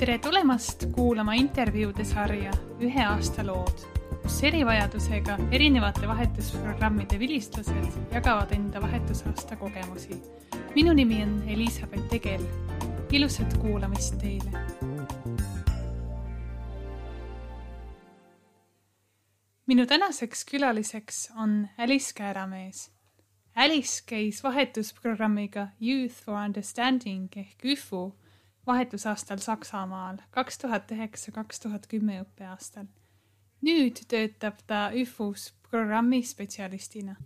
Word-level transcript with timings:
tere 0.00 0.18
tulemast 0.18 0.86
kuulama 0.96 1.34
intervjuude 1.36 2.04
sarja 2.08 2.50
Ühe 2.80 3.02
aasta 3.04 3.42
lood, 3.44 3.82
kus 4.22 4.38
erivajadusega 4.48 5.34
erinevate 5.52 6.08
vahetusprogrammide 6.08 7.18
vilistlased 7.20 7.98
jagavad 8.14 8.54
enda 8.56 8.80
vahetusaasta 8.80 9.58
kogemusi. 9.60 10.16
minu 10.74 10.94
nimi 10.96 11.22
on 11.22 11.42
Elizabeth 11.48 12.08
Tegel. 12.08 12.40
ilusat 13.12 13.58
kuulamist 13.58 14.16
teile. 14.18 14.64
minu 19.66 19.86
tänaseks 19.86 20.44
külaliseks 20.44 21.30
on 21.36 21.68
Alice 21.78 22.12
Kääramees. 22.14 22.90
Alice 23.54 24.02
käis 24.06 24.42
vahetusprogrammiga 24.42 25.68
Youth 25.80 26.24
for 26.24 26.34
Understanding 26.44 27.36
ehk 27.36 27.64
ÜFU 27.64 28.19
vahetusaastal 28.66 29.38
Saksamaal 29.38 30.16
kaks 30.30 30.58
tuhat 30.58 30.90
üheksa, 30.92 31.32
kaks 31.32 31.60
tuhat 31.60 31.86
kümme 31.86 32.20
õppeaastal. 32.22 32.86
nüüd 33.62 34.04
töötab 34.08 34.60
ta 34.66 34.90
ÜFU-s 34.96 35.52
programmi 35.70 36.22
spetsialistina. 36.22 37.16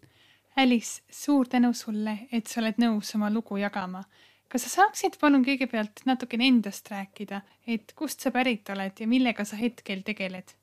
Alice, 0.56 1.02
suur 1.10 1.48
tänu 1.48 1.72
sulle, 1.72 2.18
et 2.32 2.46
sa 2.46 2.60
oled 2.60 2.78
nõus 2.78 3.14
oma 3.14 3.30
lugu 3.30 3.56
jagama. 3.56 4.04
kas 4.48 4.62
sa 4.62 4.68
saaksid 4.68 5.16
palun 5.20 5.44
kõigepealt 5.44 6.04
natukene 6.06 6.46
endast 6.46 6.90
rääkida, 6.90 7.40
et 7.66 7.92
kust 7.96 8.20
sa 8.20 8.30
pärit 8.30 8.68
oled 8.70 9.00
ja 9.00 9.06
millega 9.06 9.44
sa 9.44 9.56
hetkel 9.56 10.02
tegeled? 10.02 10.54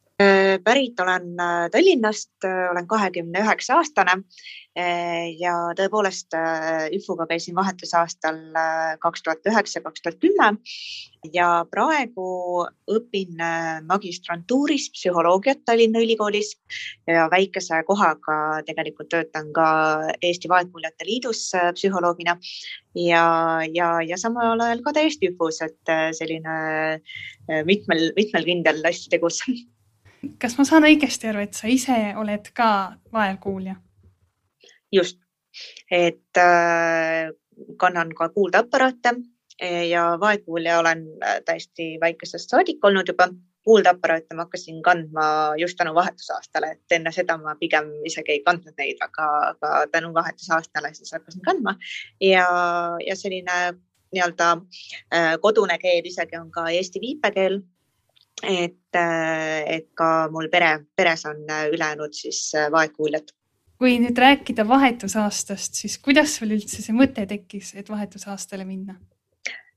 Pärit 0.63 0.99
olen 0.99 1.39
äh, 1.39 1.69
Tallinnast, 1.71 2.33
äh, 2.45 2.71
olen 2.71 2.87
kahekümne 2.87 3.39
üheksa 3.39 3.77
aastane. 3.79 4.23
Äh, 4.77 5.27
ja 5.39 5.53
tõepoolest 5.75 6.35
ÜFU-ga 6.95 7.25
käisin 7.27 7.55
vahetusaastal 7.57 8.37
kaks 9.03 9.23
tuhat 9.23 9.49
üheksa, 9.49 9.81
kaks 9.83 10.01
tuhat 10.01 10.19
kümme. 10.23 10.53
Ja 11.33 11.65
praegu 11.69 12.63
õpin 12.89 13.41
magistrantuuris 13.85 14.87
psühholoogiat 14.95 15.65
Tallinna 15.65 15.99
Ülikoolis. 16.01 16.53
Ja 17.07 17.27
väikese 17.31 17.83
kohaga 17.87 18.61
tegelikult 18.65 19.11
töötan 19.11 19.51
ka 19.53 19.67
Eesti 20.21 20.49
Vaegkuuljate 20.49 21.05
Liidus 21.05 21.43
psühholoogina. 21.75 22.37
Ja, 22.95 23.25
ja, 23.73 23.91
ja 24.07 24.17
samal 24.17 24.59
ajal 24.59 24.81
ka 24.87 24.95
täiesti 24.95 25.33
ÜFU-s, 25.33 25.61
et 25.67 25.93
selline 26.17 26.57
mitmel, 27.67 28.09
mitmel 28.15 28.47
kindel 28.47 28.81
hästi 28.87 29.13
tegus 29.17 29.43
kas 30.41 30.57
ma 30.57 30.65
saan 30.67 30.85
õigesti 30.87 31.29
aru, 31.31 31.43
et 31.45 31.57
sa 31.57 31.69
ise 31.71 31.97
oled 32.17 32.51
ka 32.53 32.69
vaegkuulja? 33.13 33.75
just, 34.91 35.19
et 35.91 36.37
äh, 36.37 37.31
kannan 37.79 38.11
ka 38.15 38.29
kuuldeaparaate 38.29 39.15
ja 39.89 40.17
vaegkuulja 40.19 40.79
olen 40.79 41.05
äh, 41.23 41.39
täiesti 41.45 41.95
väikesest 42.01 42.49
saadik 42.49 42.83
olnud 42.85 43.07
juba. 43.07 43.29
kuuldeaparaate 43.61 44.33
ma 44.33 44.41
hakkasin 44.41 44.81
kandma 44.81 45.53
just 45.57 45.77
tänu 45.77 45.93
vahetusaastale, 45.93 46.71
et 46.71 46.95
enne 46.95 47.11
seda 47.13 47.35
ma 47.37 47.53
pigem 47.59 47.91
isegi 48.09 48.31
ei 48.31 48.39
kandnud 48.41 48.73
neid, 48.77 48.97
aga, 49.05 49.27
aga 49.51 49.85
tänu 49.91 50.13
vahetusaastale 50.13 50.93
siis 50.93 51.11
hakkasin 51.13 51.41
kandma 51.45 51.75
ja, 52.21 52.47
ja 53.07 53.15
selline 53.15 53.59
nii-öelda 54.11 54.47
äh, 55.13 55.37
kodune 55.41 55.77
keel 55.77 56.09
isegi 56.09 56.39
on 56.41 56.49
ka 56.51 56.69
eesti 56.69 57.01
viipekeel 57.05 57.61
et, 58.43 58.95
äh, 58.95 59.61
et 59.75 59.87
ka 59.97 60.27
mul 60.33 60.49
pere, 60.51 60.73
peres 60.95 61.25
on 61.29 61.43
äh, 61.49 61.67
ülejäänud 61.73 62.13
siis 62.15 62.51
äh, 62.55 62.71
vaegkuuljad. 62.73 63.31
kui 63.81 63.95
nüüd 63.97 64.17
rääkida 64.21 64.61
vahetusaastast, 64.69 65.79
siis 65.81 65.95
kuidas 66.05 66.35
sul 66.37 66.51
üldse 66.53 66.83
see 66.83 66.93
mõte 66.93 67.23
tekkis, 67.25 67.73
et 67.81 67.89
vahetusaastale 67.89 68.65
minna? 68.65 68.99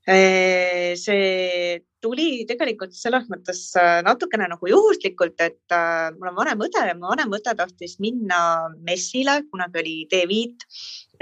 see 0.05 1.79
tuli 2.05 2.45
tegelikult 2.49 2.93
selles 2.97 3.25
mõttes 3.33 3.63
natukene 4.05 4.49
nagu 4.51 4.69
juhuslikult, 4.69 5.41
et 5.41 5.77
mul 6.19 6.31
on 6.31 6.37
vanem 6.37 6.67
õde 6.67 6.85
ja 6.91 6.95
mu 6.99 7.09
vanem 7.09 7.33
õde 7.39 7.57
tahtis 7.57 7.97
minna 8.05 8.69
messile, 8.85 9.41
kunagi 9.51 9.81
oli 9.81 9.97
D5 10.13 10.69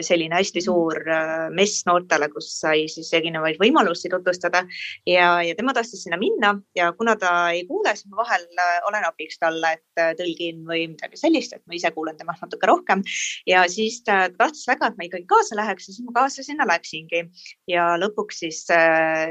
selline 0.01 0.37
hästi 0.37 0.61
mm. 0.61 0.65
suur 0.65 0.99
äh, 1.11 1.49
mess 1.55 1.85
noortele, 1.89 2.29
kus 2.33 2.49
sai 2.61 2.87
siis 2.91 3.11
erinevaid 3.17 3.59
võimalusi 3.61 4.11
tutvustada 4.13 4.63
ja, 5.09 5.35
ja 5.45 5.57
tema 5.59 5.75
tahtis 5.77 6.05
sinna 6.07 6.19
minna 6.21 6.55
ja 6.79 6.91
kuna 6.97 7.15
ta 7.21 7.33
ei 7.53 7.65
kuule, 7.69 7.93
siis 7.97 8.09
ma 8.11 8.23
vahel 8.23 8.47
äh, 8.57 8.79
olen 8.89 9.07
abiks 9.09 9.41
talle, 9.43 9.75
et 9.77 10.03
äh, 10.03 10.13
tõlgin 10.19 10.63
või 10.69 10.87
midagi 10.95 11.21
sellist, 11.21 11.57
et 11.57 11.65
ma 11.67 11.77
ise 11.77 11.93
kuulen 11.95 12.17
temast 12.19 12.45
natuke 12.45 12.71
rohkem. 12.71 13.05
ja 13.49 13.65
siis 13.71 14.01
ta 14.07 14.25
tahtis 14.39 14.65
väga, 14.71 14.93
et 14.93 14.99
ma 14.99 15.09
ikkagi 15.09 15.29
kaasa 15.31 15.59
läheks 15.59 15.89
ja 15.89 15.97
siis 15.97 16.07
ma 16.07 16.17
kaasa 16.23 16.47
sinna 16.47 16.67
läksingi 16.69 17.25
ja 17.71 17.93
lõpuks 18.01 18.43
siis, 18.43 18.65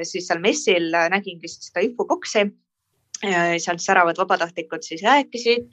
siis 0.08 0.28
seal 0.28 0.42
messil 0.44 0.92
nägingi 1.42 1.68
seda 1.68 1.82
infoboksi 1.86 2.46
sealt 3.22 3.84
säravad 3.84 4.18
vabatahtlikud 4.18 4.82
siis 4.86 5.04
rääkisid 5.06 5.68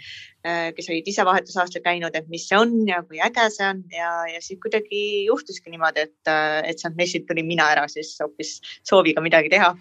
Äh, 0.47 0.71
kes 0.71 0.87
olid 0.87 1.09
ise 1.11 1.25
vahetusaastal 1.27 1.83
käinud, 1.83 2.15
et 2.15 2.29
mis 2.31 2.45
see 2.47 2.55
on 2.55 2.71
ja 2.87 3.01
kui 3.03 3.19
äge 3.19 3.49
see 3.51 3.67
on 3.67 3.81
ja, 3.91 4.11
ja 4.31 4.39
siis 4.39 4.61
kuidagi 4.63 5.01
juhtuski 5.27 5.73
niimoodi, 5.73 6.05
et, 6.07 6.31
äh, 6.31 6.61
et 6.71 6.79
sealt 6.79 6.95
messilt 6.95 7.25
tulin 7.27 7.47
mina 7.49 7.67
ära 7.73 7.89
siis 7.91 8.13
hoopis 8.23 8.53
sooviga 8.87 9.19
midagi 9.25 9.51
teha. 9.51 9.73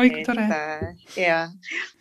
oi 0.00 0.08
kui 0.08 0.24
tore. 0.24 0.46
Äh, 0.56 1.02
ja, 1.20 1.36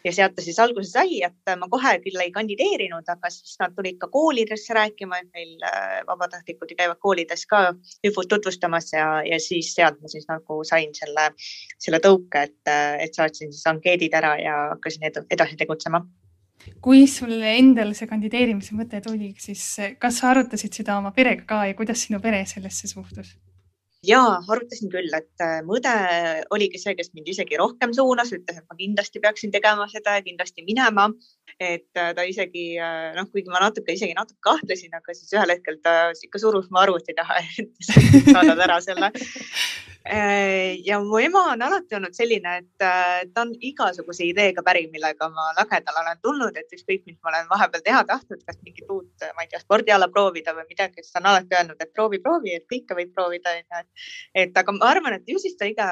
ja 0.08 0.14
sealt 0.16 0.38
ta 0.38 0.46
siis 0.46 0.62
alguse 0.64 0.94
sai, 0.94 1.20
et 1.28 1.52
ma 1.60 1.68
kohe 1.68 1.98
küll 2.06 2.24
ei 2.24 2.32
kandideerinud, 2.32 3.04
aga 3.04 3.34
siis 3.36 3.60
nad 3.60 3.76
tulid 3.76 4.00
ka 4.00 4.08
koolidesse 4.14 4.80
rääkima, 4.80 5.20
et 5.20 5.36
meil 5.36 5.68
vabatahtlikud 6.08 6.72
ju 6.72 6.80
käivad 6.80 7.04
koolides 7.04 7.44
ka 7.52 7.74
ÜFO-t 8.08 8.32
tutvustamas 8.32 8.94
ja, 8.96 9.10
ja 9.28 9.42
siis 9.44 9.74
sealt 9.76 10.00
ma 10.00 10.08
siis 10.08 10.24
nagu 10.32 10.62
sain 10.64 10.96
selle, 10.96 11.28
selle 11.76 12.00
tõuke, 12.08 12.48
et, 12.48 12.74
et 13.04 13.12
saatsin 13.12 13.52
siis 13.52 13.68
ankeedid 13.68 14.16
ära 14.16 14.38
ja 14.40 14.58
hakkasin 14.78 14.99
edasi 15.08 15.60
tegutsema 15.60 16.04
kui 16.84 17.06
sulle 17.08 17.54
endale 17.56 17.96
see 17.96 18.08
kandideerimise 18.08 18.76
mõte 18.76 19.00
tuli, 19.04 19.30
siis 19.40 19.62
kas 20.00 20.18
sa 20.20 20.34
arutasid 20.34 20.76
seda 20.76 20.98
oma 21.00 21.14
perega 21.16 21.46
ka 21.48 21.60
ja 21.70 21.76
kuidas 21.78 22.04
sinu 22.04 22.20
pere 22.24 22.42
sellesse 22.50 22.90
suhtus? 22.92 23.38
ja 24.06 24.20
arutasin 24.48 24.92
küll, 24.92 25.12
et 25.16 25.44
äh, 25.44 25.60
mu 25.66 25.76
õde 25.76 25.94
oligi 26.56 26.80
see, 26.80 26.96
kes 26.96 27.12
mind 27.16 27.28
isegi 27.34 27.58
rohkem 27.60 27.92
suunas, 27.96 28.32
ütles, 28.36 28.62
et 28.62 28.68
ma 28.70 28.78
kindlasti 28.80 29.22
peaksin 29.24 29.52
tegema 29.52 29.90
seda 29.92 30.16
ja 30.18 30.24
kindlasti 30.24 30.64
minema. 30.68 31.10
Et 31.60 32.00
äh, 32.00 32.14
ta 32.16 32.24
isegi 32.24 32.66
äh, 32.80 33.12
noh, 33.18 33.28
kuigi 33.34 33.52
ma 33.52 33.60
natuke 33.66 33.94
isegi 33.96 34.16
natuke 34.18 34.40
kahtlesin, 34.48 34.96
aga 34.96 35.16
siis 35.18 35.36
ühel 35.36 35.54
hetkel 35.54 35.80
ta 35.84 35.96
ikka 36.16 36.42
surus 36.42 36.72
mu 36.72 36.80
arvuti 36.82 37.16
taha, 37.18 37.42
et 37.60 38.32
saadad 38.32 38.66
ära 38.68 38.80
selle 38.86 39.12
Äh, 40.12 40.80
ja 40.86 41.00
mu 41.00 41.20
ema 41.20 41.42
on 41.52 41.62
alati 41.62 41.96
olnud 41.98 42.16
selline, 42.16 42.54
et 42.62 42.84
ta 43.34 43.44
on 43.44 43.52
igasuguse 43.70 44.24
ideega 44.26 44.64
päri, 44.64 44.86
millega 44.94 45.28
ma 45.30 45.50
lagedale 45.58 46.02
olen 46.02 46.22
tulnud, 46.24 46.56
et 46.58 46.72
ükskõik, 46.78 47.04
mis 47.06 47.18
ma 47.20 47.34
olen 47.34 47.50
vahepeal 47.52 47.84
teha 47.86 48.00
tahtnud, 48.08 48.42
kas 48.48 48.58
mingit 48.64 48.88
uut, 48.90 49.28
ma 49.36 49.44
ei 49.44 49.52
tea, 49.52 49.60
spordiala 49.62 50.08
proovida 50.14 50.56
või 50.56 50.70
midagi, 50.72 51.04
siis 51.04 51.12
ta 51.14 51.20
on 51.20 51.30
alati 51.34 51.58
öelnud, 51.58 51.84
et 51.84 51.92
proovi, 51.94 52.22
proovi, 52.24 52.56
et 52.58 52.66
kõike 52.72 52.98
võib 52.98 53.12
proovida, 53.14 53.54
onju. 53.60 53.84
et 54.46 54.58
aga 54.64 54.78
ma 54.80 54.90
arvan, 54.96 55.20
et 55.20 55.28
ju 55.30 55.42
siis 55.44 55.60
ta 55.60 55.68
iga 55.68 55.90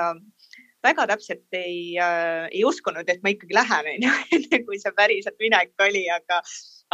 väga 0.86 1.08
täpselt 1.10 1.58
ei 1.58 1.98
äh,, 2.02 2.48
ei 2.52 2.64
uskunud, 2.68 3.10
et 3.10 3.24
ma 3.24 3.34
ikkagi 3.34 3.58
lähen, 3.58 3.90
onju, 3.96 4.14
enne 4.38 4.62
kui 4.68 4.80
see 4.82 4.94
päriselt 4.98 5.38
minek 5.44 5.74
oli, 5.88 6.06
aga, 6.14 6.42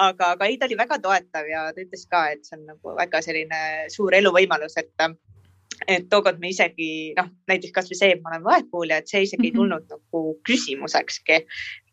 aga, 0.08 0.34
aga 0.38 0.50
ei, 0.50 0.58
ta 0.58 0.70
oli 0.70 0.80
väga 0.80 1.00
toetav 1.04 1.50
ja 1.50 1.68
ta 1.74 1.84
ütles 1.84 2.08
ka, 2.10 2.26
et 2.36 2.48
see 2.48 2.58
on 2.60 2.68
nagu 2.74 2.98
väga 3.00 3.22
selline 3.26 3.62
suur 3.94 4.16
eluvõimalus, 4.20 4.78
et 4.82 5.08
et 5.90 6.06
tookord 6.10 6.40
me 6.40 6.52
isegi 6.54 7.14
noh, 7.18 7.30
näiteks 7.50 7.74
kasvõi 7.76 7.98
see, 7.98 8.12
et 8.16 8.22
ma 8.24 8.34
olen 8.34 8.44
vaegkuulja, 8.46 9.00
et 9.02 9.10
see 9.10 9.24
isegi 9.26 9.48
ei 9.48 9.52
mhm. 9.52 9.58
tulnud 9.60 9.84
mm 9.84 9.96
-hmm. 9.96 10.04
nagu 10.14 10.40
küsimusekski, 10.48 11.40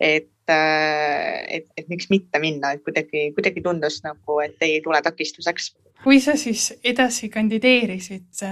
et, 0.01 0.29
et, 0.51 1.69
et 1.77 1.89
miks 1.91 2.11
mitte 2.11 2.41
minna, 2.43 2.75
et 2.75 2.83
kuidagi, 2.87 3.29
kuidagi 3.37 3.63
tundus 3.65 4.01
nagu, 4.07 4.41
et 4.45 4.61
ei 4.67 4.81
tule 4.85 5.01
takistuseks. 5.03 5.75
kui 6.05 6.21
sa 6.21 6.37
siis 6.41 6.71
edasi 6.85 7.29
kandideerisid 7.29 8.43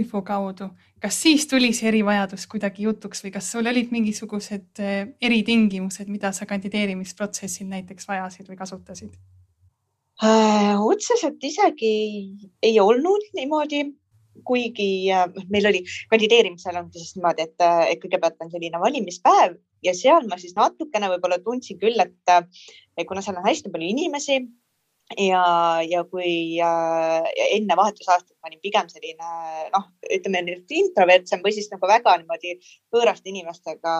ÜFO 0.00 0.22
kaudu, 0.24 0.70
kas 1.04 1.20
siis 1.20 1.46
tuli 1.46 1.72
see 1.76 1.90
erivajadus 1.90 2.46
kuidagi 2.48 2.86
jutuks 2.86 3.24
või 3.24 3.32
kas 3.34 3.50
sul 3.52 3.66
olid 3.68 3.92
mingisugused 3.92 4.80
äh, 4.80 5.10
eritingimused, 5.20 6.08
mida 6.08 6.32
sa 6.32 6.46
kandideerimisprotsessil 6.48 7.68
näiteks 7.68 8.08
vajasid 8.08 8.48
või 8.48 8.56
kasutasid? 8.60 9.12
Äh, 10.22 10.78
otseselt 10.80 11.42
isegi 11.44 11.94
ei 12.62 12.80
olnud 12.80 13.28
niimoodi 13.34 13.84
kuigi 14.42 14.88
äh, 15.14 15.28
meil 15.52 15.68
oli 15.70 15.84
kandideerimisel 16.10 16.80
ongi 16.80 17.00
siis 17.00 17.14
niimoodi, 17.18 17.46
äh, 17.62 17.84
et 17.92 18.02
kõigepealt 18.02 18.42
on 18.42 18.50
selline 18.52 18.80
valimispäev 18.82 19.56
ja 19.84 19.94
seal 19.96 20.26
ma 20.30 20.38
siis 20.40 20.56
natukene 20.58 21.10
võib-olla 21.14 21.38
tundsin 21.44 21.78
küll, 21.80 22.00
et, 22.02 22.16
äh, 22.32 23.06
kuna 23.08 23.22
seal 23.22 23.38
on 23.38 23.46
hästi 23.46 23.72
palju 23.72 23.90
inimesi 23.94 24.40
ja, 25.18 25.44
ja 25.84 26.02
kui 26.08 26.60
äh, 26.62 27.26
enne 27.50 27.76
vahetusaastat 27.76 28.36
ma 28.40 28.48
olin 28.48 28.60
pigem 28.62 28.88
selline 28.88 29.28
noh, 29.72 29.84
ütleme 30.16 30.40
introvertsem 30.80 31.42
või 31.44 31.52
siis 31.56 31.68
nagu 31.72 31.88
väga 31.88 32.16
niimoodi 32.20 32.54
võõraste 32.94 33.30
inimestega 33.30 33.94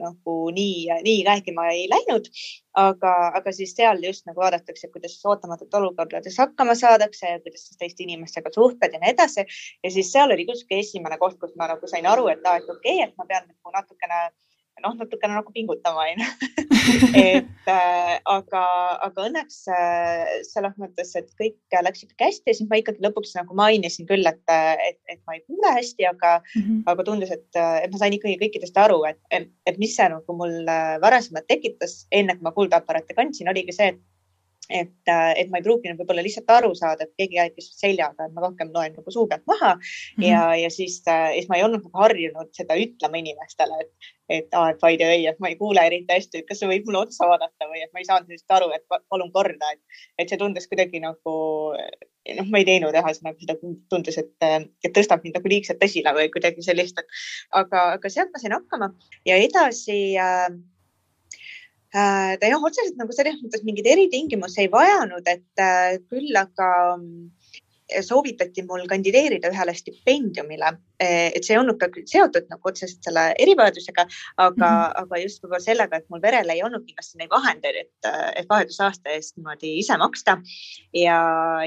nagu 0.00 0.36
nii, 0.56 0.88
nii 1.04 1.20
rääkima 1.28 1.68
ei 1.74 1.86
läinud. 1.92 2.30
aga, 2.78 3.12
aga 3.34 3.52
siis 3.52 3.72
seal 3.74 3.98
just 4.04 4.26
nagu 4.28 4.40
vaadatakse, 4.40 4.88
kuidas 4.94 5.16
ootamatute 5.26 5.76
olukordades 5.76 6.36
hakkama 6.38 6.76
saadakse 6.78 7.26
ja 7.26 7.40
kuidas 7.42 7.66
siis 7.66 7.78
teiste 7.80 8.04
inimestega 8.06 8.52
suhtled 8.54 8.92
ja 8.92 9.00
nii 9.02 9.14
edasi. 9.16 9.44
ja 9.84 9.90
siis 9.90 10.12
seal 10.12 10.32
oli 10.32 10.46
kuskil 10.46 10.80
esimene 10.80 11.18
koht, 11.18 11.38
kus 11.40 11.56
ma 11.56 11.68
nagu 11.68 11.90
sain 11.90 12.06
aru, 12.06 12.28
et 12.32 12.44
aa, 12.46 12.60
et 12.62 12.70
okei 12.70 13.00
okay,, 13.02 13.08
et 13.08 13.16
ma 13.18 13.26
pean 13.28 13.48
nagu 13.48 13.74
natukene 13.74 14.28
noh, 14.84 14.94
natukene 14.98 15.36
nagu 15.38 15.52
pingutama 15.54 16.06
onju 16.06 16.28
et 17.20 17.70
äh, 17.72 18.14
aga, 18.32 18.64
aga 19.06 19.26
õnneks 19.28 19.60
äh, 19.72 20.34
selles 20.48 20.76
mõttes, 20.80 21.12
et 21.18 21.28
kõik 21.40 21.78
läks 21.84 22.04
ikkagi 22.06 22.28
hästi, 22.28 22.54
siis 22.56 22.70
ma 22.70 22.80
ikkagi 22.80 23.04
lõpuks 23.04 23.34
nagu 23.36 23.56
mainisin 23.58 24.08
küll, 24.08 24.26
et, 24.28 24.42
et, 24.48 25.00
et 25.10 25.20
ma 25.28 25.36
ei 25.36 25.42
kuule 25.44 25.74
hästi, 25.78 26.08
aga 26.08 26.38
mm, 26.40 26.62
-hmm. 26.62 26.82
aga 26.92 27.06
tundus, 27.06 27.32
et, 27.34 27.48
et 27.58 27.92
ma 27.92 28.02
sain 28.02 28.16
ikkagi 28.16 28.38
kõikidest 28.40 28.78
aru, 28.80 29.02
et, 29.10 29.20
et, 29.30 29.50
et 29.68 29.80
mis 29.80 29.94
see 29.94 30.08
nagu 30.12 30.38
mul 30.40 30.60
varasemalt 31.02 31.48
tekitas, 31.50 32.00
enne 32.12 32.36
kui 32.38 32.48
ma 32.48 32.54
kuuldeaparaate 32.56 33.16
kandsin, 33.18 33.50
oligi 33.52 33.76
see, 33.76 33.92
et 33.94 34.00
et, 34.68 34.92
et 35.08 35.50
ma 35.50 35.60
ei 35.60 35.64
pruukinud 35.64 35.98
võib-olla 36.00 36.24
lihtsalt 36.24 36.50
aru 36.52 36.74
saada, 36.78 37.06
et 37.06 37.14
keegi 37.18 37.40
rääkis 37.40 37.70
seljaga, 37.80 38.28
et 38.28 38.36
ma 38.36 38.44
rohkem 38.44 38.72
loen 38.74 38.94
nagu 38.98 39.14
suu 39.14 39.26
pealt 39.30 39.46
maha 39.50 39.74
mm 39.74 39.80
-hmm. 39.80 40.28
ja, 40.28 40.42
ja 40.62 40.70
siis, 40.70 41.00
siis 41.04 41.48
ma 41.48 41.56
ei 41.56 41.64
olnud 41.66 41.82
nagu 41.82 42.04
harjunud 42.04 42.52
seda 42.56 42.76
ütlema 42.76 43.20
inimestele, 43.22 43.80
et, 43.80 44.12
et 44.28 44.54
aa, 44.54 44.70
et 44.70 44.82
by 44.84 44.96
the 44.96 45.08
way, 45.08 45.26
et 45.26 45.40
ma 45.40 45.48
ei 45.48 45.56
kuule 45.56 45.86
eriti 45.86 46.12
hästi, 46.12 46.38
et 46.38 46.48
kas 46.48 46.60
sa 46.60 46.68
võid 46.68 46.84
mulle 46.86 47.06
otsa 47.06 47.26
vaadata 47.28 47.70
või 47.72 47.82
et 47.82 47.92
ma 47.92 48.04
ei 48.04 48.10
saanud 48.10 48.28
sellest 48.28 48.56
aru, 48.58 48.70
et 48.76 48.84
palun 49.08 49.32
korda, 49.32 49.72
et, 49.72 49.80
et 50.18 50.28
see 50.28 50.38
tundus 50.38 50.68
kuidagi 50.68 51.00
nagu 51.00 51.34
noh, 52.36 52.46
ma 52.52 52.58
ei 52.60 52.68
teinud 52.68 52.92
ühesõnaga 52.92 53.40
seda 53.40 53.56
tundus, 53.88 54.18
et, 54.18 54.34
et 54.84 54.92
tõstab 54.92 55.24
mind 55.24 55.40
nagu 55.40 55.48
liigselt 55.48 55.82
esile 55.82 56.12
või 56.12 56.28
kuidagi 56.34 56.62
sellist, 56.62 57.00
aga, 57.56 57.92
aga 57.96 58.08
sealt 58.12 58.34
ma 58.34 58.42
sain 58.42 58.52
hakkama 58.52 58.92
ja 59.24 59.40
edasi 59.40 60.18
Äh, 60.18 60.50
ta 61.92 62.50
jah, 62.52 62.60
otseselt 62.60 62.98
nagu 63.00 63.14
selles 63.16 63.40
mõttes 63.42 63.64
mingeid 63.66 63.88
eritingimusi 63.94 64.66
ei 64.66 64.72
vajanud, 64.72 65.24
et 65.30 65.62
äh, 65.62 65.96
küll 66.10 66.36
aga 66.36 66.68
mm, 66.98 67.30
soovitati 68.04 68.60
mul 68.68 68.82
kandideerida 68.90 69.48
ühele 69.48 69.72
stipendiumile, 69.72 70.74
äh, 71.00 71.30
et 71.32 71.46
see 71.46 71.56
ei 71.56 71.62
olnud 71.62 71.78
ka 71.80 71.88
seotud 71.96 72.50
nagu 72.52 72.68
otseselt 72.68 73.08
selle 73.08 73.24
erivajadusega, 73.40 74.04
aga 74.36 74.52
mm, 74.52 74.84
-hmm. 74.84 75.02
aga 75.04 75.22
just 75.22 75.42
võib-olla 75.42 75.64
sellega, 75.64 76.02
et 76.02 76.08
mul 76.12 76.24
perel 76.24 76.52
ei 76.52 76.62
olnud 76.66 76.84
kindlasti 76.84 77.22
neid 77.22 77.32
vahendeid, 77.32 77.82
et, 77.86 78.10
et 78.36 78.50
vahetusaasta 78.52 79.16
eest 79.16 79.38
niimoodi 79.38 79.78
ise 79.80 79.96
maksta. 79.96 80.38
ja, 80.92 81.20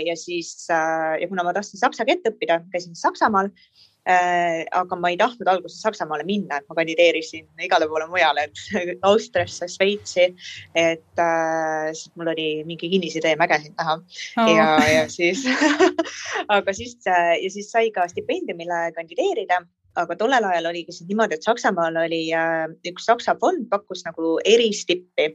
ja 0.06 0.16
siis 0.16 0.68
ja 0.70 1.28
kuna 1.28 1.44
ma 1.44 1.54
tahtsin 1.58 1.82
saksa 1.82 2.06
keelt 2.06 2.30
õppida, 2.30 2.62
käisin 2.70 2.96
Saksamaal 2.96 3.50
Äh, 3.50 3.91
aga 4.06 4.98
ma 4.98 5.12
ei 5.12 5.18
tahtnud 5.18 5.48
alguses 5.48 5.82
Saksamaale 5.84 6.26
minna, 6.26 6.58
et 6.58 6.70
ma 6.70 6.78
kandideerisin 6.80 7.46
igale 7.62 7.88
poole 7.90 8.08
mujale, 8.10 8.48
et 8.48 8.62
Austriasse, 9.10 9.68
Šveitsi, 9.70 10.32
et 10.76 11.22
äh, 11.22 11.92
mul 12.16 12.32
oli 12.34 12.48
mingi 12.66 12.90
kinnisidee 12.90 13.36
mäge 13.40 13.60
siin 13.62 13.76
taha 13.78 14.00
oh. 14.00 14.50
ja, 14.50 14.72
ja 14.90 15.06
siis 15.10 15.46
aga 16.56 16.74
siis 16.74 16.98
äh, 17.08 17.36
ja 17.44 17.54
siis 17.54 17.70
sai 17.72 17.92
ka 17.94 18.08
stipendiumile 18.10 18.88
kandideerida 18.98 19.62
aga 20.00 20.16
tollel 20.16 20.46
ajal 20.48 20.70
oligi 20.70 20.94
siis 20.96 21.08
niimoodi, 21.10 21.36
et 21.36 21.46
Saksamaal 21.46 21.98
oli 22.04 22.22
äh, 22.36 22.64
üks 22.88 23.08
Saksa 23.10 23.36
fond 23.40 23.66
pakkus 23.72 24.06
nagu 24.06 24.38
eristippi 24.48 25.28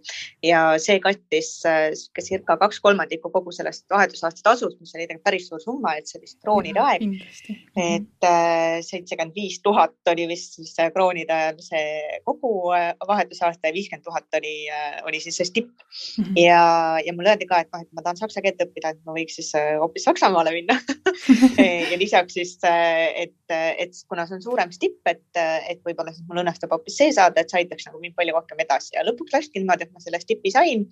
ja 0.45 0.63
see 0.83 0.99
kattis 1.05 1.51
äh, 1.69 1.91
circa 2.25 2.57
kaks 2.61 2.81
kolmandikku 2.85 3.31
kogu 3.35 3.53
sellest 3.53 3.85
vahetusaasta 3.93 4.45
tasust, 4.47 4.79
mis 4.81 4.95
oli 4.95 5.05
tegelikult 5.05 5.27
päris 5.27 5.49
suur 5.51 5.63
summa, 5.63 5.97
et 5.99 6.09
see 6.09 6.23
vist 6.23 6.39
kroonide 6.45 6.81
aeg. 6.83 7.05
et 7.77 8.29
äh, 8.29 8.79
seitsekümmend 8.87 9.37
viis 9.37 9.61
tuhat 9.65 10.13
oli 10.13 10.29
vist 10.31 10.57
siis 10.61 10.75
kroonide 10.95 11.37
ajal 11.37 11.61
see 11.65 12.21
kogu 12.25 12.55
vahetusaasta 13.09 13.69
ja 13.69 13.77
viiskümmend 13.77 14.07
tuhat 14.07 14.41
oli, 14.41 14.57
oli 15.09 15.21
siis 15.21 15.37
see 15.41 15.51
stipp 15.51 15.73
mm. 15.73 16.25
-hmm. 16.25 16.41
ja, 16.41 16.63
ja 17.05 17.13
mulle 17.13 17.35
öeldi 17.35 17.49
ka, 17.51 17.61
et 17.61 17.73
noh, 17.73 17.85
et 17.85 17.93
ma 17.93 18.05
tahan 18.07 18.21
saksa 18.25 18.43
keelt 18.45 18.63
õppida, 18.63 18.95
et 18.95 19.05
ma 19.05 19.17
võiks 19.17 19.37
siis 19.37 19.53
hoopis 19.81 20.09
Saksamaale 20.09 20.53
minna 20.55 20.79
ja 21.91 21.99
lisaks 21.99 22.39
siis, 22.39 22.57
et, 22.65 23.37
et 23.53 24.03
kuna 24.09 24.27
see 24.27 24.39
on 24.39 24.46
suurem 24.47 24.73
stipp, 24.75 25.03
et, 25.11 25.27
et 25.37 25.83
võib-olla 25.87 26.15
siis 26.15 26.27
mul 26.29 26.43
õnnestub 26.43 26.73
hoopis 26.75 26.99
see 27.03 27.13
saada, 27.15 27.43
et 27.43 27.53
see 27.53 27.65
aitaks 27.65 27.91
nagu 27.91 28.01
mind 28.03 28.17
palju 28.19 28.35
rohkem 28.39 28.65
edasi 28.65 28.97
ja 28.97 29.05
lõpuks 29.07 29.35
läkski 29.37 29.63
niimoodi, 29.63 29.87
et 29.87 29.95
ma 29.95 30.03
selle 30.03 30.23
stipi 30.23 30.55
sain 30.55 30.87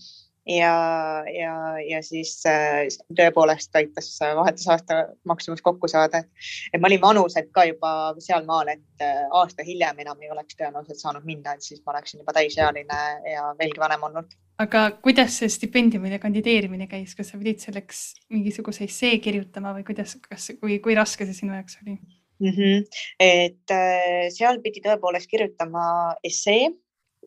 ja, 0.46 1.24
ja, 1.40 1.54
ja 1.88 2.00
siis 2.04 2.36
äh, 2.48 2.84
tõepoolest 3.16 3.74
aitas 3.76 4.10
vahetusaasta 4.20 5.00
maksumus 5.28 5.62
kokku 5.64 5.88
saada. 5.88 6.24
et 6.72 6.80
ma 6.80 6.88
olin 6.88 7.00
vanuselt 7.00 7.50
ka 7.52 7.64
juba 7.68 8.14
sealmaal, 8.18 8.68
et 8.76 9.04
äh, 9.04 9.24
aasta 9.32 9.64
hiljem 9.64 10.04
enam 10.04 10.20
ei 10.22 10.30
oleks 10.30 10.56
tõenäoliselt 10.58 11.00
saanud 11.00 11.24
minna, 11.24 11.54
et 11.54 11.64
siis 11.64 11.82
ma 11.84 11.94
oleksin 11.94 12.20
juba 12.20 12.36
täisealine 12.36 13.04
ja 13.32 13.52
veelgi 13.58 13.80
vanem 13.80 14.08
olnud. 14.10 14.36
aga 14.58 14.84
kuidas 15.04 15.40
see 15.40 15.48
stipendiumile 15.48 16.18
kandideerimine 16.22 16.86
käis, 16.90 17.16
kas 17.16 17.32
sa 17.32 17.40
pidid 17.40 17.64
selleks 17.64 18.04
mingisuguse 18.30 18.84
essee 18.84 19.18
kirjutama 19.24 19.74
või 19.78 19.86
kuidas, 19.88 20.18
kas, 20.28 20.52
kui, 20.60 20.78
kui 20.84 20.94
raske 20.94 21.26
see 21.26 21.40
sinu 21.42 21.56
jaoks 21.56 21.80
oli? 21.82 21.98
Mm. 22.44 22.54
-hmm. 22.56 22.84
et 23.20 23.74
äh, 23.74 24.28
seal 24.34 24.60
pidi 24.64 24.82
tõepoolest 24.84 25.30
kirjutama 25.30 26.14
essee. 26.24 26.70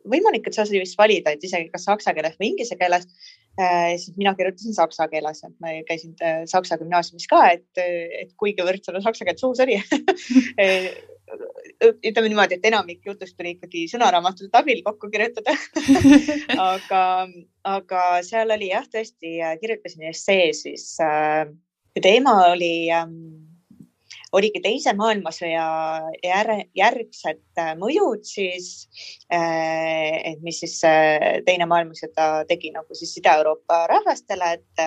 võimalik, 0.08 0.46
et 0.46 0.54
sa 0.54 0.64
sai 0.64 0.78
vist 0.80 0.96
valida, 0.96 1.32
et 1.34 1.42
isegi 1.44 1.68
kas 1.72 1.84
saksa 1.84 2.14
keeles 2.14 2.36
või 2.38 2.52
inglise 2.52 2.76
keeles 2.80 3.04
äh,. 3.60 3.96
siis 3.98 4.16
mina 4.16 4.32
kirjutasin 4.38 4.74
saksa 4.74 5.08
keeles, 5.08 5.42
et 5.44 5.54
ma 5.60 5.74
käisin 5.88 6.14
äh, 6.22 6.42
saksa 6.46 6.78
gümnaasiumis 6.78 7.26
ka, 7.28 7.42
et, 7.50 7.82
et 8.22 8.32
kuigivõrd 8.40 8.84
seda 8.86 9.02
saksa 9.04 9.26
keelt 9.26 9.42
suus 9.42 9.60
oli 9.60 9.76
ütleme 12.08 12.28
niimoodi, 12.28 12.56
et 12.56 12.66
enamik 12.70 13.04
jutust 13.06 13.36
tuli 13.36 13.56
ikkagi 13.56 13.84
sõnaraamatute 13.90 14.58
abil 14.58 14.82
kokku 14.86 15.10
kirjutada 15.12 15.54
aga, 16.72 17.02
aga 17.64 18.04
seal 18.26 18.54
oli 18.54 18.70
jah, 18.72 18.86
tõesti 18.88 19.38
kirjutasin 19.60 20.08
essee 20.08 20.52
siis 20.56 20.94
äh, 21.04 21.50
teema 22.00 22.34
oli 22.52 22.90
ähm, 22.94 23.47
oligi 24.36 24.60
Teise 24.64 24.92
maailmasõja 24.96 25.64
järgsed 26.76 27.40
äh, 27.60 27.70
mõjud 27.78 28.26
siis, 28.28 28.88
äh, 29.32 30.32
et 30.32 30.42
mis 30.44 30.60
siis 30.62 30.76
äh, 30.86 31.40
Teine 31.46 31.68
maailmasõda 31.70 32.44
tegi 32.48 32.72
nagu 32.74 32.98
siis 32.98 33.14
Ida-Euroopa 33.20 33.84
rahvastele, 33.90 34.50
et, 34.58 34.84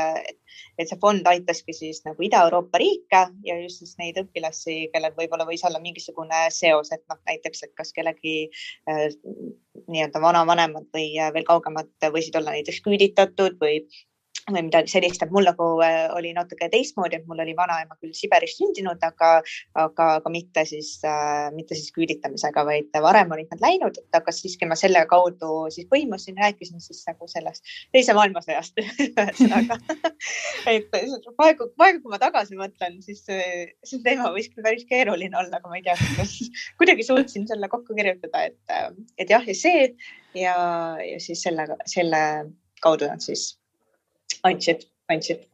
et 0.77 0.89
see 0.89 0.99
fond 1.01 1.25
aitaski 1.31 1.75
siis 1.75 2.03
nagu 2.05 2.21
Ida-Euroopa 2.27 2.81
riike 2.81 3.23
ja 3.47 3.57
just 3.63 3.81
siis 3.81 3.95
neid 4.01 4.19
õpilasi, 4.21 4.91
kellel 4.93 5.15
võib-olla 5.17 5.47
võis 5.49 5.65
olla 5.67 5.81
mingisugune 5.83 6.45
seos, 6.53 6.93
et 6.93 7.03
noh, 7.09 7.19
näiteks, 7.29 7.65
et 7.65 7.75
kas 7.77 7.93
kellegi 7.95 8.51
nii-öelda 8.91 10.21
vanavanemad 10.21 10.87
või 10.93 11.15
veel 11.33 11.47
kaugemad 11.47 11.91
võisid 12.13 12.37
olla 12.37 12.53
näiteks 12.57 12.81
küüditatud 12.85 13.57
või 13.61 13.81
või 14.49 14.63
midagi 14.67 14.91
sellist, 14.91 15.21
et 15.23 15.31
mul 15.33 15.45
nagu 15.47 15.67
äh, 15.85 16.07
oli 16.17 16.31
natuke 16.35 16.69
teistmoodi, 16.71 17.19
et 17.19 17.27
mul 17.29 17.41
oli 17.43 17.53
vanaema 17.57 17.97
küll 17.99 18.13
Siberis 18.17 18.55
sündinud, 18.57 19.01
aga, 19.05 19.31
aga, 19.77 20.07
aga 20.19 20.33
mitte 20.33 20.63
siis 20.69 20.93
äh,, 21.07 21.49
mitte 21.55 21.77
siis 21.77 21.91
küüditamisega, 21.95 22.63
vaid 22.67 23.01
varem 23.05 23.33
olid 23.35 23.51
nad 23.53 23.63
läinud, 23.63 23.99
et 24.01 24.19
aga 24.21 24.33
siiski 24.35 24.69
ma 24.69 24.77
selle 24.79 25.03
kaudu 25.09 25.67
siis 25.73 25.89
põimusin, 25.91 26.39
rääkisin 26.41 26.81
siis 26.83 27.03
nagu 27.09 27.29
sellest 27.31 27.75
teise 27.93 28.15
maailmasõjast 28.17 28.81
ühesõnaga. 28.83 29.77
Et 30.69 30.87
praegu, 30.91 31.67
praegu, 31.77 32.01
kui 32.03 32.13
ma 32.13 32.21
tagasi 32.21 32.57
mõtlen, 32.59 32.99
siis 33.05 33.23
see 33.25 34.01
teema 34.05 34.31
võis 34.33 34.49
küll 34.51 34.65
päris 34.65 34.85
keeruline 34.89 35.37
olla, 35.37 35.59
aga 35.59 35.69
ma 35.69 35.79
ei 35.79 35.85
tea, 35.85 35.97
kuidas 36.01 36.37
kuidagi 36.81 37.05
suutsin 37.05 37.47
selle 37.49 37.69
kokku 37.71 37.97
kirjutada, 37.97 38.47
et, 38.49 38.97
et 39.21 39.29
jah, 39.33 39.45
ja 39.47 39.57
see 39.57 39.87
ja, 40.37 40.55
ja 41.05 41.19
siis 41.19 41.43
sellega, 41.43 41.77
selle 41.89 42.21
kaudu 42.81 43.09
nad 43.09 43.23
siis 43.23 43.51
andsid, 44.47 44.85
andsid. 45.11 45.47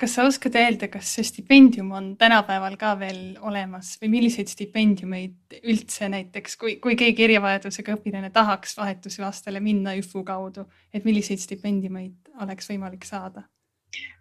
kas 0.00 0.16
sa 0.16 0.24
oskad 0.26 0.56
öelda, 0.58 0.88
kas 0.90 1.12
see 1.16 1.24
stipendium 1.24 1.92
on 1.94 2.10
tänapäeval 2.20 2.76
ka 2.80 2.92
veel 2.98 3.38
olemas 3.46 3.94
või 4.02 4.10
milliseid 4.16 4.50
stipendiumeid 4.50 5.58
üldse 5.62 6.08
näiteks, 6.10 6.56
kui, 6.60 6.76
kui 6.82 6.96
keegi 6.98 7.28
erivajadusega 7.28 7.94
õpilane 7.96 8.32
tahaks 8.34 8.76
vahetusvastale 8.78 9.62
minna 9.64 9.94
ÜFU 10.00 10.24
kaudu, 10.26 10.66
et 10.92 11.06
milliseid 11.06 11.42
stipendiumeid 11.42 12.34
oleks 12.42 12.70
võimalik 12.72 13.06
saada? 13.08 13.46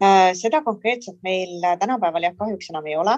Äh, 0.04 0.32
seda 0.38 0.62
konkreetselt 0.62 1.18
meil 1.26 1.58
tänapäeval 1.82 2.30
jah, 2.30 2.38
kahjuks 2.38 2.70
enam 2.70 2.86
ei 2.86 3.00
ole 3.02 3.18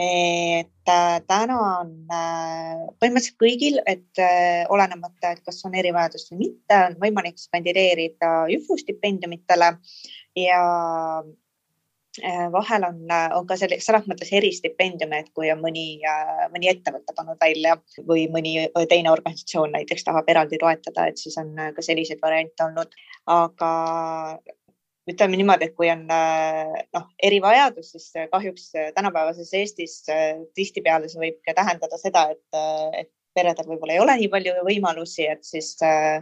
et 0.00 0.88
äh, 0.88 1.16
täna 1.28 1.56
on 1.80 1.90
äh, 2.08 2.78
põhimõtteliselt 3.02 3.36
kõigil, 3.40 3.76
et 3.90 4.22
olenemata, 4.72 5.34
et 5.34 5.42
kas 5.44 5.60
on 5.68 5.76
erivajadus 5.76 6.30
või 6.30 6.46
mitte, 6.46 6.78
on 6.86 6.96
võimalik 7.02 7.36
kandideerida 7.52 8.32
ÜFU 8.56 8.78
stipendiumitele 8.80 9.74
ja 10.40 10.62
äh, 12.24 12.52
vahel 12.52 12.84
on, 12.88 13.02
äh, 13.10 13.28
on 13.36 13.46
ka 13.46 13.56
selles, 13.60 13.84
selles 13.86 14.06
mõttes 14.08 14.32
eristipendiume, 14.32 15.20
et 15.20 15.30
kui 15.36 15.50
on 15.52 15.60
mõni, 15.62 16.00
äh, 16.06 16.46
mõni 16.54 16.70
ettevõte 16.72 17.14
pannud 17.16 17.40
välja 17.40 17.76
või 18.08 18.26
mõni 18.32 18.54
teine 18.88 19.12
organisatsioon 19.12 19.76
näiteks 19.76 20.06
tahab 20.08 20.28
eraldi 20.32 20.58
toetada, 20.58 21.10
et 21.10 21.20
siis 21.20 21.36
on 21.40 21.52
ka 21.76 21.84
selliseid 21.84 22.22
variante 22.22 22.64
olnud, 22.66 22.96
aga 23.26 23.70
ütleme 25.08 25.38
niimoodi, 25.40 25.70
et 25.70 25.76
kui 25.78 25.88
on 25.90 26.02
noh, 26.06 27.06
erivajadus, 27.22 27.94
siis 27.94 28.10
kahjuks 28.32 28.68
tänapäevases 28.94 29.54
Eestis 29.56 29.94
tihtipeale 30.54 31.08
see 31.08 31.22
võib 31.22 31.38
ka 31.46 31.54
tähendada 31.56 31.98
seda, 31.98 32.26
et, 32.34 32.60
et 33.00 33.10
peredel 33.34 33.70
võib-olla 33.70 33.96
ei 33.96 34.02
ole 34.02 34.16
nii 34.20 34.30
palju 34.30 34.54
võimalusi, 34.66 35.24
et 35.30 35.46
siis 35.46 35.72
äh, 35.86 36.20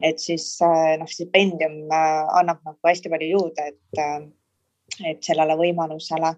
et 0.00 0.20
siis 0.22 0.46
äh, 0.62 0.96
noh, 1.00 1.08
stipendium 1.10 1.86
äh, 1.90 2.24
annab 2.38 2.62
nagu 2.66 2.90
hästi 2.90 3.10
palju 3.12 3.30
juurde, 3.32 3.70
et, 3.72 4.02
äh, 4.02 5.10
et 5.12 5.22
sellele 5.24 5.58
võimalusele. 5.58 6.34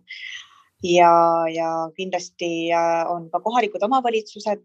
Ja, 0.80 1.12
ja 1.52 1.70
kindlasti 1.92 2.70
on 3.12 3.26
ka 3.28 3.42
kohalikud 3.44 3.82
omavalitsused, 3.84 4.62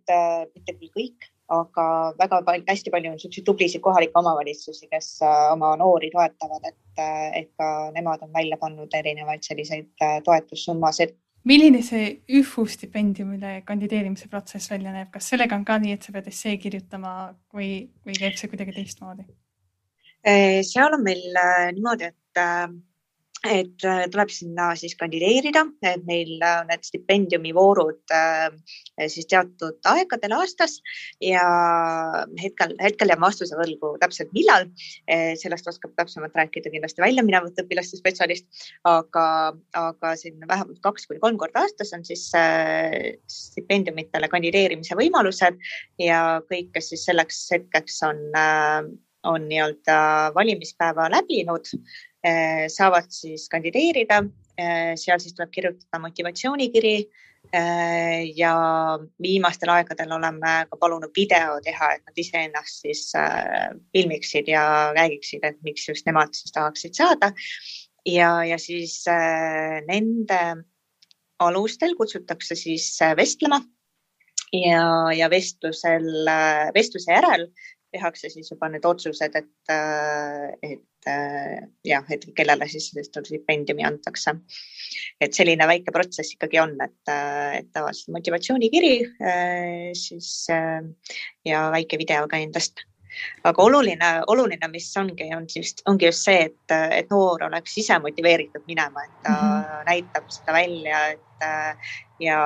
mitte 0.55 0.75
küll 0.77 0.93
kõik, 0.93 1.25
aga 1.53 1.85
väga 2.17 2.39
palju, 2.45 2.63
hästi 2.69 2.91
palju 2.93 3.11
on 3.11 3.17
niisuguseid 3.17 3.45
tublisid 3.45 3.83
kohalikke 3.85 4.19
omavalitsusi, 4.21 4.87
kes 4.91 5.09
äh, 5.25 5.51
oma 5.53 5.75
noori 5.77 6.09
toetavad, 6.13 6.65
et, 6.71 6.79
äh, 7.01 7.27
et 7.41 7.51
ka 7.59 7.91
nemad 7.95 8.23
on 8.25 8.33
välja 8.33 8.57
pannud 8.61 8.93
erinevaid 8.93 9.45
selliseid 9.45 9.91
äh, 10.01 10.17
toetussummasid. 10.25 11.15
milline 11.45 11.83
see 11.85 12.05
ÜFU 12.39 12.65
stipendiumile 12.65 13.61
kandideerimise 13.65 14.27
protsess 14.29 14.71
välja 14.71 14.91
näeb, 14.91 15.11
kas 15.13 15.29
sellega 15.29 15.55
on 15.55 15.65
ka 15.65 15.77
nii, 15.77 15.93
et 15.93 16.03
sa 16.03 16.13
pead 16.15 16.27
essee 16.31 16.57
kirjutama 16.57 17.11
või, 17.53 17.85
või 18.05 18.17
käib 18.17 18.39
see 18.39 18.49
kuidagi 18.49 18.73
teistmoodi? 18.79 19.27
seal 20.65 20.95
on 20.97 21.03
meil 21.05 21.21
niimoodi, 21.75 22.07
et 22.09 22.45
et 23.45 23.85
äh, 23.85 24.03
tuleb 24.11 24.31
sinna 24.33 24.69
siis 24.79 24.95
kandideerida, 24.99 25.65
et 25.85 26.03
meil 26.07 26.33
on 26.45 26.69
need 26.69 26.85
stipendiumivoorud 26.87 28.13
äh, 28.15 28.49
siis 29.11 29.27
teatud 29.31 29.79
aegadel 29.91 30.35
aastas 30.37 30.77
ja 31.23 31.43
hetkel, 32.41 32.75
hetkel 32.81 33.13
jääb 33.13 33.23
vastuse 33.23 33.57
võlgu 33.59 33.95
täpselt 34.01 34.33
millal. 34.35 34.67
Äh, 35.11 35.33
sellest 35.39 35.69
oskab 35.71 35.95
täpsemalt 35.99 36.35
rääkida 36.37 36.73
kindlasti 36.73 37.03
välja 37.03 37.25
minevat 37.25 37.59
õpilaste 37.61 37.99
spetsialist, 37.99 38.47
aga, 38.89 39.27
aga 39.77 40.13
siin 40.19 40.41
vähemalt 40.47 40.81
kaks 40.85 41.07
kuni 41.09 41.21
kolm 41.23 41.39
korda 41.41 41.65
aastas 41.65 41.93
on 41.95 42.05
siis 42.07 42.27
stipendiumitele 43.31 44.29
kandideerimise 44.31 44.97
võimalused 44.97 45.59
ja 46.01 46.21
kõik, 46.49 46.71
kes 46.75 46.91
siis 46.93 47.05
selleks 47.07 47.45
hetkeks 47.53 48.01
on, 48.09 48.21
on 49.25 49.48
nii-öelda 49.50 49.98
valimispäeva 50.36 51.10
läbinud 51.12 51.72
Eh, 52.25 52.65
saavad 52.74 53.12
siis 53.13 53.46
kandideerida. 53.51 54.24
Eh, 54.58 54.94
seal 54.98 55.20
siis 55.22 55.36
tuleb 55.36 55.51
kirjutada 55.53 56.00
motivatsioonikiri 56.01 56.94
eh, 57.53 58.22
ja 58.39 58.53
viimastel 59.22 59.70
aegadel 59.74 60.15
oleme 60.15 60.53
ka 60.72 60.79
palunud 60.82 61.12
video 61.17 61.60
teha, 61.65 61.91
et 61.94 62.05
nad 62.08 62.22
iseennast 62.24 62.82
siis 62.88 63.03
filmiksid 63.94 64.50
ja 64.50 64.63
räägiksid, 64.96 65.46
et 65.46 65.60
miks 65.67 65.86
just 65.89 66.08
nemad 66.10 66.34
siis 66.34 66.55
tahaksid 66.55 66.98
saada. 66.98 67.34
ja, 68.05 68.32
ja 68.46 68.58
siis 68.62 69.03
nende 69.86 70.41
alustel 71.39 71.96
kutsutakse 71.98 72.55
siis 72.55 72.88
vestlema 73.17 73.60
ja, 74.53 74.86
ja 75.13 75.29
vestlusel, 75.29 76.05
vestluse 76.74 77.12
järel 77.12 77.50
tehakse 77.95 78.29
siis 78.29 78.51
juba 78.51 78.69
need 78.69 78.85
otsused, 78.85 79.39
et, 79.39 79.73
et 80.63 80.83
Äh, 81.05 81.59
jah, 81.85 82.05
et 82.09 82.23
kellele 82.33 82.65
siis 82.65 82.87
stipendiumi 82.89 83.83
antakse. 83.85 84.31
et 85.21 85.37
selline 85.37 85.67
väike 85.69 85.93
protsess 85.93 86.33
ikkagi 86.33 86.57
on, 86.57 86.73
et, 86.81 87.11
äh, 87.11 87.59
et 87.59 87.67
tavaliselt 87.73 88.09
motivatsioonikiri 88.15 88.95
äh, 89.21 89.91
siis 89.93 90.47
ja 91.45 91.61
väike 91.75 91.99
video 92.01 92.25
ka 92.27 92.41
endast 92.41 92.81
aga 93.45 93.63
oluline, 93.63 94.09
oluline, 94.33 94.67
mis 94.73 94.89
ongi, 94.97 95.29
on 95.37 95.45
siis, 95.49 95.75
ongi 95.85 96.09
just 96.09 96.25
see, 96.25 96.49
et, 96.49 96.73
et 96.73 97.13
noor 97.13 97.45
oleks 97.51 97.77
ise 97.77 97.99
motiveeritud 98.01 98.65
minema, 98.67 99.05
et 99.05 99.21
ta 99.23 99.35
mm 99.35 99.53
-hmm. 99.53 99.85
näitab 99.85 100.33
seda 100.33 100.53
välja, 100.57 101.07
et 101.13 101.45
ja, 102.19 102.41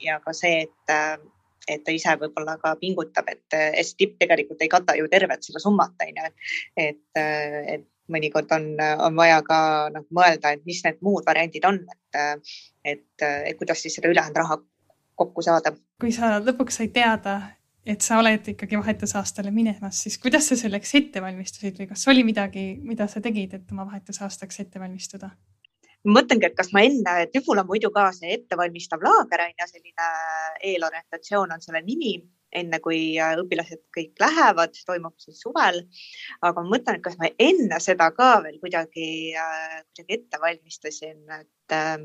ja 0.00 0.20
ka 0.20 0.32
see, 0.32 0.68
et 0.68 0.94
et 1.68 1.84
ta 1.84 1.94
ise 1.94 2.14
võib-olla 2.20 2.58
ka 2.60 2.74
pingutab, 2.80 3.28
et 3.32 3.56
S-tipp 3.82 4.18
tegelikult 4.20 4.62
ei 4.62 4.70
kata 4.72 4.96
ju 4.98 5.08
tervet 5.12 5.46
seda 5.46 5.62
summat, 5.62 5.96
on 6.04 6.20
ju, 6.20 6.30
et, 6.76 7.02
et 7.18 7.88
mõnikord 8.12 8.52
on, 8.52 8.68
on 9.06 9.16
vaja 9.16 9.40
ka 9.46 9.58
noh, 9.94 10.04
mõelda, 10.14 10.54
et 10.54 10.64
mis 10.68 10.82
need 10.84 11.00
muud 11.04 11.24
variandid 11.26 11.64
on, 11.68 11.80
et, 11.88 12.54
et, 12.84 13.26
et 13.26 13.58
kuidas 13.58 13.80
siis 13.80 13.96
seda 13.96 14.10
ülejäänud 14.12 14.40
raha 14.42 14.58
kokku 15.16 15.44
saada. 15.46 15.72
kui 16.00 16.12
sa 16.12 16.36
lõpuks 16.42 16.80
said 16.80 16.92
teada, 16.92 17.38
et 17.86 18.04
sa 18.04 18.18
oled 18.20 18.52
ikkagi 18.54 18.78
vahetusaastale 18.80 19.52
minemas, 19.54 20.02
siis 20.04 20.18
kuidas 20.20 20.48
sa 20.50 20.58
selleks 20.58 20.94
ette 21.00 21.22
valmistusid 21.22 21.80
või 21.80 21.88
kas 21.90 22.06
oli 22.12 22.24
midagi, 22.26 22.74
mida 22.82 23.08
sa 23.08 23.22
tegid, 23.24 23.56
et 23.56 23.72
oma 23.72 23.86
vahetusaastaks 23.90 24.64
ette 24.64 24.82
valmistuda? 24.82 25.30
Mõtlengi, 26.04 26.50
et 26.50 26.56
kas 26.56 26.70
ma 26.76 26.84
enne, 26.84 27.16
Tüful 27.32 27.60
on 27.62 27.68
muidu 27.68 27.90
ka 27.94 28.10
see 28.16 28.36
ettevalmistav 28.38 29.02
laager 29.04 29.46
on 29.46 29.52
ju, 29.58 29.68
selline 29.72 30.08
eelorientatsioon 30.72 31.54
on 31.56 31.64
selle 31.64 31.84
nimi 31.84 32.18
enne 32.54 32.80
kui 32.84 33.16
äh, 33.20 33.34
õpilased 33.42 33.82
kõik 33.94 34.22
lähevad, 34.22 34.74
toimub 34.86 35.14
siis 35.22 35.42
suvel. 35.42 35.82
aga 36.40 36.62
ma 36.62 36.76
mõtlen, 36.76 36.98
et 36.98 37.04
kas 37.04 37.18
ma 37.20 37.30
enne 37.38 37.80
seda 37.82 38.10
ka 38.16 38.36
veel 38.46 38.58
kuidagi, 38.62 39.08
äh, 39.38 39.78
kuidagi 39.90 40.18
ette 40.20 40.40
valmistasin, 40.42 41.22
et 41.40 41.74
äh, 41.74 41.96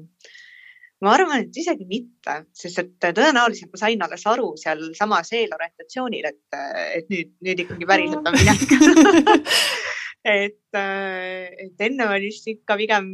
ma 1.05 1.13
arvan, 1.15 1.45
et 1.45 1.61
isegi 1.61 1.85
mitte, 1.89 2.39
sest 2.57 2.81
et 2.83 3.09
tõenäoliselt 3.17 3.71
ma 3.73 3.81
sain 3.83 4.01
alles 4.05 4.25
aru 4.27 4.51
sealsamas 4.59 5.31
eelorientatsioonil, 5.37 6.31
et, 6.31 6.59
et 6.97 7.13
nüüd, 7.13 7.35
nüüd 7.45 7.63
ikkagi 7.65 7.87
päriselt 7.89 8.27
on 8.27 8.35
minek 8.35 8.65
et, 10.27 10.61
et 10.75 11.83
enne 11.87 12.07
oli 12.11 12.29
vist 12.29 12.47
ikka 12.51 12.77
pigem, 12.79 13.11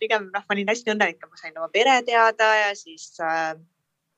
pigem 0.00 0.28
noh, 0.30 0.44
ma 0.44 0.56
olin 0.56 0.70
hästi 0.70 0.94
õnnelik, 0.94 1.20
et 1.20 1.30
ma 1.30 1.40
sain 1.40 1.56
oma 1.58 1.70
pere 1.74 2.00
teada 2.06 2.50
ja 2.60 2.74
siis 2.78 3.10
äh, 3.22 3.54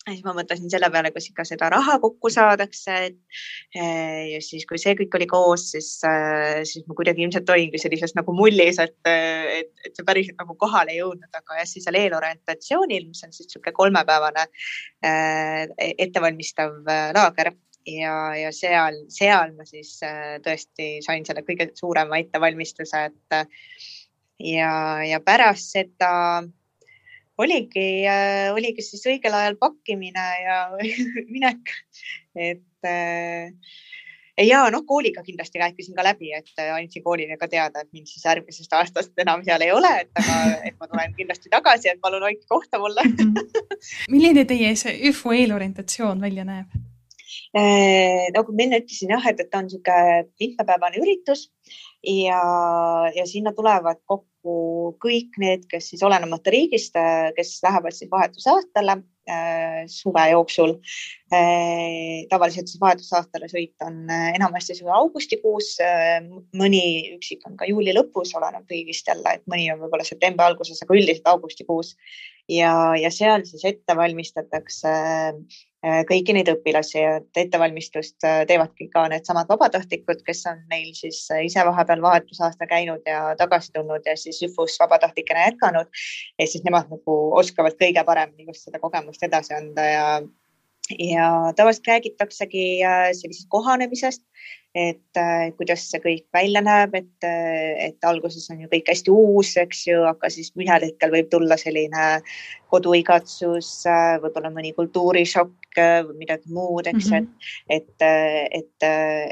ja 0.06 0.14
siis 0.14 0.22
ma 0.22 0.34
mõtlesin 0.36 0.70
selle 0.70 0.88
peale, 0.94 1.10
kas 1.14 1.26
ikka 1.30 1.44
seda 1.48 1.68
raha 1.72 1.96
kokku 2.02 2.30
saadakse. 2.30 2.96
Eh, 3.74 4.22
ja 4.30 4.40
siis, 4.44 4.62
kui 4.68 4.78
see 4.78 4.94
kõik 4.98 5.16
oli 5.18 5.26
koos, 5.30 5.64
siis, 5.72 5.88
eh, 6.06 6.62
siis 6.68 6.86
ma 6.86 6.94
kuidagi 6.98 7.24
ilmselt 7.24 7.50
olingi 7.50 7.80
sellises 7.82 8.14
nagu 8.18 8.34
mullis, 8.36 8.78
et, 8.82 8.96
et, 9.10 9.72
et 9.84 9.98
see 9.98 10.06
päriselt 10.06 10.38
nagu 10.38 10.54
kohale 10.60 10.94
ei 10.94 11.00
jõudnud, 11.00 11.30
aga 11.34 11.58
jah, 11.58 11.68
siis 11.68 11.88
seal 11.88 11.98
eelorientatsioonil, 11.98 13.08
mis 13.10 13.26
on 13.26 13.34
siis 13.34 13.50
niisugune 13.50 13.74
kolmepäevane 13.74 14.46
äh, 14.46 15.66
ettevalmistav 15.98 16.78
laager 16.86 17.54
ja, 17.86 18.16
ja 18.36 18.52
seal, 18.52 19.02
seal 19.12 19.54
ma 19.56 19.66
siis 19.68 19.96
äh, 20.06 20.36
tõesti 20.44 20.96
sain 21.06 21.26
selle 21.26 21.44
kõige 21.46 21.70
suurema 21.78 22.18
ettevalmistuse, 22.22 23.06
et 23.10 23.40
ja, 24.42 24.72
ja 25.06 25.20
pärast 25.24 25.76
seda 25.76 26.12
oligi, 27.38 28.06
äh, 28.08 28.52
oligi 28.54 28.84
siis 28.84 29.04
õigel 29.08 29.34
ajal 29.36 29.58
pakkimine 29.60 30.28
ja 30.42 30.62
minek, 31.34 31.74
et 32.34 32.88
äh, 32.88 33.52
ja 34.46 34.64
noh, 34.72 34.84
kooliga 34.88 35.22
kindlasti 35.26 35.60
rääkisin 35.60 35.96
ka 35.96 36.04
läbi, 36.06 36.32
et 36.36 36.52
äh, 36.60 36.72
andsin 36.76 37.04
koolile 37.04 37.36
ka 37.40 37.48
teada, 37.52 37.84
et 37.84 37.92
mind 37.92 38.08
siis 38.10 38.24
järgmisest 38.24 38.72
aastast 38.76 39.24
enam 39.24 39.44
seal 39.46 39.64
ei 39.64 39.72
ole, 39.72 39.92
et 40.04 40.22
aga, 40.22 40.40
et 40.70 40.76
ma 40.80 40.90
tulen 40.90 41.16
kindlasti 41.18 41.52
tagasi, 41.52 41.92
et 41.92 42.02
palun 42.02 42.24
hoidke 42.26 42.48
kohta 42.48 42.80
mulle. 42.82 43.04
Milline 44.12 44.46
teie 44.48 44.74
see 44.78 44.96
ÜFO 45.10 45.36
eelorientatsioon 45.36 46.20
välja 46.20 46.44
näeb? 46.48 46.72
Nagu 47.56 48.52
ma 48.52 48.66
enne 48.66 48.82
ütlesin 48.82 49.14
jah, 49.14 49.26
et, 49.30 49.40
et 49.40 49.50
ta 49.50 49.62
on 49.62 49.68
niisugune 49.68 50.26
mitmepäevane 50.40 51.00
üritus 51.00 51.46
ja, 52.04 52.40
ja 53.16 53.26
sinna 53.28 53.54
tulevad 53.56 54.02
kokku 54.04 54.94
kõik 55.02 55.38
need, 55.42 55.64
kes 55.70 55.90
siis 55.90 56.04
olenemata 56.06 56.52
riigist, 56.52 56.94
kes 57.36 57.56
lähevad 57.64 57.96
siis 57.96 58.10
vahetusaastale 58.12 58.98
äh, 59.26 59.80
suve 59.90 60.26
jooksul. 60.30 60.76
Tavaliselt 62.30 62.70
siis 62.70 62.80
vahetusaastale 62.82 63.48
sõit 63.50 63.74
on 63.82 64.04
enamasti 64.12 64.76
augustikuus, 64.86 65.72
mõni 66.54 66.84
üksik 67.16 67.42
on 67.48 67.56
ka 67.58 67.66
juuli 67.66 67.96
lõpus, 67.96 68.36
oleneb 68.38 68.70
riigist 68.70 69.08
jälle, 69.10 69.38
et 69.40 69.48
mõni 69.50 69.66
on 69.72 69.82
võib-olla 69.82 70.06
septembri 70.06 70.46
alguses, 70.46 70.82
aga 70.84 70.94
üldiselt 70.94 71.32
augustikuus. 71.32 71.96
ja, 72.48 72.94
ja 72.94 73.10
seal 73.10 73.42
siis 73.48 73.64
ette 73.66 73.96
valmistatakse 73.98 74.92
Äh, 74.92 75.32
kõiki 75.84 76.34
neid 76.34 76.48
õpilasi, 76.50 77.02
et 77.04 77.40
ettevalmistust 77.42 78.24
äh, 78.24 78.40
teevadki 78.48 78.88
ka 78.92 79.06
needsamad 79.12 79.48
vabatahtlikud, 79.50 80.22
kes 80.26 80.42
on 80.50 80.62
neil 80.70 80.88
siis 80.96 81.20
äh, 81.30 81.44
ise 81.46 81.64
vahepeal 81.66 82.02
vahetusaasta 82.02 82.66
käinud 82.66 83.04
ja 83.06 83.34
tagasi 83.38 83.72
tulnud 83.74 84.06
ja 84.06 84.16
siis 84.16 84.40
ÜFUs 84.42 84.78
vabatahtlikena 84.80 85.46
jätkanud. 85.50 85.86
ja 86.38 86.46
siis 86.46 86.64
nemad 86.64 86.90
nagu 86.90 87.18
oskavad 87.38 87.76
kõige 87.80 88.04
paremini 88.04 88.48
just 88.48 88.66
seda 88.66 88.80
kogemust 88.82 89.22
edasi 89.22 89.54
anda 89.54 89.84
ja 89.84 90.08
ja 90.98 91.52
tavaliselt 91.56 91.88
räägitaksegi 91.90 92.66
sellisest 93.12 93.48
kohanemisest, 93.50 94.22
et 94.76 95.16
äh, 95.18 95.48
kuidas 95.56 95.86
see 95.88 96.02
kõik 96.04 96.24
välja 96.36 96.60
näeb, 96.64 96.94
et, 96.98 97.24
äh, 97.24 97.88
et 97.88 98.04
alguses 98.04 98.44
on 98.52 98.60
ju 98.60 98.68
kõik 98.68 98.90
hästi 98.92 99.12
uus, 99.12 99.54
eks 99.62 99.86
ju, 99.88 100.02
aga 100.04 100.28
siis 100.32 100.50
ühel 100.52 100.84
hetkel 100.84 101.14
võib 101.14 101.30
tulla 101.32 101.56
selline 101.60 102.08
koduigatsus, 102.72 103.70
äh, 103.88 104.18
võib-olla 104.20 104.50
mõni 104.52 104.74
kultuurishokk 104.76 105.54
või 105.76 106.22
midagi 106.22 106.52
muud, 106.56 106.86
eks 106.88 107.10
mm, 107.10 107.16
-hmm. 107.16 107.48
et, 107.68 108.04
et, 108.04 108.60
et, 108.60 108.86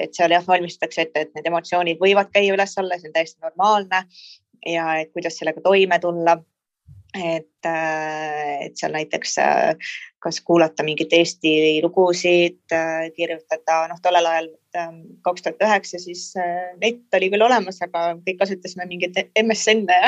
et 0.05 0.17
seal 0.17 0.33
jah, 0.33 0.45
valmistatakse 0.45 1.07
ette, 1.07 1.23
et 1.25 1.37
need 1.37 1.47
emotsioonid 1.49 2.01
võivad 2.01 2.29
käia 2.33 2.53
üles-alla, 2.53 2.99
see 3.01 3.09
on 3.09 3.15
täiesti 3.17 3.41
normaalne 3.45 4.03
ja 4.69 4.91
et 5.01 5.13
kuidas 5.13 5.39
sellega 5.41 5.65
toime 5.65 5.99
tulla 6.01 6.37
et, 7.15 7.67
äh, 7.67 8.67
et 8.67 8.77
seal 8.79 8.93
näiteks 8.95 9.39
äh, 9.39 9.93
kas 10.25 10.41
kuulata 10.41 10.83
mingeid 10.87 11.13
Eesti 11.15 11.81
lugusid, 11.85 12.61
äh, 12.73 13.11
kirjutada, 13.15 13.85
noh, 13.91 14.01
tollel 14.03 14.27
ajal 14.27 14.49
ähm, 14.79 15.01
kaks 15.27 15.45
tuhat 15.45 15.63
üheksa, 15.63 16.01
siis 16.03 16.33
net 16.81 17.17
oli 17.17 17.29
küll 17.33 17.45
olemas, 17.47 17.79
aga 17.85 18.07
kõik 18.25 18.41
kasutasime 18.41 18.89
mingeid 18.91 19.21
MSN-e 19.39 20.01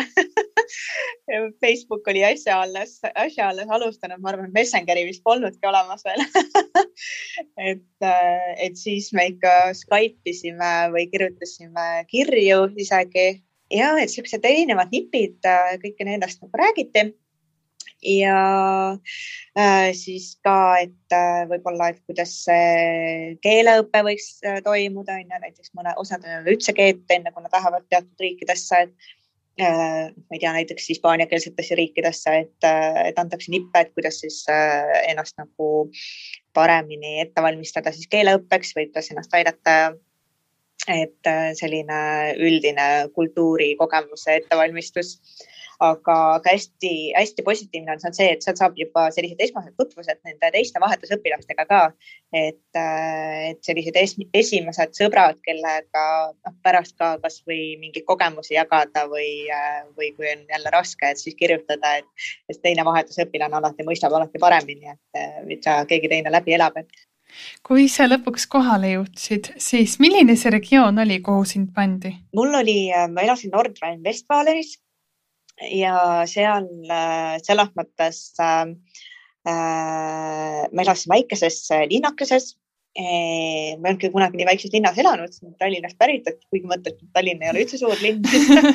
ja 1.30 1.40
Facebook 1.62 2.08
oli 2.10 2.24
äsja 2.26 2.58
alles, 2.64 2.98
äsja 3.14 3.50
alles 3.52 3.70
alustanud, 3.70 4.22
ma 4.24 4.32
arvan, 4.32 4.50
Messengeri 4.56 5.06
vist 5.06 5.22
polnudki 5.26 5.68
olemas 5.68 6.02
veel 6.06 6.24
et, 7.70 8.08
et 8.56 8.80
siis 8.80 9.12
me 9.14 9.30
ikka 9.34 9.74
Skype 9.78 10.32
isime 10.32 10.72
või 10.96 11.06
kirjutasime 11.12 12.06
kirju 12.10 12.70
isegi 12.82 13.28
ja 13.72 13.92
et 14.00 14.12
siuksed 14.12 14.44
erinevad 14.46 14.92
nipid, 14.94 15.38
äh, 15.46 15.76
kõike 15.82 16.06
nendest 16.06 16.42
nagu 16.44 16.60
räägiti. 16.60 17.10
Ja 18.06 18.98
äh, 19.58 19.90
siis 19.96 20.36
ka, 20.44 20.78
et 20.84 21.14
äh, 21.16 21.46
võib-olla, 21.48 21.90
et 21.90 22.02
kuidas 22.06 22.34
see 22.44 23.36
keeleõpe 23.42 24.02
võiks 24.06 24.36
äh, 24.44 24.60
toimuda, 24.62 25.16
on 25.16 25.24
ju, 25.24 25.40
näiteks 25.42 25.72
mõne, 25.74 25.94
osadel 25.98 26.30
ei 26.30 26.40
ole 26.42 26.56
üldse 26.56 26.74
keelt, 26.76 27.06
enne 27.10 27.32
kui 27.32 27.42
nad 27.42 27.56
lähevad 27.56 27.86
teatud 27.88 28.22
riikidesse, 28.22 28.82
et 28.84 29.64
äh, 29.64 30.12
ma 30.12 30.36
ei 30.36 30.42
tea, 30.42 30.52
näiteks 30.58 30.90
hispaaniakeelsetesse 30.92 31.78
riikidesse, 31.80 32.36
et, 32.44 32.68
äh, 32.68 33.00
et 33.08 33.18
antakse 33.22 33.50
nippe, 33.54 33.80
et 33.80 33.94
kuidas 33.96 34.20
siis 34.22 34.42
ennast 35.08 35.40
nagu 35.40 35.88
paremini 36.54 37.22
ette 37.24 37.42
valmistada 37.42 37.96
siis 37.96 38.12
keeleõppeks 38.12 38.76
või 38.76 38.90
kuidas 38.90 39.10
ennast 39.14 39.34
aidata 39.40 39.96
et 40.86 41.28
äh, 41.28 41.50
selline 41.58 42.00
üldine 42.38 42.88
kultuurikogemuse 43.14 44.40
ettevalmistus 44.40 45.16
aga, 45.80 46.14
aga 46.36 46.52
hästi-hästi 46.52 47.44
positiivne 47.44 47.92
on 47.92 48.14
see, 48.14 48.28
et 48.32 48.44
sealt 48.44 48.60
saab 48.60 48.76
juba 48.80 49.06
sellised 49.14 49.40
esmased 49.44 49.74
tutvused 49.78 50.20
nende 50.24 50.50
teiste 50.54 50.80
vahetusõpilastega 50.82 51.66
ka. 51.68 51.80
et, 52.32 52.58
äh, 52.76 53.50
et 53.50 53.60
sellised 53.64 53.96
es 53.96 54.16
esimesed 54.34 54.94
sõbrad, 54.98 55.38
kellega 55.46 56.04
noh, 56.32 56.54
pärast 56.62 56.96
ka 56.98 57.16
kasvõi 57.22 57.76
mingeid 57.80 58.04
kogemusi 58.08 58.56
jagada 58.56 59.06
või, 59.10 59.48
äh, 59.52 59.84
või 59.96 60.12
kui 60.16 60.30
on 60.32 60.44
jälle 60.50 60.72
raske, 60.72 61.10
et 61.10 61.18
siis 61.18 61.36
kirjutada, 61.38 61.96
et, 61.98 62.60
teine 62.62 62.84
vahetusõpilane 62.84 63.56
alati 63.56 63.84
mõistab 63.86 64.14
alati 64.16 64.40
paremini, 64.42 64.90
et 64.90 65.44
mida 65.46 65.84
keegi 65.86 66.08
teine 66.08 66.32
läbi 66.32 66.56
elab, 66.56 66.76
et 66.76 66.88
kui 67.66 67.86
sa 67.92 68.06
lõpuks 68.08 68.46
kohale 68.50 68.94
jõudsid, 68.94 69.52
siis 69.62 69.98
milline 70.02 70.36
see 70.38 70.52
regioon 70.54 70.98
oli, 71.04 71.20
kuhu 71.24 71.44
sind 71.48 71.72
pandi? 71.76 72.14
mul 72.36 72.54
oli, 72.62 72.78
ma 73.12 73.24
elasin 73.26 73.54
Nordrhein-Westfalenis 73.54 74.76
ja 75.72 75.96
seal 76.28 76.68
äh, 76.90 77.38
selles 77.44 77.72
mõttes 77.78 78.20
äh, 78.42 78.68
äh 79.48 80.62
ma 80.72 80.84
elasin 80.84 81.12
väikeses 81.12 81.64
äh, 81.72 81.86
linnakeses 81.90 82.54
ma 82.96 83.04
ei 83.04 83.74
olnud 83.76 83.98
küll 84.00 84.12
kunagi 84.14 84.38
nii 84.40 84.46
väikses 84.48 84.72
linnas 84.72 84.96
elanud, 84.96 85.34
Tallinnast 85.60 85.98
pärit, 86.00 86.24
et 86.30 86.38
kuigi 86.48 86.64
mõtled, 86.64 86.94
et 86.96 87.10
Tallinn 87.12 87.42
ei 87.44 87.50
ole 87.52 87.64
üldse 87.66 87.76
suur 87.76 87.92
linn 88.00 88.22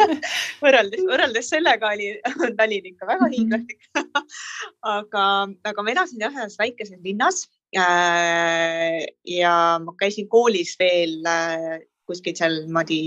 võrreldes, 0.61 1.01
võrreldes 1.07 1.49
sellega 1.49 1.89
oli 1.95 2.11
Tallinn 2.59 2.91
ikka 2.91 3.09
väga 3.09 3.25
mhm. 3.25 3.33
hiiglaslik 3.33 3.81
aga, 4.95 5.25
aga 5.71 5.87
ma 5.87 5.93
elasin 5.95 6.21
jah 6.21 6.37
ühes 6.37 6.59
väikeses 6.61 7.01
linnas 7.01 7.47
äh, 7.47 7.60
ja 7.73 9.53
ma 9.79 9.93
käisin 9.99 10.27
koolis 10.29 10.75
veel 10.79 11.21
äh, 11.27 11.79
kuskil 12.07 12.35
seal 12.35 12.57
niimoodi 12.65 13.01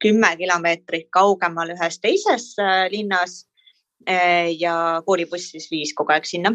kümme 0.00 0.34
kilomeetrit 0.40 1.08
kaugemal 1.12 1.72
ühes 1.74 2.00
teises 2.00 2.52
äh, 2.60 2.88
linnas 2.92 3.46
äh, 4.08 4.52
ja 4.58 5.02
koolibuss 5.06 5.52
siis 5.54 5.70
viis 5.72 5.94
kogu 5.96 6.12
aeg 6.16 6.28
sinna. 6.28 6.52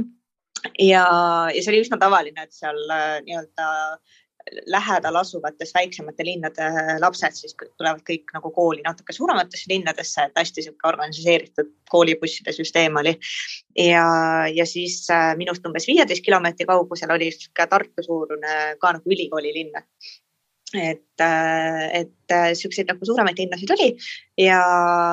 ja, 0.80 1.06
ja 1.54 1.62
see 1.62 1.72
oli 1.74 1.84
üsna 1.86 2.00
tavaline, 2.02 2.46
et 2.46 2.54
seal 2.54 2.80
äh, 2.90 3.20
nii-öelda 3.26 3.68
lähedal 4.70 5.16
asuvates 5.16 5.72
väiksemate 5.74 6.26
linnade 6.26 6.68
lapsed 7.02 7.38
siis 7.38 7.56
tulevad 7.78 8.04
kõik 8.06 8.30
nagu 8.36 8.52
kooli 8.54 8.84
natuke 8.86 9.14
suurematesse 9.14 9.72
linnadesse, 9.72 10.28
et 10.28 10.38
hästi 10.38 10.66
sihuke 10.68 10.88
organiseeritud 10.88 11.72
koolibusside 11.90 12.54
süsteem 12.54 13.00
oli. 13.02 13.16
ja, 13.80 14.06
ja 14.54 14.66
siis 14.70 15.08
minust 15.38 15.66
umbes 15.66 15.88
viieteist 15.88 16.26
kilomeetri 16.26 16.68
kaugusel 16.70 17.16
oli 17.18 17.32
sihuke 17.34 17.68
Tartu 17.70 18.06
suurune 18.06 18.76
ka 18.82 18.94
nagu 18.98 19.16
ülikooli 19.18 19.54
linn 19.56 19.82
et, 20.78 21.22
äh, 21.24 21.84
et 22.02 22.34
äh, 22.34 22.52
siukseid 22.58 22.90
nagu 22.90 23.06
suuremaid 23.08 23.38
linnasid 23.40 23.72
oli 23.76 23.88
ja 24.40 24.60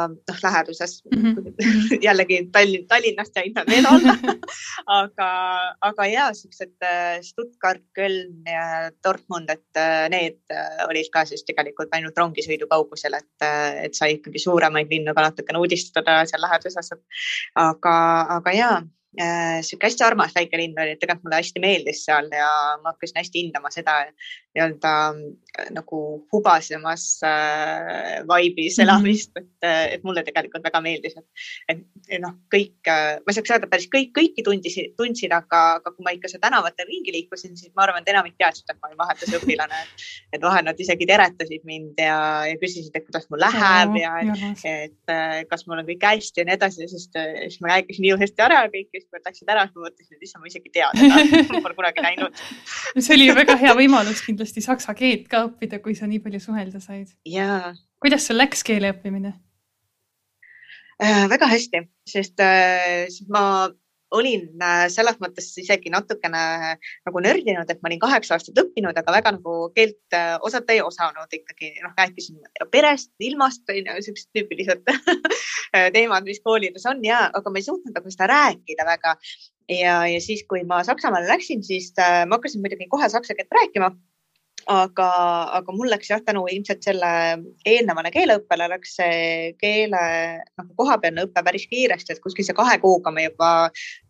noh, 0.09 0.39
läheduses 0.43 1.03
mm 1.11 1.23
-hmm. 1.23 1.99
jällegi 2.07 2.39
Tallinn, 2.53 2.87
Tallinnast 2.89 3.37
jäid 3.37 3.53
nad 3.55 3.71
veel 3.71 3.87
alla 3.87 4.17
aga, 5.01 5.29
aga 5.81 6.07
ja 6.07 6.31
siuksed 6.35 6.75
äh, 6.83 7.21
Stuttgart, 7.23 7.83
Köln 7.99 8.43
ja 8.47 8.91
Dortmund, 9.05 9.51
et 9.51 9.83
need 10.11 10.41
olid 10.89 11.11
ka 11.13 11.25
siis 11.25 11.45
tegelikult 11.45 11.93
ainult 11.93 12.19
rongisõidu 12.19 12.67
kaugusel, 12.71 13.15
et, 13.15 13.47
et 13.85 13.95
sai 13.95 14.17
ikkagi 14.19 14.39
suuremaid 14.39 14.91
linnu 14.91 15.15
ka 15.15 15.29
natukene 15.29 15.59
uudistada 15.59 16.25
seal 16.27 16.43
läheduses. 16.43 16.91
aga, 17.55 17.95
aga 18.39 18.53
ja 18.53 18.83
sihuke 19.13 19.89
hästi 19.89 20.05
armas 20.07 20.33
väike 20.33 20.57
linn 20.57 20.79
oli, 20.79 20.95
et 20.95 21.01
tegelikult 21.03 21.27
mulle 21.27 21.41
hästi 21.43 21.61
meeldis 21.61 22.05
seal 22.07 22.31
ja 22.33 22.49
ma 22.81 22.95
hakkasin 22.95 23.21
hästi 23.21 23.43
hindama 23.43 23.73
seda 23.75 23.99
nii-öelda 24.55 24.93
äh, 25.09 25.71
nagu 25.73 26.27
hubasemas 26.33 27.21
äh, 27.25 28.27
vaibis 28.29 28.79
mhm. 28.79 28.83
elamist, 28.83 29.31
et, 29.37 29.49
äh, 29.65 29.95
et 29.95 30.05
mulle 30.05 30.23
tegelikult 30.25 30.65
väga 30.65 30.81
meeldis, 30.85 31.17
et, 31.17 31.81
et 32.09 32.21
noh, 32.21 32.35
kõik, 32.53 32.91
ma 33.27 33.35
saaks 33.35 33.55
öelda 33.55 33.69
päris 33.71 33.89
kõik, 33.93 34.13
kõiki 34.17 34.45
tundisid, 34.45 34.93
tundsin, 34.99 35.33
aga, 35.33 35.63
aga 35.81 35.95
kui 35.95 36.05
ma 36.05 36.15
ikka 36.17 36.31
seal 36.31 36.43
tänavatel 36.45 36.89
ringi 36.89 37.15
liikusin, 37.17 37.57
siis 37.57 37.73
ma 37.77 37.87
arvan, 37.87 38.05
et 38.05 38.13
enamik 38.13 38.37
teadsid, 38.41 38.69
et 38.69 38.81
ma 38.81 38.91
olin 38.91 39.01
vahetusõpilane. 39.01 39.81
et 40.35 40.43
vahel 40.43 40.67
nad 40.67 40.81
isegi 40.81 41.09
teretasid 41.09 41.65
mind 41.69 42.01
ja, 42.01 42.19
ja 42.49 42.59
küsisid, 42.61 42.93
et 42.97 43.07
kuidas 43.09 43.29
mul 43.33 43.41
läheb 43.43 43.97
ja, 44.01 44.15
ja 44.27 44.53
et 44.73 45.49
kas 45.49 45.67
mul 45.67 45.81
on 45.81 45.89
kõik 45.89 46.05
hästi 46.07 46.43
ja 46.43 46.49
nii 46.49 46.57
edasi, 46.59 46.89
sest 46.91 47.17
siis 47.17 47.61
ma 47.65 47.75
rääkisin 47.75 48.09
ilusasti 48.09 48.45
ära 48.45 48.65
kõike 48.73 49.02
nad 49.13 49.29
läksid 49.29 49.53
ära, 49.53 49.67
siis 49.67 49.77
ma 49.77 49.87
mõtlesin, 49.87 50.17
et 50.17 50.27
issand, 50.27 50.43
ma 50.43 50.51
isegi 50.51 50.73
tean 50.75 50.99
seda 50.99 51.63
Pole 51.65 51.77
kunagi 51.79 52.05
näinud 52.05 52.43
see 53.05 53.17
oli 53.17 53.31
väga 53.37 53.57
hea 53.61 53.75
võimalus 53.79 54.23
kindlasti 54.27 54.65
saksa 54.65 54.95
keelt 54.99 55.29
ka 55.33 55.47
õppida, 55.49 55.81
kui 55.85 55.97
sa 55.99 56.09
nii 56.11 56.23
palju 56.25 56.43
suhelda 56.43 56.83
said. 56.85 57.13
jaa. 57.29 57.73
kuidas 58.03 58.29
sul 58.29 58.41
läks 58.41 58.65
keele 58.67 58.93
õppimine 58.95 59.35
äh,? 61.03 61.25
väga 61.33 61.51
hästi, 61.53 61.87
sest 62.09 62.43
äh, 62.45 63.09
ma 63.33 63.45
olin 64.17 64.47
äh, 64.63 64.85
selles 64.93 65.19
mõttes 65.23 65.49
isegi 65.61 65.93
natukene 65.93 66.43
nagu 67.07 67.23
nördinud, 67.25 67.71
et 67.71 67.81
ma 67.83 67.91
olin 67.91 68.03
kaheksa 68.03 68.37
aastat 68.37 68.61
õppinud, 68.63 68.97
aga 68.99 69.15
väga 69.17 69.35
nagu 69.39 69.57
keelt 69.77 70.17
äh, 70.17 70.35
osata 70.45 70.75
ei 70.75 70.83
osanud 70.85 71.39
ikkagi. 71.39 71.73
noh, 71.85 71.95
rääkisin 71.99 72.41
perest, 72.73 73.13
ilmast, 73.21 73.65
siuksed 73.69 74.31
tüüpilised 74.37 74.85
teemad, 75.97 76.29
mis 76.29 76.43
koolides 76.45 76.87
on 76.91 77.03
ja, 77.07 77.25
aga 77.33 77.51
ma 77.51 77.61
ei 77.61 77.69
suutnud 77.69 77.97
nagu 77.97 78.13
seda 78.13 78.29
rääkida 78.33 78.87
väga. 78.89 79.17
ja, 79.73 79.99
ja 80.11 80.21
siis, 80.21 80.45
kui 80.49 80.65
ma 80.69 80.83
Saksamaale 80.85 81.31
läksin, 81.31 81.65
siis 81.65 81.93
äh, 81.99 82.25
ma 82.27 82.39
hakkasin 82.39 82.65
muidugi 82.65 82.91
kohe 82.93 83.09
saksa 83.13 83.37
keelt 83.39 83.61
rääkima 83.61 83.93
aga, 84.71 85.09
aga 85.59 85.75
mul 85.75 85.91
läks 85.91 86.11
jah, 86.11 86.21
tänu 86.25 86.45
ilmselt 86.51 86.85
selle 86.85 87.11
eelnevale 87.69 88.13
keeleõppele 88.15 88.69
läks 88.73 88.97
see 88.99 89.53
keele 89.61 90.03
nagu 90.59 90.77
kohapealne 90.79 91.27
õpe 91.27 91.45
päris 91.47 91.67
kiiresti, 91.71 92.15
et 92.15 92.23
kuskil 92.25 92.47
see 92.47 92.57
kahe 92.57 92.79
kuuga 92.83 93.13
ma 93.15 93.25
juba 93.25 93.51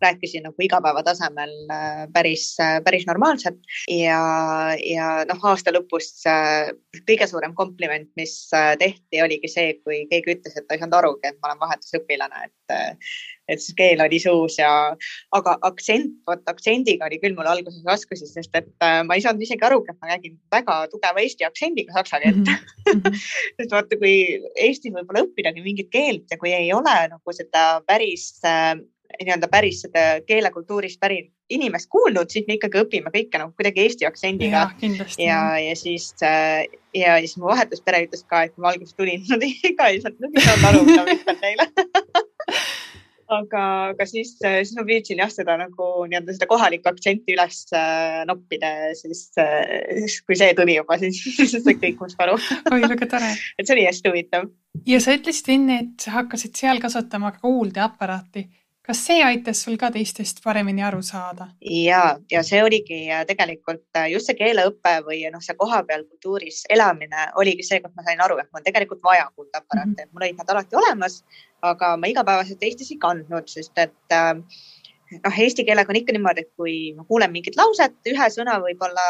rääkisin 0.03 0.45
nagu 0.47 0.65
igapäevatasemel 0.65 1.53
äh, 1.73 2.03
päris, 2.13 2.53
äh, 2.61 2.79
päris 2.85 3.07
normaalselt. 3.09 3.59
Ja, 3.91 4.21
ja 4.79 5.09
noh, 5.29 5.43
aasta 5.51 5.73
lõpus 5.75 6.11
äh, 6.29 6.73
kõige 7.07 7.27
suurem 7.29 7.55
kompliment, 7.57 8.09
mis 8.19 8.35
tehti, 8.79 9.21
oligi 9.23 9.49
see, 9.51 9.77
kui 9.83 10.03
keegi 10.11 10.37
ütles, 10.37 10.57
et 10.57 10.67
ta 10.67 10.75
ei 10.75 10.83
saanud 10.83 10.99
arugi, 10.99 11.29
et 11.29 11.39
ma 11.41 11.51
olen 11.51 11.63
vahetusõpilane, 11.63 12.49
et 12.49 12.75
et 13.51 13.61
siis 13.61 13.75
keel 13.77 14.01
oli 14.03 14.19
suus 14.23 14.57
ja, 14.59 14.71
aga 15.35 15.57
aktsent, 15.67 16.15
vot 16.27 16.43
aktsendiga 16.49 17.09
oli 17.09 17.19
küll 17.23 17.35
mul 17.37 17.49
alguses 17.49 17.83
raskusi, 17.87 18.27
sest 18.29 18.55
et 18.59 18.71
äh, 18.85 19.01
ma 19.07 19.17
ei 19.17 19.25
saanud 19.25 19.43
isegi 19.43 19.67
aru, 19.67 19.81
et 19.89 19.99
ma 19.99 20.13
räägin 20.13 20.37
väga 20.53 20.79
tugeva 20.93 21.23
eesti 21.23 21.47
aktsendiga 21.47 21.95
saksa 21.99 22.21
keelt 22.23 22.41
mm. 22.43 22.55
-hmm. 22.87 23.19
sest 23.59 23.75
vaata, 23.75 23.99
kui 23.99 24.15
Eestis 24.55 24.95
võib-olla 24.95 25.25
õppidagi 25.27 25.65
mingit 25.65 25.91
keelt 25.91 26.31
ja 26.31 26.39
kui 26.39 26.53
ei 26.55 26.73
ole 26.73 26.97
nagu 27.11 27.35
seda 27.35 27.81
päris 27.87 28.31
äh, 28.47 28.75
nii-öelda 29.21 29.47
päris 29.51 29.83
seda 29.83 30.03
keelekultuurist 30.25 30.99
pärit 30.99 31.29
inimest 31.53 31.89
kuulnud, 31.91 32.31
siis 32.33 32.47
me 32.47 32.55
ikkagi 32.57 32.79
õpime 32.81 33.11
kõike 33.13 33.37
nagu 33.37 33.51
kuidagi 33.57 33.83
eesti 33.83 34.07
aktsendiga. 34.07 34.63
ja, 34.81 35.05
ja, 35.19 35.41
ja 35.61 35.75
siis 35.77 36.13
äh, 36.25 36.63
ja 36.95 37.17
siis 37.19 37.35
mu 37.37 37.49
vahetuspere 37.51 38.03
ütles 38.07 38.23
ka, 38.29 38.45
et 38.45 38.55
kui 38.55 38.63
ma 38.63 38.71
alguses 38.73 38.95
tulin, 38.97 39.21
nad 39.31 39.43
ikka 39.45 39.91
ei 39.91 40.01
saanud 40.01 40.39
aru, 40.69 40.85
mida 40.87 41.05
ma 41.05 41.17
ütlen 41.17 41.43
neile 41.43 41.69
aga, 43.35 43.63
aga 43.93 44.07
siis, 44.09 44.35
siis 44.39 44.73
ma 44.77 44.85
püüdsin 44.87 45.21
jah, 45.21 45.31
seda 45.33 45.55
nagu 45.59 45.89
nii-öelda 46.09 46.35
seda 46.37 46.49
kohalikku 46.49 46.91
aktsenti 46.91 47.35
üles 47.35 47.63
äh, 47.75 48.23
noppida 48.29 48.71
ja 48.87 48.91
siis, 48.97 49.25
äh, 49.41 49.61
siis 49.99 50.19
kui 50.27 50.37
see 50.39 50.55
tuli 50.57 50.77
juba, 50.77 50.97
siis, 51.01 51.21
siis 51.37 51.55
sai 51.57 51.77
kõik 51.81 52.01
must 52.03 52.21
aru. 52.23 52.37
oi, 52.71 52.81
väga 52.85 53.09
tore. 53.15 53.31
et 53.59 53.67
see 53.67 53.77
oli 53.77 53.87
hästi 53.89 54.11
huvitav. 54.11 54.49
ja 54.89 55.01
sa 55.03 55.15
ütlesid 55.17 55.53
enne, 55.55 55.79
et 55.85 56.09
hakkasid 56.13 56.57
seal 56.59 56.81
kasutama 56.83 57.33
ka 57.35 57.43
kuuldeaparaati 57.45 58.47
kas 58.83 58.99
see 59.07 59.23
aitas 59.23 59.61
sul 59.63 59.77
ka 59.79 59.89
teistest 59.95 60.41
paremini 60.43 60.83
aru 60.83 61.01
saada? 61.01 61.47
ja, 61.61 62.19
ja 62.31 62.43
see 62.43 62.63
oligi 62.63 62.99
tegelikult 63.27 63.99
äh, 63.99 64.09
just 64.11 64.29
see 64.29 64.37
keeleõpe 64.39 64.95
või 65.07 65.21
noh, 65.31 65.43
see 65.43 65.55
kohapeal 65.59 66.05
kultuuris 66.09 66.63
elamine 66.69 67.29
oligi 67.39 67.65
see, 67.67 67.81
kus 67.83 67.95
ma 67.95 68.05
sain 68.07 68.21
aru, 68.21 68.37
et 68.41 68.51
mul 68.51 68.61
on 68.61 68.67
tegelikult 68.67 69.03
vaja 69.03 69.29
kuuldeaparaate 69.35 69.89
mm, 69.89 69.97
-hmm. 70.03 70.13
mul 70.13 70.27
olid 70.27 70.39
nad 70.41 70.55
alati 70.55 70.79
olemas, 70.83 71.23
aga 71.61 71.95
ma 71.97 72.11
igapäevaselt 72.11 72.63
Eestis 72.63 72.91
ei 72.91 72.99
kandnud, 73.07 73.47
sest 73.47 73.77
et 73.77 74.17
äh, 74.19 74.35
noh, 75.21 75.37
eesti 75.45 75.65
keelega 75.67 75.91
on 75.91 75.97
ikka 75.99 76.13
niimoodi, 76.15 76.43
et 76.45 76.51
kui 76.59 76.75
ma 76.97 77.05
kuulen 77.07 77.31
mingit 77.33 77.57
lauset, 77.59 77.95
ühe 78.09 78.27
sõna 78.33 78.55
võib-olla 78.63 79.05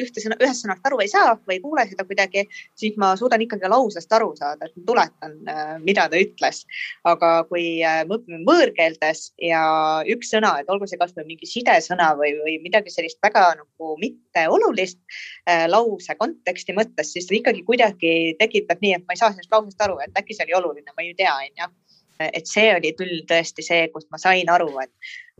ühte 0.00 0.22
sõna, 0.22 0.38
ühest 0.42 0.64
sõnast 0.64 0.86
aru 0.88 1.00
ei 1.04 1.10
saa 1.12 1.34
või 1.38 1.56
ei 1.56 1.62
kuule 1.64 1.84
seda 1.88 2.06
kuidagi, 2.08 2.44
siis 2.78 2.98
ma 3.00 3.12
suudan 3.20 3.42
ikkagi 3.44 3.70
lausest 3.70 4.12
aru 4.18 4.30
saada, 4.38 4.68
et 4.68 4.76
ma 4.76 4.84
tuletan, 4.90 5.36
äh, 5.48 5.72
mida 5.84 6.08
ta 6.10 6.20
ütles. 6.20 6.64
aga 7.08 7.32
kui 7.48 7.80
äh, 7.86 8.02
me 8.08 8.18
õpime 8.18 8.42
võõrkeeltes 8.48 9.32
ja 9.42 9.62
üks 10.14 10.32
sõna, 10.34 10.54
et 10.60 10.70
olgu 10.72 10.88
see 10.90 11.00
kasvõi 11.00 11.26
mingi 11.28 11.48
sidesõna 11.48 12.12
või, 12.18 12.34
või 12.42 12.58
midagi 12.64 12.92
sellist 12.92 13.20
väga 13.24 13.48
nagu 13.62 13.96
mitteolulist 14.02 15.00
äh, 15.48 15.66
lause 15.70 16.14
konteksti 16.18 16.76
mõttes, 16.76 17.12
siis 17.14 17.28
ta 17.28 17.36
ikkagi 17.38 17.64
kuidagi 17.66 18.14
tekitab 18.40 18.82
nii, 18.84 18.96
et 18.98 19.06
ma 19.06 19.16
ei 19.16 19.22
saa 19.22 19.32
sellest 19.34 19.52
lausest 19.52 19.86
aru, 19.86 20.00
et 20.04 20.16
äkki 20.18 20.36
see 20.36 20.48
oli 20.48 20.58
oluline, 20.60 20.92
ma 20.94 21.04
ei 21.04 21.14
tea, 21.18 21.34
onju 21.34 21.70
et 22.18 22.50
see 22.50 22.70
oli 22.74 22.92
küll 22.98 23.22
tõesti 23.30 23.64
see, 23.64 23.88
kust 23.94 24.08
ma 24.10 24.18
sain 24.18 24.48
aru, 24.50 24.72
et 24.82 24.90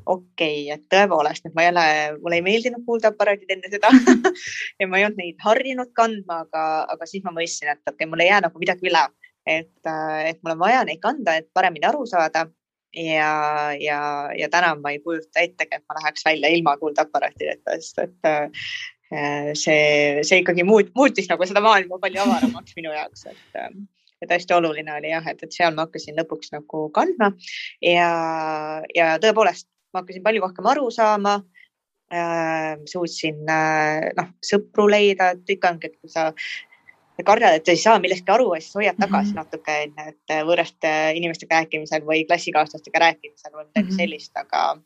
okei 0.06 0.66
okay,, 0.66 0.74
et 0.74 0.84
tõepoolest, 0.92 1.46
et 1.46 1.54
ma 1.56 1.64
ei 1.64 1.72
ole, 1.72 1.86
mulle 2.22 2.40
ei 2.40 2.44
meeldinud 2.46 2.84
kuuldeaparaadid 2.86 3.54
enne 3.54 3.70
seda 3.72 3.90
ja 4.80 4.88
ma 4.88 5.00
ei 5.00 5.06
olnud 5.08 5.20
neid 5.20 5.40
harjunud 5.44 5.92
kandma, 5.96 6.42
aga, 6.46 6.66
aga 6.94 7.08
siis 7.08 7.24
ma 7.26 7.34
mõistsin, 7.36 7.72
et 7.72 7.82
okei 7.84 7.96
okay,, 7.96 8.10
mul 8.10 8.24
ei 8.24 8.30
jää 8.30 8.44
nagu 8.46 8.62
midagi 8.62 8.90
üle, 8.90 9.04
et, 9.48 9.74
et 10.28 10.40
mul 10.42 10.54
on 10.54 10.62
vaja 10.62 10.84
neid 10.88 11.02
kanda, 11.04 11.38
et 11.40 11.50
paremini 11.54 11.88
aru 11.88 12.06
saada. 12.08 12.48
Ja, 12.96 13.68
ja, 13.76 13.98
ja 14.32 14.46
täna 14.48 14.70
ma 14.80 14.94
ei 14.94 15.02
kujuta 15.04 15.42
ettegi, 15.44 15.76
et 15.76 15.84
ma 15.84 15.98
läheks 15.98 16.24
välja 16.24 16.48
ilma 16.48 16.72
kuuldeaparaatideta, 16.80 17.74
sest 17.76 18.00
et 18.00 18.28
äh, 18.30 18.70
see, 19.52 20.24
see 20.24 20.40
ikkagi 20.40 20.64
muut, 20.64 20.88
muutis 20.96 21.28
nagu 21.28 21.44
seda 21.46 21.60
maailma 21.60 22.00
palju 22.00 22.22
avaramaks 22.24 22.72
minu 22.80 22.94
jaoks, 22.96 23.26
et 23.28 23.60
et 24.22 24.30
hästi 24.30 24.54
oluline 24.54 24.92
oli 24.94 25.12
jah, 25.12 25.26
et, 25.30 25.42
et 25.42 25.54
seal 25.54 25.74
ma 25.74 25.86
hakkasin 25.86 26.16
lõpuks 26.18 26.52
nagu 26.54 26.86
kandma. 26.94 27.32
Ja, 27.84 28.10
ja 28.94 29.12
tõepoolest 29.22 29.68
ma 29.92 30.02
hakkasin 30.02 30.24
palju 30.24 30.44
rohkem 30.44 30.66
aru 30.72 30.90
saama 30.94 31.38
äh,. 32.12 32.76
suutsin 32.88 33.44
äh, 33.50 34.08
noh, 34.16 34.32
sõpru 34.44 34.88
leida, 34.90 35.32
et 35.36 35.54
ikka 35.56 35.74
ongi, 35.74 35.92
et 35.92 36.00
kui 36.00 36.12
sa 36.12 36.32
kardad, 37.26 37.58
et 37.58 37.68
ei 37.68 37.80
saa 37.80 37.98
millestki 37.98 38.30
aru 38.30 38.52
ja 38.54 38.60
siis 38.62 38.76
hoiad 38.78 38.98
tagasi 39.00 39.32
mm 39.32 39.38
-hmm. 39.38 39.42
natuke, 39.42 40.12
et 40.12 40.36
võõraste 40.46 40.92
inimestega 41.18 41.62
rääkimisel 41.62 42.06
või 42.06 42.26
klassikaaslastega 42.26 43.02
rääkimisel 43.06 43.52
või 43.52 43.64
midagi 43.64 43.84
mm 43.84 43.90
-hmm. 43.90 43.96
sellist, 44.02 44.36
aga 44.36 44.78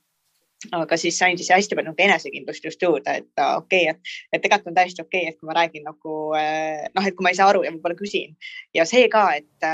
aga 0.71 0.97
siis 0.97 1.19
sain 1.19 1.39
siis 1.39 1.51
hästi 1.51 1.75
palju 1.75 1.91
nagu 1.91 2.05
enesekindlust 2.05 2.65
just 2.65 2.83
juurde, 2.83 3.17
et 3.23 3.43
okei 3.57 3.89
okay,, 3.89 3.91
et, 3.91 4.13
et 4.33 4.43
tegelikult 4.43 4.71
on 4.71 4.75
täiesti 4.75 5.03
okei 5.03 5.21
okay,, 5.21 5.33
et 5.33 5.39
kui 5.41 5.47
ma 5.47 5.57
räägin 5.59 5.85
nagu 5.89 6.19
eh, 6.39 6.87
noh, 6.95 7.07
et 7.07 7.17
kui 7.17 7.27
ma 7.27 7.33
ei 7.33 7.39
saa 7.39 7.49
aru 7.51 7.65
ja 7.67 7.73
võib-olla 7.75 7.99
küsin 7.99 8.37
ja 8.75 8.87
see 8.89 9.09
ka, 9.09 9.25
et, 9.41 9.69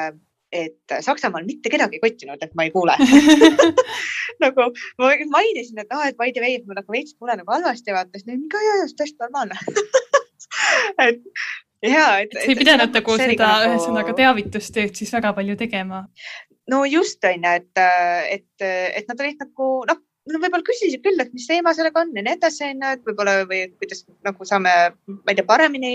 et 0.52 0.96
Saksamaal 1.04 1.44
mitte 1.46 1.70
kedagi 1.72 1.98
ei 1.98 2.02
kottinud, 2.02 2.42
et 2.42 2.54
ma 2.56 2.66
ei 2.66 2.72
kuule 2.72 2.94
nagu 4.44 4.68
ma 5.00 5.12
mainisin, 5.34 5.82
et 5.82 5.94
ah, 5.94 6.08
et 6.08 6.18
by 6.18 6.32
the 6.32 6.42
way, 6.44 6.58
et 6.58 6.66
ma 6.66 6.78
nagu 6.78 6.94
veits 6.94 7.14
kuulen 7.18 7.40
nagu 7.42 7.52
halvasti, 7.52 7.94
vaata, 7.94 8.16
siis 8.16 8.28
nad 8.28 8.36
mingi, 8.38 8.64
jaa, 8.68 8.80
jaa, 8.82 8.90
täiesti 8.98 9.24
normaalne 9.24 9.58
et 11.08 11.22
ja, 11.84 12.06
et. 12.22 12.34
sa 12.34 12.46
ei 12.46 12.58
pidanud 12.58 12.98
nagu 12.98 13.20
seda 13.20 13.38
nagu... 13.38 13.70
ühesõnaga 13.72 14.16
teavitustööd 14.22 14.98
siis 14.98 15.14
väga 15.14 15.34
palju 15.36 15.58
tegema? 15.60 16.04
no 16.72 16.84
just 16.88 17.24
on 17.28 17.48
ju, 17.48 17.56
et, 17.62 17.84
et, 18.38 18.68
et 18.68 19.10
nad 19.10 19.24
olid 19.24 19.46
nagu 19.46 19.72
noh 19.90 20.04
no 20.32 20.40
võib-olla 20.42 20.66
küsisid 20.66 21.02
küll, 21.04 21.20
et 21.22 21.32
mis 21.36 21.46
teema 21.48 21.72
sellega 21.76 22.02
on 22.02 22.12
ja 22.16 22.24
nii 22.24 22.36
edasi, 22.36 22.64
onju, 22.68 22.92
et 22.96 23.06
võib-olla 23.06 23.36
või 23.48 23.62
kuidas 23.80 24.04
nagu 24.26 24.48
saame, 24.48 24.74
ma 25.14 25.32
ei 25.32 25.38
tea, 25.38 25.46
paremini 25.48 25.94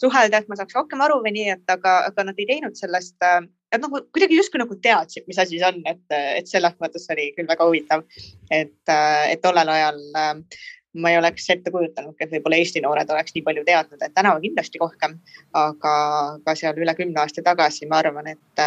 suhelda, 0.00 0.40
et 0.40 0.50
ma 0.50 0.58
saaks 0.58 0.76
rohkem 0.78 1.02
aru 1.04 1.20
või 1.24 1.34
nii, 1.36 1.50
et 1.56 1.76
aga, 1.76 1.98
aga 2.10 2.28
nad 2.30 2.40
ei 2.40 2.48
teinud 2.50 2.78
sellest, 2.78 3.16
et 3.22 3.82
nagu 3.82 4.02
kuidagi 4.14 4.38
justkui 4.38 4.62
nagu 4.62 4.78
teadsid, 4.82 5.26
mis 5.30 5.40
asi 5.42 5.60
see 5.60 5.68
on, 5.68 5.82
et, 5.90 6.04
et 6.12 6.48
selles 6.50 6.78
mõttes 6.82 7.06
oli 7.14 7.30
küll 7.36 7.50
väga 7.50 7.68
huvitav, 7.68 8.06
et, 8.50 8.78
et 8.94 9.44
tollel 9.44 9.74
ajal 9.76 10.02
ma 10.96 11.10
ei 11.12 11.18
oleks 11.18 11.50
ette 11.52 11.70
kujutanudki, 11.72 12.24
et 12.24 12.30
võib-olla 12.32 12.58
Eesti 12.60 12.80
noored 12.84 13.10
oleks 13.12 13.34
nii 13.36 13.44
palju 13.44 13.64
teadnud, 13.66 14.00
et 14.00 14.14
täna 14.16 14.32
kindlasti 14.40 14.80
rohkem, 14.80 15.18
aga 15.56 15.96
ka 16.46 16.54
seal 16.56 16.78
üle 16.80 16.94
kümne 16.96 17.20
aasta 17.20 17.44
tagasi 17.44 17.88
ma 17.90 18.00
arvan, 18.00 18.32
et 18.32 18.64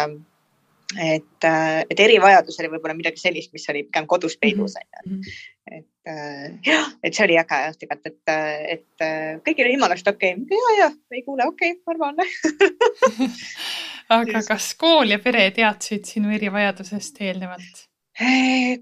et, 0.98 1.44
äh, 1.44 1.84
et 1.90 2.00
erivajadus 2.02 2.58
oli 2.60 2.70
võib-olla 2.72 2.96
midagi 2.98 3.22
sellist, 3.22 3.52
mis 3.54 3.68
oli 3.70 3.84
pigem 3.86 4.08
kodus 4.10 4.36
peidus 4.40 4.74
onju 4.80 5.02
mm 5.04 5.20
-hmm.. 5.20 5.76
et 5.76 6.10
äh, 6.10 6.46
jah, 6.66 6.88
et 7.02 7.14
see 7.14 7.26
oli 7.28 7.38
äge 7.38 7.60
jah 7.64 7.76
tegelikult, 7.78 8.06
et, 8.06 8.32
et 8.74 9.04
äh, 9.06 9.36
kõigil 9.46 9.68
oli 9.68 9.76
jumala 9.76 9.98
eest 9.98 10.08
okei 10.10 10.34
okay., 10.34 10.58
ja, 10.58 10.86
ja 10.86 10.90
ei 11.14 11.22
kuule, 11.22 11.46
okei 11.46 11.72
okay,, 11.72 11.82
normaalne 11.86 12.26
aga 14.18 14.42
kas 14.48 14.72
kool 14.74 15.14
ja 15.14 15.18
pere 15.18 15.50
teadsid 15.50 16.10
sinu 16.10 16.34
erivajadusest 16.34 17.22
eelnevalt? 17.22 17.86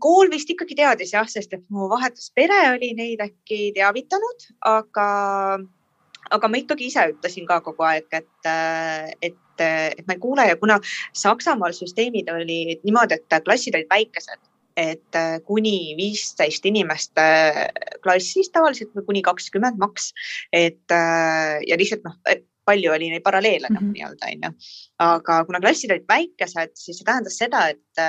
kool 0.00 0.30
vist 0.32 0.50
ikkagi 0.50 0.74
teadis 0.74 1.12
jah, 1.12 1.28
sest 1.28 1.52
et 1.52 1.66
mu 1.70 1.88
vahetuspere 1.92 2.72
oli 2.72 2.94
neid 2.96 3.20
äkki 3.22 3.68
teavitanud, 3.76 4.48
aga, 4.66 5.10
aga 6.30 6.48
ma 6.48 6.58
ikkagi 6.58 6.88
ise 6.88 7.04
ütlesin 7.12 7.46
ka 7.46 7.60
kogu 7.60 7.84
aeg, 7.86 8.08
et, 8.10 8.48
et 9.22 9.36
et, 9.60 9.98
et 9.98 10.06
ma 10.06 10.16
ei 10.16 10.22
kuule 10.22 10.46
ja 10.48 10.56
kuna 10.60 10.78
Saksamaal 11.16 11.74
süsteemid 11.76 12.30
olid 12.32 12.84
niimoodi, 12.84 13.18
et 13.18 13.44
klassid 13.44 13.76
olid 13.78 13.90
väikesed, 13.90 14.40
et 14.78 15.18
äh, 15.18 15.38
kuni 15.46 15.94
viisteist 15.98 16.66
inimest 16.68 17.18
äh, 17.18 17.66
klassis 18.04 18.52
tavaliselt 18.54 18.94
või 18.96 19.08
kuni 19.10 19.24
kakskümmend 19.26 19.80
maks, 19.82 20.12
et 20.54 20.94
äh, 20.94 21.58
ja 21.66 21.78
lihtsalt 21.80 22.06
noh, 22.06 22.14
palju 22.68 22.92
oli 22.94 23.10
neid 23.10 23.24
paralleele 23.24 23.70
mm 23.70 23.80
-hmm. 23.80 23.92
nii-öelda 23.96 24.30
onju. 24.30 24.70
aga 25.02 25.42
kuna 25.48 25.60
klassid 25.64 25.92
olid 25.94 26.06
väikesed, 26.08 26.76
siis 26.76 27.00
see 27.00 27.08
tähendas 27.08 27.38
seda, 27.40 27.68
et, 27.72 28.02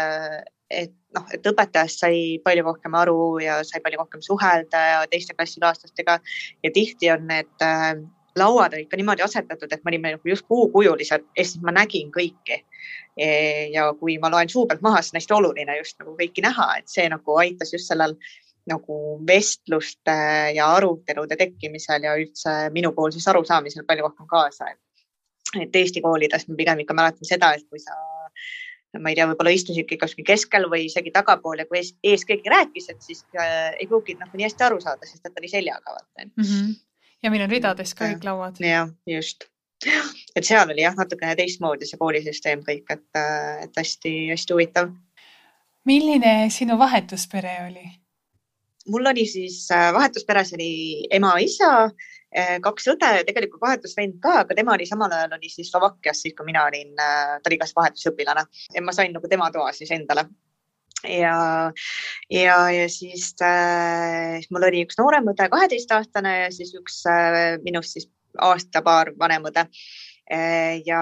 et 0.70 0.94
noh, 1.16 1.26
et 1.34 1.48
õpetajast 1.52 2.04
sai 2.04 2.40
palju 2.44 2.66
rohkem 2.68 2.96
aru 3.02 3.40
ja 3.42 3.62
sai 3.64 3.82
palju 3.82 4.04
rohkem 4.04 4.22
suhelda 4.22 4.86
ja 4.92 5.02
teiste 5.12 5.34
klassikaaslastega 5.34 6.20
ja 6.64 6.72
tihti 6.76 7.12
on 7.12 7.28
need 7.28 7.70
lauad 8.40 8.74
olid 8.76 8.90
ka 8.90 8.98
niimoodi 9.00 9.24
asetatud, 9.26 9.72
et 9.72 9.84
me 9.84 9.94
olime 9.94 10.14
nagu 10.16 10.32
just 10.32 10.48
kuukujulised 10.48 11.26
ja 11.38 11.46
siis 11.46 11.62
ma 11.66 11.74
nägin 11.76 12.12
kõiki. 12.16 12.62
E, 13.20 13.28
ja 13.74 13.90
kui 14.00 14.18
ma 14.22 14.32
loen 14.32 14.50
suu 14.50 14.66
pealt 14.68 14.84
maha, 14.86 15.02
siis 15.02 15.14
on 15.14 15.20
hästi 15.20 15.36
oluline 15.36 15.78
just 15.78 15.98
nagu 16.00 16.16
kõiki 16.20 16.44
näha, 16.46 16.70
et 16.80 16.88
see 16.92 17.08
nagu 17.12 17.40
aitas 17.42 17.74
just 17.76 17.92
sellel 17.92 18.16
nagu 18.70 18.98
vestluste 19.28 20.16
ja 20.56 20.68
arutelude 20.76 21.38
tekkimisel 21.40 22.06
ja 22.06 22.16
üldse 22.20 22.56
minu 22.76 22.92
pool 22.96 23.12
siis 23.16 23.28
arusaamisel 23.32 23.88
palju 23.88 24.08
rohkem 24.08 24.30
kaasa. 24.30 24.74
et 25.60 25.76
Eesti 25.76 26.02
koolides 26.02 26.46
ma 26.48 26.56
pigem 26.56 26.84
ikka 26.84 26.94
mäletan 26.94 27.26
seda, 27.26 27.54
et 27.58 27.66
kui 27.70 27.80
sa 27.82 27.96
ma 28.98 29.12
ei 29.12 29.18
tea, 29.18 29.28
võib-olla 29.30 29.54
istusidki 29.54 29.98
kuskil 30.02 30.26
keskel 30.26 30.66
või 30.70 30.88
isegi 30.88 31.12
tagapool 31.14 31.62
ja 31.62 31.66
kui 31.70 31.80
ees, 31.82 31.92
ees 32.04 32.26
keegi 32.26 32.50
rääkis, 32.50 32.90
et 32.90 33.02
siis 33.06 33.22
äh, 33.38 33.72
ei 33.78 33.88
pruukinud 33.90 34.24
nagu 34.26 34.38
nii 34.38 34.48
hästi 34.48 34.66
aru 34.66 34.80
saada, 34.82 35.06
sest 35.10 35.26
et 35.26 35.34
ta 35.34 35.42
oli 35.42 35.52
seljaga 35.52 35.94
vaata 35.94 36.26
mm. 36.26 36.46
-hmm 36.46 36.78
ja 37.24 37.32
meil 37.32 37.46
on 37.46 37.52
ridades 37.52 37.94
ka 37.98 38.10
kõik 38.14 38.28
lauad. 38.28 38.60
jah, 38.64 38.92
just. 39.10 39.48
et 40.36 40.44
seal 40.44 40.70
oli 40.70 40.84
jah, 40.84 40.96
natukene 40.98 41.36
teistmoodi 41.40 41.88
see 41.88 42.00
koolisüsteem 42.00 42.64
kõik, 42.66 42.86
et, 42.92 43.08
et 43.64 43.80
hästi-hästi 43.80 44.56
huvitav. 44.56 44.92
milline 45.88 46.36
sinu 46.54 46.78
vahetuspere 46.80 47.56
oli? 47.70 47.88
mul 48.90 49.06
oli 49.12 49.26
siis 49.30 49.68
äh, 49.72 49.94
vahetusperes 49.94 50.54
oli 50.58 50.72
ema-isa, 51.14 51.72
äh, 52.38 52.58
kaks 52.64 52.88
õde, 52.96 53.12
tegelikult 53.28 53.62
vahetusvend 53.62 54.20
ka, 54.24 54.40
aga 54.44 54.56
tema 54.58 54.74
oli 54.74 54.88
samal 54.90 55.14
ajal 55.14 55.38
oli 55.38 55.52
siis 55.52 55.72
Slovakkias, 55.72 56.24
siis 56.24 56.36
kui 56.38 56.48
mina 56.48 56.66
olin, 56.66 56.94
äh, 56.98 57.38
ta 57.40 57.52
oli 57.52 57.60
ka 57.62 57.70
vahetusõpilane 57.76 58.46
ja 58.76 58.84
ma 58.86 58.96
sain 58.96 59.14
nagu 59.16 59.32
tema 59.32 59.52
toa 59.54 59.72
siis 59.76 59.92
endale 59.96 60.26
ja, 61.04 61.72
ja, 62.30 62.58
ja 62.72 62.90
siis 62.90 63.34
äh, 63.42 64.40
mul 64.52 64.68
oli 64.68 64.84
üks 64.88 65.00
noorem 65.00 65.32
õde, 65.32 65.50
kaheteistaastane 65.52 66.36
ja 66.44 66.52
siis 66.54 66.74
üks 66.78 67.02
äh, 67.10 67.58
minust 67.64 67.96
siis 67.96 68.10
aasta-paar 68.40 69.14
vanem 69.20 69.48
õde 69.50 69.66
äh,. 69.66 70.82
ja, 70.86 71.02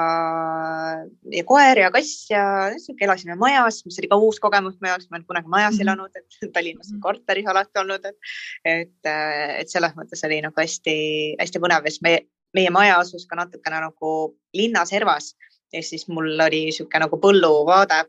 ja 1.34 1.44
koer 1.48 1.82
ja 1.82 1.90
kass 1.92 2.30
ja 2.32 2.44
sihuke 2.80 3.08
elasime 3.08 3.36
majas, 3.40 3.82
mis 3.86 3.98
oli 4.00 4.12
ka 4.12 4.20
uus 4.22 4.40
kogemus 4.44 4.78
mu 4.80 4.92
jaoks, 4.92 5.10
ma 5.10 5.18
ei 5.18 5.20
olnud 5.20 5.28
kunagi 5.34 5.52
majas 5.52 5.76
-hmm. 5.76 5.84
elanud, 5.88 6.12
et 6.16 6.40
Tallinnas 6.54 6.94
on 6.94 7.02
korteris 7.04 7.48
alati 7.48 7.84
olnud, 7.84 8.06
et, 8.06 8.18
et, 8.64 9.00
äh, 9.06 9.60
et 9.62 9.70
selles 9.70 9.98
mõttes 10.00 10.24
oli 10.30 10.42
nagu 10.46 10.62
hästi-hästi 10.62 11.64
põnev 11.64 11.84
ja 11.84 11.92
siis 11.92 12.06
meie, 12.06 12.24
meie 12.54 12.70
maja 12.72 13.02
asus 13.02 13.28
ka 13.28 13.36
natukene 13.36 13.82
nagu 13.84 14.14
linnaservas 14.54 15.36
ja 15.74 15.84
siis 15.84 16.08
mul 16.08 16.40
oli 16.40 16.68
niisugune 16.70 17.04
nagu 17.04 17.20
põlluvaade 17.20 18.06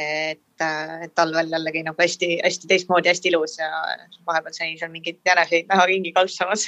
et, 0.00 0.62
et 1.04 1.14
talvel 1.14 1.50
jällegi 1.52 1.82
nagu 1.86 2.02
hästi-hästi 2.02 2.68
teistmoodi, 2.70 3.10
hästi 3.10 3.30
ilus 3.32 3.56
ja 3.58 3.68
vahepeal 4.26 4.54
sai 4.56 4.74
seal 4.80 4.92
mingeid 4.92 5.20
jäneseid 5.26 5.68
näha 5.70 5.86
ringi 5.90 6.12
kalpsamas 6.16 6.66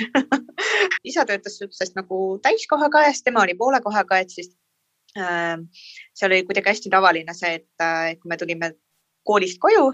isa 1.11 1.25
töötas 1.29 1.59
siuksest 1.61 1.97
nagu 1.99 2.23
täiskohaga 2.43 3.07
ja 3.07 3.13
siis 3.13 3.27
tema 3.27 3.45
oli 3.45 3.55
poole 3.59 3.81
kohaga, 3.85 4.19
et 4.23 4.31
siis 4.31 4.53
äh, 5.19 5.59
seal 6.15 6.33
oli 6.33 6.47
kuidagi 6.49 6.73
hästi 6.73 6.93
tavaline 6.93 7.35
see, 7.37 7.61
et 7.61 7.85
äh, 7.85 8.15
kui 8.21 8.33
me 8.33 8.41
tulime 8.41 8.73
koolist 9.27 9.61
koju, 9.63 9.93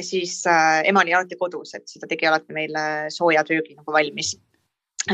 siis 0.00 0.40
äh, 0.46 0.84
ema 0.88 1.02
oli 1.02 1.14
alati 1.14 1.38
kodus, 1.40 1.74
et 1.74 1.88
seda 1.90 2.08
tegi 2.10 2.28
alati 2.28 2.54
meile 2.54 2.84
sooja 3.10 3.42
söögi 3.48 3.74
nagu 3.74 3.92
valmis. 3.92 4.36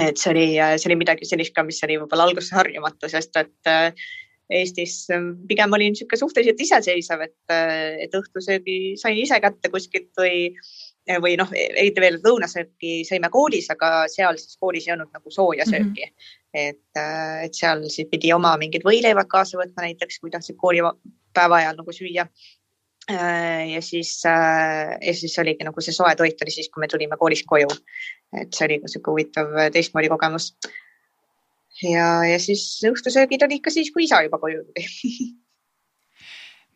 et 0.02 0.18
see 0.18 0.33
oli, 0.33 0.46
see 0.76 0.88
oli 0.90 0.96
midagi 0.98 1.29
sellist 1.29 1.55
ka, 1.55 1.62
mis 1.62 1.79
oli 1.87 1.96
võib-olla 2.00 2.24
alguses 2.26 2.50
harjumatu, 2.52 3.09
sest 3.09 3.37
et 3.38 3.70
äh, 3.70 3.92
Eestis 4.52 5.06
pigem 5.48 5.72
olin 5.74 5.94
niisugune 5.94 6.20
suhteliselt 6.20 6.61
iseseisev, 6.62 7.24
et, 7.26 7.54
et 8.06 8.12
õhtusöögi 8.14 8.76
sain 9.00 9.18
ise 9.18 9.40
kätte 9.42 9.70
kuskilt 9.72 10.12
või, 10.20 10.52
või 11.22 11.35
noh, 11.40 11.50
eriti 11.56 12.04
veel 12.04 12.20
lõunasööki 12.22 13.00
sõime 13.09 13.30
koolis, 13.35 13.66
aga 13.74 14.06
seal 14.12 14.38
siis 14.38 14.61
koolis 14.62 14.87
ei 14.87 14.94
olnud 14.94 15.11
nagu 15.11 15.35
sooja 15.35 15.66
mhm. 15.66 15.72
sööki 15.72 16.06
mm. 16.06 16.12
-hmm. 16.12 16.68
et, 16.68 17.02
et 17.48 17.59
seal 17.59 17.82
siis 17.90 18.06
pidi 18.12 18.30
oma 18.37 18.54
mingid 18.61 18.87
võileivad 18.87 19.26
kaasa 19.32 19.59
võtma 19.59 19.88
näiteks, 19.88 20.20
kui 20.22 20.30
tahtsid 20.30 20.61
koolipäeva 20.62 21.62
ajal 21.62 21.82
nagu 21.82 21.98
süüa 21.98 22.28
Äh, 23.11 23.70
ja 23.70 23.82
siis, 23.82 24.22
äh, 24.26 24.98
ja 25.06 25.14
siis 25.14 25.38
oligi 25.38 25.64
nagu 25.64 25.80
see 25.80 25.94
soe 25.94 26.11
toit 26.18 26.40
oli 26.42 26.50
siis, 26.50 26.66
kui 26.74 26.82
me 26.82 26.88
tulime 26.90 27.14
koolist 27.16 27.46
koju. 27.46 27.68
et 28.35 28.50
see 28.50 28.66
oli 28.66 28.78
sihuke 28.82 29.12
huvitav 29.12 29.52
teistmoodi 29.72 30.11
kogemus. 30.11 30.48
Ja, 31.82 32.08
ja 32.24 32.38
siis 32.42 32.68
õhtusöögid 32.88 33.42
olid 33.46 33.64
ka 33.64 33.72
siis, 33.74 33.90
kui 33.92 34.06
isa 34.06 34.22
juba 34.26 34.38
koju 34.42 34.62
tuli 34.64 35.34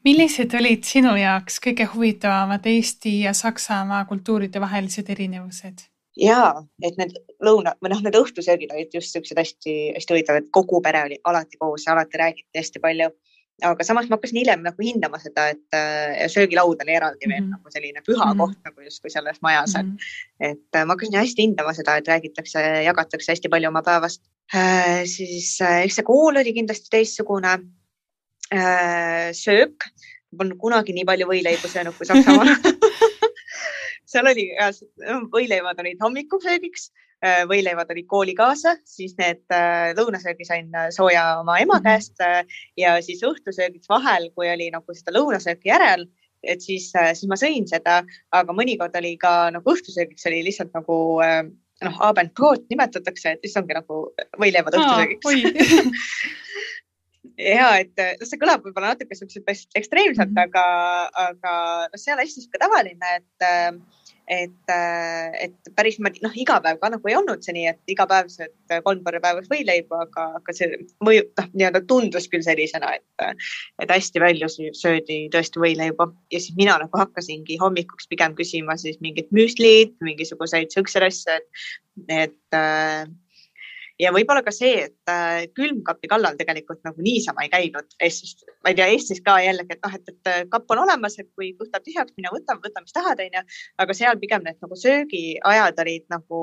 millised 0.04 0.54
olid 0.56 0.84
sinu 0.88 1.14
jaoks 1.18 1.60
kõige 1.64 1.86
huvitavamad 1.94 2.66
Eesti 2.66 3.20
ja 3.26 3.34
Saksamaa 3.36 4.04
kultuuride 4.08 4.60
vahelised 4.60 5.08
erinevused? 5.12 5.86
ja, 6.20 6.52
et 6.84 6.96
need 7.00 7.16
lõuna 7.44 7.76
või 7.80 7.92
noh, 7.94 8.02
need 8.04 8.16
õhtusöögid 8.18 8.72
olid 8.74 8.94
just 8.96 9.14
siuksed 9.14 9.38
hästi-hästi 9.38 10.14
huvitavad, 10.14 10.44
et 10.44 10.54
kogu 10.54 10.80
pere 10.84 11.04
oli 11.06 11.20
alati 11.24 11.60
koos 11.60 11.86
ja 11.86 11.94
alati 11.94 12.20
räägiti 12.20 12.58
hästi 12.58 12.82
palju 12.82 13.10
aga 13.66 13.84
samas 13.86 14.08
ma 14.08 14.16
hakkasin 14.16 14.40
hiljem 14.40 14.62
nagu 14.64 14.84
hindama 14.84 15.18
seda, 15.22 15.48
et 15.54 15.76
äh, 15.76 16.26
söögilaud 16.32 16.82
oli 16.84 16.94
eraldi 16.96 17.28
veel 17.28 17.40
mm 17.40 17.46
-hmm. 17.46 17.56
nagu 17.56 17.74
selline 17.74 18.02
püha 18.06 18.26
mm 18.26 18.32
-hmm. 18.32 18.38
koht 18.38 18.58
nagu 18.64 18.86
justkui 18.86 19.10
selles 19.10 19.40
majas 19.42 19.74
mm, 19.74 19.90
-hmm. 19.90 20.50
et, 20.50 20.68
äh, 20.76 20.84
ma 20.84 20.94
hakkasin 20.94 21.18
hästi 21.18 21.42
hindama 21.42 21.72
seda, 21.74 21.96
et 21.96 22.08
räägitakse, 22.08 22.60
jagatakse 22.84 23.32
hästi 23.32 23.48
palju 23.48 23.68
oma 23.68 23.82
päevast 23.82 24.22
äh,. 24.54 25.04
siis 25.04 25.60
äh, 25.60 25.82
eks 25.84 25.94
see 25.94 26.04
kool 26.04 26.36
oli 26.36 26.52
kindlasti 26.52 26.88
teistsugune 26.90 27.52
äh,. 28.54 29.32
söök, 29.32 29.76
polnud 30.38 30.58
kunagi 30.58 30.92
nii 30.92 31.04
palju 31.04 31.26
võileibu 31.26 31.68
söönud 31.68 31.96
kui 31.98 32.06
Saksamaal 32.06 32.48
seal 34.10 34.26
oli, 34.26 34.50
võileivad 35.34 35.78
olid 35.80 35.98
hommikusöögiks 36.02 36.90
Äh, 36.90 37.09
võileivad 37.20 37.90
olid 37.92 38.06
kooli 38.08 38.34
kaasa, 38.36 38.74
siis 38.88 39.12
need 39.18 39.42
äh, 39.52 39.90
lõunasöögi 39.96 40.46
sain 40.48 40.70
äh, 40.76 40.88
sooja 40.94 41.40
oma 41.42 41.58
ema 41.60 41.76
mhm. 41.80 41.84
käest 41.84 42.22
ja 42.80 42.96
siis 43.04 43.22
õhtusöögiks 43.26 43.90
vahel, 43.90 44.30
kui 44.36 44.48
oli 44.48 44.70
nagu 44.72 44.96
seda 44.96 45.14
lõunasööki 45.18 45.72
järel, 45.72 46.06
et 46.40 46.64
siis, 46.64 46.88
siis 46.94 47.28
ma 47.28 47.36
sõin 47.36 47.68
seda, 47.68 48.00
aga 48.32 48.56
mõnikord 48.56 48.96
oli 48.96 49.16
ka 49.20 49.50
nagu 49.52 49.74
õhtusöögiks 49.74 50.24
oli 50.30 50.40
lihtsalt 50.46 50.72
nagu 50.72 50.96
noh, 51.20 51.98
abendbrot 52.08 52.64
nimetatakse, 52.72 53.36
et 53.36 53.44
siis 53.44 53.58
ongi 53.60 53.76
nagu 53.76 54.06
võileivad 54.40 54.78
õhtusöögiks 54.80 55.28
ja 57.52 57.68
et 57.82 58.04
see 58.24 58.40
kõlab 58.40 58.64
võib-olla 58.64 58.94
natuke 58.94 59.16
siukselt 59.18 59.48
ekstreemselt 59.76 60.32
-hmm. 60.32 60.48
aga, 60.48 60.64
aga 61.28 61.54
noh, 61.92 62.00
seal 62.00 62.20
hästi 62.20 62.46
sihuke 62.46 62.64
tavaline, 62.64 63.20
et 63.20 63.48
et, 64.30 64.70
äh, 64.70 65.30
et 65.46 65.70
päris 65.74 65.98
noh, 65.98 66.34
iga 66.38 66.60
päev 66.62 66.78
ka 66.80 66.90
nagu 66.94 67.10
ei 67.10 67.16
olnud 67.18 67.42
see 67.42 67.54
nii, 67.56 67.72
et 67.72 67.92
iga 67.94 68.06
päev 68.10 68.30
sööd 68.30 68.74
kolm 68.86 69.02
korda 69.06 69.20
päevas 69.24 69.48
võileiba, 69.50 70.04
aga, 70.06 70.26
aga 70.38 70.54
see 70.54 70.68
mõju, 71.02 71.24
noh, 71.40 71.48
nii-öelda 71.50 71.82
tundus 71.90 72.28
küll 72.30 72.44
sellisena, 72.46 72.92
et, 73.00 73.42
et 73.82 73.90
hästi 73.90 74.22
palju 74.22 74.50
söödi 74.78 75.18
tõesti 75.34 75.62
võileiba. 75.62 76.10
Ja 76.30 76.38
siis 76.38 76.54
mina 76.58 76.78
nagu 76.82 77.02
hakkasingi 77.02 77.58
hommikuks 77.60 78.06
pigem 78.10 78.36
küsima 78.38 78.78
siis 78.80 79.00
mingit 79.02 79.32
müslit, 79.34 79.96
mingisuguseid 80.04 80.70
siukseid 80.74 81.08
asju, 81.08 81.40
et, 81.40 81.66
et 82.20 82.58
äh, 82.60 83.10
ja 84.00 84.12
võib-olla 84.14 84.42
ka 84.46 84.52
see, 84.54 84.86
et 84.88 85.12
äh, 85.12 85.46
külmkapi 85.56 86.10
kallal 86.10 86.38
tegelikult 86.38 86.80
nagu 86.86 87.04
niisama 87.04 87.44
ei 87.44 87.52
käinud 87.52 87.96
Eestis, 88.02 88.36
ma 88.64 88.72
ei 88.72 88.78
tea, 88.78 88.88
Eestis 88.94 89.22
ka 89.24 89.36
jällegi, 89.44 89.76
et 89.76 89.84
noh, 89.86 89.96
et, 89.98 90.12
et 90.14 90.30
äh, 90.32 90.40
kapp 90.52 90.72
on 90.74 90.84
olemas, 90.84 91.18
et 91.20 91.28
kui 91.36 91.52
kõht 91.58 91.74
läheb 91.74 91.86
tühjaks, 91.88 92.16
mine 92.18 92.32
võta, 92.34 92.56
võta, 92.62 92.84
mis 92.84 92.96
tahad, 92.96 93.20
onju. 93.26 93.44
aga 93.84 93.96
seal 93.96 94.20
pigem 94.22 94.46
need 94.46 94.60
nagu 94.64 94.78
söögiajad 94.84 95.84
olid 95.84 96.08
nagu 96.12 96.40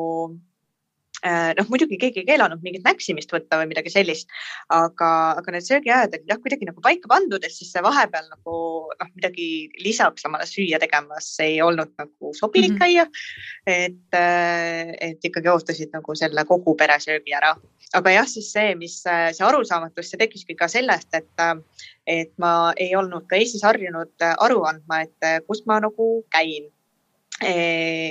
noh, 1.25 1.65
muidugi 1.71 1.97
keegi 1.97 2.21
ei 2.21 2.27
keelanud 2.27 2.61
mingit 2.61 2.83
näksimist 2.85 3.31
võtta 3.33 3.57
või 3.61 3.71
midagi 3.71 3.89
sellist, 3.89 4.29
aga, 4.73 5.09
aga 5.39 5.53
need 5.55 5.65
söögiajad 5.65 6.13
olid 6.13 6.29
jah, 6.29 6.39
kuidagi 6.43 6.67
nagu 6.69 6.83
paika 6.83 7.09
pandud, 7.09 7.43
et 7.43 7.53
siis 7.53 7.71
see 7.73 7.81
vahepeal 7.83 8.27
nagu 8.29 8.57
noh, 8.91 9.09
midagi 9.15 9.47
lisaks 9.81 10.27
omale 10.29 10.45
süüa 10.49 10.79
tegemas 10.83 11.31
ei 11.43 11.57
olnud 11.65 11.95
nagu 11.97 12.33
sobilik 12.37 12.75
mm 12.75 12.77
-hmm. 12.77 12.83
käia. 12.83 13.07
et, 13.65 14.13
äh, 14.13 14.93
et 15.09 15.25
ikkagi 15.25 15.49
ootasid 15.49 15.89
nagu 15.93 16.15
selle 16.15 16.45
kogu 16.45 16.75
pere 16.75 16.99
söögi 16.99 17.33
ära. 17.33 17.55
aga 17.93 18.11
jah, 18.11 18.27
siis 18.27 18.51
see, 18.51 18.75
mis 18.75 19.01
see 19.01 19.45
arusaamatus, 19.45 20.09
see 20.09 20.17
tekkiski 20.17 20.55
ka 20.55 20.67
sellest, 20.67 21.07
et, 21.13 21.29
et 22.05 22.31
ma 22.37 22.73
ei 22.77 22.95
olnud 22.95 23.27
ka 23.27 23.35
Eestis 23.35 23.63
harjunud 23.63 24.13
aru 24.37 24.63
andma, 24.63 25.01
et 25.01 25.45
kus 25.47 25.63
ma 25.65 25.79
nagu 25.79 26.25
käin 26.29 26.69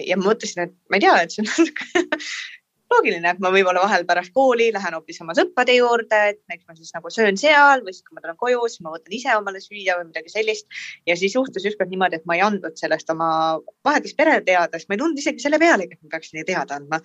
ja 0.07 0.16
ma 0.16 0.31
mõtlesin, 0.31 0.62
et 0.62 0.75
ma 0.88 0.97
ei 0.97 1.01
tea, 1.01 1.23
et 1.23 1.31
see 1.31 1.42
on 1.42 1.51
natuke 1.51 1.85
loogiline, 2.92 3.33
et 3.33 3.40
ma 3.42 3.51
võib-olla 3.55 3.83
vahel 3.83 4.05
pärast 4.07 4.33
kooli 4.35 4.68
lähen 4.75 4.94
hoopis 4.96 5.18
oma 5.25 5.35
sõprade 5.37 5.75
juurde, 5.75 6.20
et 6.33 6.40
näiteks 6.51 6.68
ma 6.68 6.77
siis 6.79 6.92
nagu 6.94 7.11
söön 7.12 7.38
seal 7.40 7.83
või 7.85 7.94
siis, 7.94 8.05
kui 8.07 8.16
ma 8.16 8.22
tulen 8.22 8.38
koju, 8.38 8.62
siis 8.70 8.83
ma 8.87 8.92
võtan 8.94 9.16
ise 9.18 9.35
omale 9.38 9.62
süüa 9.62 9.99
või 9.99 10.09
midagi 10.11 10.33
sellist. 10.33 10.66
ja 11.07 11.16
siis 11.18 11.35
juhtus 11.35 11.66
ükskord 11.66 11.90
niimoodi, 11.90 12.20
et 12.20 12.27
ma 12.31 12.37
ei 12.38 12.44
andnud 12.46 12.79
sellest 12.79 13.11
oma 13.11 13.29
vahetist 13.87 14.16
perele 14.18 14.44
teada, 14.46 14.79
sest 14.79 14.90
ma 14.90 14.96
ei 14.96 15.03
tulnud 15.03 15.18
isegi 15.18 15.42
selle 15.42 15.59
pealegi, 15.62 15.96
et 15.96 16.03
ma 16.03 16.14
peaks 16.14 16.33
neile 16.35 16.46
teada 16.49 16.79
andma. 16.79 17.01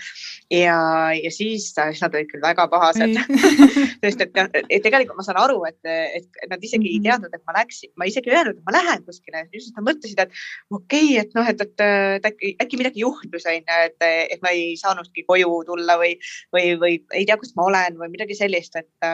ja, 0.54 0.78
ja 1.17 1.32
siis, 1.34 1.72
siis 1.74 2.04
nad 2.06 2.17
olid 2.17 2.30
küll 2.30 2.46
väga 2.46 2.67
pahased 2.72 3.17
sest 4.04 4.26
et, 4.28 4.41
et 4.62 4.86
tegelikult 4.86 5.17
ma 5.17 5.26
saan 5.26 5.41
aru, 5.41 5.63
et, 5.70 5.80
et 5.89 6.50
nad 6.50 6.62
isegi 6.62 6.84
mm 6.84 6.86
-hmm. 6.86 6.94
ei 6.94 7.00
mhm. 7.00 7.08
teadnud, 7.10 7.34
et 7.34 7.46
ma 7.48 7.58
läksin, 7.58 7.94
ma 7.98 8.10
isegi 8.10 8.30
ei 8.30 8.38
öelnud, 8.38 8.62
et 8.62 8.70
ma 8.70 8.78
lähen 8.78 9.06
kuskile, 9.08 9.46
just 9.54 9.74
nad 9.76 9.88
mõtlesid, 9.89 10.22
et 10.22 10.32
okei 10.70 11.17
okay,, 11.17 11.26
et 11.26 11.36
noh, 11.38 11.50
et, 11.50 11.62
et, 11.62 11.86
et 12.17 12.32
äkki, 12.32 12.56
äkki 12.62 12.78
midagi 12.78 13.06
juhtus, 13.06 13.50
onju, 13.50 13.82
et, 13.88 14.10
et 14.36 14.41
ma 14.46 14.54
ei 14.54 14.76
saanudki 14.78 15.26
koju 15.28 15.63
tulla 15.65 15.71
või, 16.02 16.14
või, 16.54 16.76
või 16.82 16.94
ei 17.18 17.26
tea, 17.26 17.38
kus 17.42 17.56
ma 17.56 17.68
olen 17.70 17.98
või 18.00 18.12
midagi 18.14 18.38
sellist, 18.38 18.76
et 18.76 19.12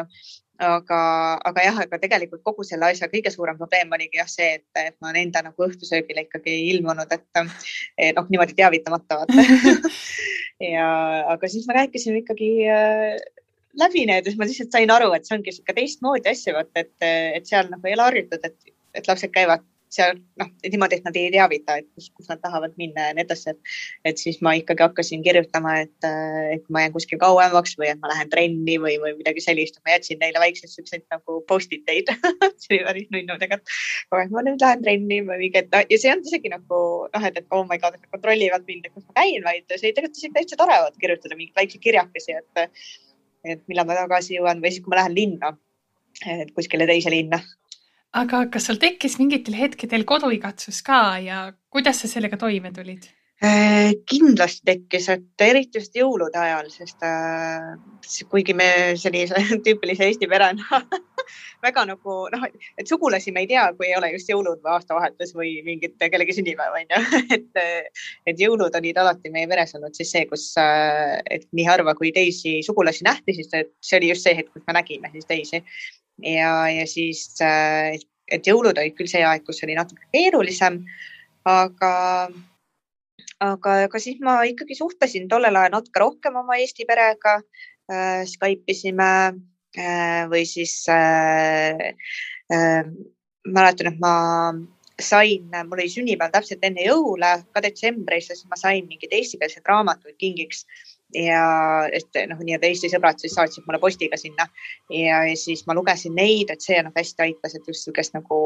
aga, 0.57 0.99
aga 1.45 1.63
jah, 1.63 1.79
aga 1.85 1.99
tegelikult 2.01 2.43
kogu 2.45 2.65
selle 2.65 2.89
asja 2.89 3.09
kõige 3.11 3.31
suurem 3.33 3.57
probleem 3.59 3.91
oligi 3.93 4.17
jah 4.19 4.29
see, 4.29 4.57
et, 4.57 4.67
et 4.81 4.95
ma 5.01 5.11
olen 5.11 5.27
enda 5.27 5.43
nagu 5.45 5.67
õhtusöögile 5.67 6.25
ikkagi 6.25 6.53
ei 6.53 6.69
ilmunud, 6.75 7.13
et 7.13 8.13
noh, 8.17 8.29
niimoodi 8.29 8.57
teavitamata 8.57 9.23
vaata. 9.23 9.47
Ja, 10.57 10.87
aga 11.29 11.45
siis 11.53 11.67
me 11.69 11.75
rääkisime 11.75 12.23
ikkagi 12.23 12.47
äh, 12.65 13.11
läbi 13.77 14.07
need 14.09 14.25
siis 14.25 14.39
ma 14.39 14.47
lihtsalt 14.49 14.73
sain 14.73 14.89
aru, 14.89 15.11
et 15.13 15.27
see 15.27 15.35
ongi 15.37 15.53
sihuke 15.53 15.75
teistmoodi 15.77 16.31
asja, 16.31 16.55
vaata, 16.55 16.81
et, 16.81 16.95
et 17.37 17.45
seal 17.45 17.69
nagu 17.69 17.85
ei 17.85 17.93
ole 17.93 18.07
harjutud, 18.07 18.47
et, 18.47 18.73
et 18.97 19.09
lapsed 19.09 19.29
käivad 19.35 19.61
seal 19.93 20.17
noh, 20.39 20.49
niimoodi, 20.65 20.99
et 20.99 21.05
nad 21.07 21.17
ei 21.19 21.29
teavita, 21.31 21.77
et 21.79 21.87
kus, 21.95 22.09
kus 22.15 22.27
nad 22.31 22.41
tahavad 22.43 22.73
minna 22.79 23.09
ja 23.09 23.15
nii 23.15 23.23
edasi, 23.23 23.53
et, 23.53 23.73
et 24.11 24.21
siis 24.21 24.39
ma 24.45 24.53
ikkagi 24.57 24.83
hakkasin 24.83 25.23
kirjutama, 25.25 25.77
et, 25.85 26.07
et 26.53 26.63
kui 26.65 26.75
ma 26.75 26.83
jään 26.83 26.95
kuskil 26.95 27.19
kauemaks 27.21 27.77
või 27.79 27.91
et 27.93 28.01
ma 28.01 28.11
lähen 28.11 28.31
trenni 28.33 28.77
või, 28.83 28.97
või 29.03 29.15
midagi 29.19 29.43
sellist, 29.43 29.79
ma 29.85 29.95
jätsin 29.95 30.19
neile 30.23 30.41
väikseid 30.43 30.73
siukseid 30.73 31.05
nagu 31.13 31.39
post-it 31.49 31.87
eid 31.93 32.11
see 32.63 32.77
oli 32.77 32.83
päris 32.89 33.11
nunnu 33.15 33.37
tegelikult. 33.39 33.75
kogu 34.09 34.21
aeg 34.21 34.33
ma 34.35 34.43
nüüd 34.47 34.65
lähen 34.65 34.83
trenni 34.83 35.21
või 35.29 35.41
mingi, 35.45 35.63
et 35.63 35.77
ja 35.93 36.01
see 36.01 36.13
on 36.13 36.23
isegi 36.27 36.51
nagu 36.53 36.81
noh, 37.13 37.27
et, 37.29 37.39
et 37.39 37.55
oh 37.55 37.63
my 37.69 37.79
god, 37.83 37.95
et 37.95 38.03
nad 38.03 38.17
kontrollivad 38.17 38.67
mind, 38.67 38.89
et 38.89 38.95
kus 38.95 39.07
ma 39.07 39.21
käin, 39.21 39.39
vaid 39.45 39.67
see 39.71 39.93
tegelikult 39.93 40.19
isegi 40.19 40.35
täitsa 40.35 40.59
tore 40.59 40.81
on 40.83 40.99
kirjutada 40.99 41.39
mingeid 41.39 41.63
väikseid 41.63 41.83
kirjakesi, 41.85 42.35
et, 42.41 42.83
et 43.55 43.63
millal 43.71 43.87
ma 43.87 43.95
tagasi 44.01 44.35
jõuan 44.35 44.59
või 44.63 44.73
siis, 44.73 44.83
kui 44.83 44.91
ma 44.91 45.01
lähen 45.01 45.15
linna, 45.15 45.53
et 46.27 46.51
kuskile 46.57 46.89
teise 46.89 47.13
linna 47.13 47.39
aga 48.15 48.45
kas 48.53 48.69
sul 48.69 48.79
tekkis 48.81 49.17
mingitel 49.19 49.57
hetkedel 49.57 50.05
koduigatsus 50.07 50.81
ka 50.85 51.17
ja 51.23 51.43
kuidas 51.73 52.03
sa 52.03 52.11
sellega 52.11 52.39
toime 52.39 52.71
tulid? 52.75 53.09
Äh, 53.37 53.91
kindlasti 54.09 54.63
tekkis, 54.65 55.11
et 55.13 55.43
eriti 55.45 55.77
just 55.77 55.93
jõulude 55.93 56.39
ajal, 56.41 56.71
sest 56.73 57.03
äh, 57.05 57.75
kuigi 58.31 58.55
me 58.57 58.65
sellise 58.97 59.37
tüüpilise 59.65 60.07
Eesti 60.07 60.25
perena 60.31 60.79
väga 61.65 61.83
nagu 61.85 62.15
noh, 62.33 62.47
et 62.49 62.89
sugulasi 62.89 63.29
me 63.35 63.43
ei 63.45 63.51
tea, 63.51 63.67
kui 63.77 63.91
ei 63.91 63.93
ole 63.99 64.09
just 64.15 64.31
jõulud 64.33 64.63
või 64.63 64.73
aastavahetus 64.73 65.35
või 65.37 65.51
mingit 65.67 66.01
kellegi 66.01 66.33
sünnipäev 66.39 66.79
on 66.79 66.95
ju, 66.95 67.21
et, 67.37 67.61
et 68.33 68.41
jõulud 68.41 68.73
olid 68.81 68.97
alati 69.03 69.29
meie 69.29 69.45
peres 69.53 69.77
olnud 69.77 69.93
siis 69.93 70.15
see, 70.15 70.25
kus, 70.25 70.47
äh, 70.57 71.19
et 71.29 71.45
nii 71.53 71.69
harva 71.69 71.93
kui 71.99 72.09
teisi 72.15 72.63
sugulasi 72.65 73.05
nähti, 73.05 73.37
siis 73.37 73.53
see 73.53 74.01
oli 74.01 74.09
just 74.15 74.25
see 74.25 74.33
hetk, 74.41 74.49
kus 74.55 74.65
me 74.65 74.79
nägime 74.79 75.13
siis 75.13 75.29
teisi 75.29 75.61
ja, 76.23 76.51
ja 76.73 76.85
siis, 76.89 77.29
äh, 77.41 77.97
et 78.31 78.47
jõulud 78.47 78.77
olid 78.77 78.95
küll 78.97 79.09
see 79.09 79.23
aeg, 79.25 79.45
kus 79.47 79.63
oli 79.65 79.77
natuke 79.77 80.07
keerulisem, 80.13 80.81
aga, 81.47 81.91
aga, 83.43 83.75
aga 83.87 84.01
siis 84.03 84.21
ma 84.23 84.39
ikkagi 84.49 84.77
suhtlesin 84.77 85.29
tollel 85.31 85.55
ajal 85.55 85.77
natuke 85.77 86.03
rohkem 86.03 86.39
oma 86.43 86.59
Eesti 86.61 86.87
perega 86.89 87.39
äh,. 87.91 88.25
Skype 88.27 88.67
isime 88.73 89.11
äh, 89.77 90.25
või 90.27 90.43
siis 90.49 90.81
äh, 90.91 91.93
äh, 92.51 92.83
mäletan, 93.47 93.93
et 93.93 94.01
ma 94.01 94.15
sain, 94.99 95.45
mul 95.53 95.77
oli 95.77 95.89
sünnipäev 95.93 96.33
täpselt 96.33 96.63
enne 96.65 96.83
jõule, 96.87 97.29
ka 97.53 97.61
detsembris 97.63 98.31
ja 98.31 98.35
siis 98.35 98.49
ma 98.49 98.57
sain 98.59 98.87
mingeid 98.89 99.13
eestikeelseid 99.13 99.69
raamatuid 99.69 100.17
kingiks 100.19 100.65
ja 101.15 101.87
et 101.93 102.17
noh, 102.27 102.39
nii-öelda 102.43 102.67
Eesti 102.67 102.89
sõbrad 102.91 103.19
siis 103.21 103.35
saatsid 103.37 103.63
mulle 103.67 103.79
postiga 103.79 104.17
sinna 104.19 104.47
ja, 104.91 105.21
ja 105.29 105.35
siis 105.39 105.63
ma 105.67 105.75
lugesin 105.77 106.15
neid, 106.17 106.51
et 106.51 106.63
see 106.63 106.81
nagu 106.83 106.91
hästi 106.99 107.23
aitas, 107.23 107.55
et 107.55 107.63
just 107.63 107.87
niisugust 107.87 108.15
nagu 108.17 108.39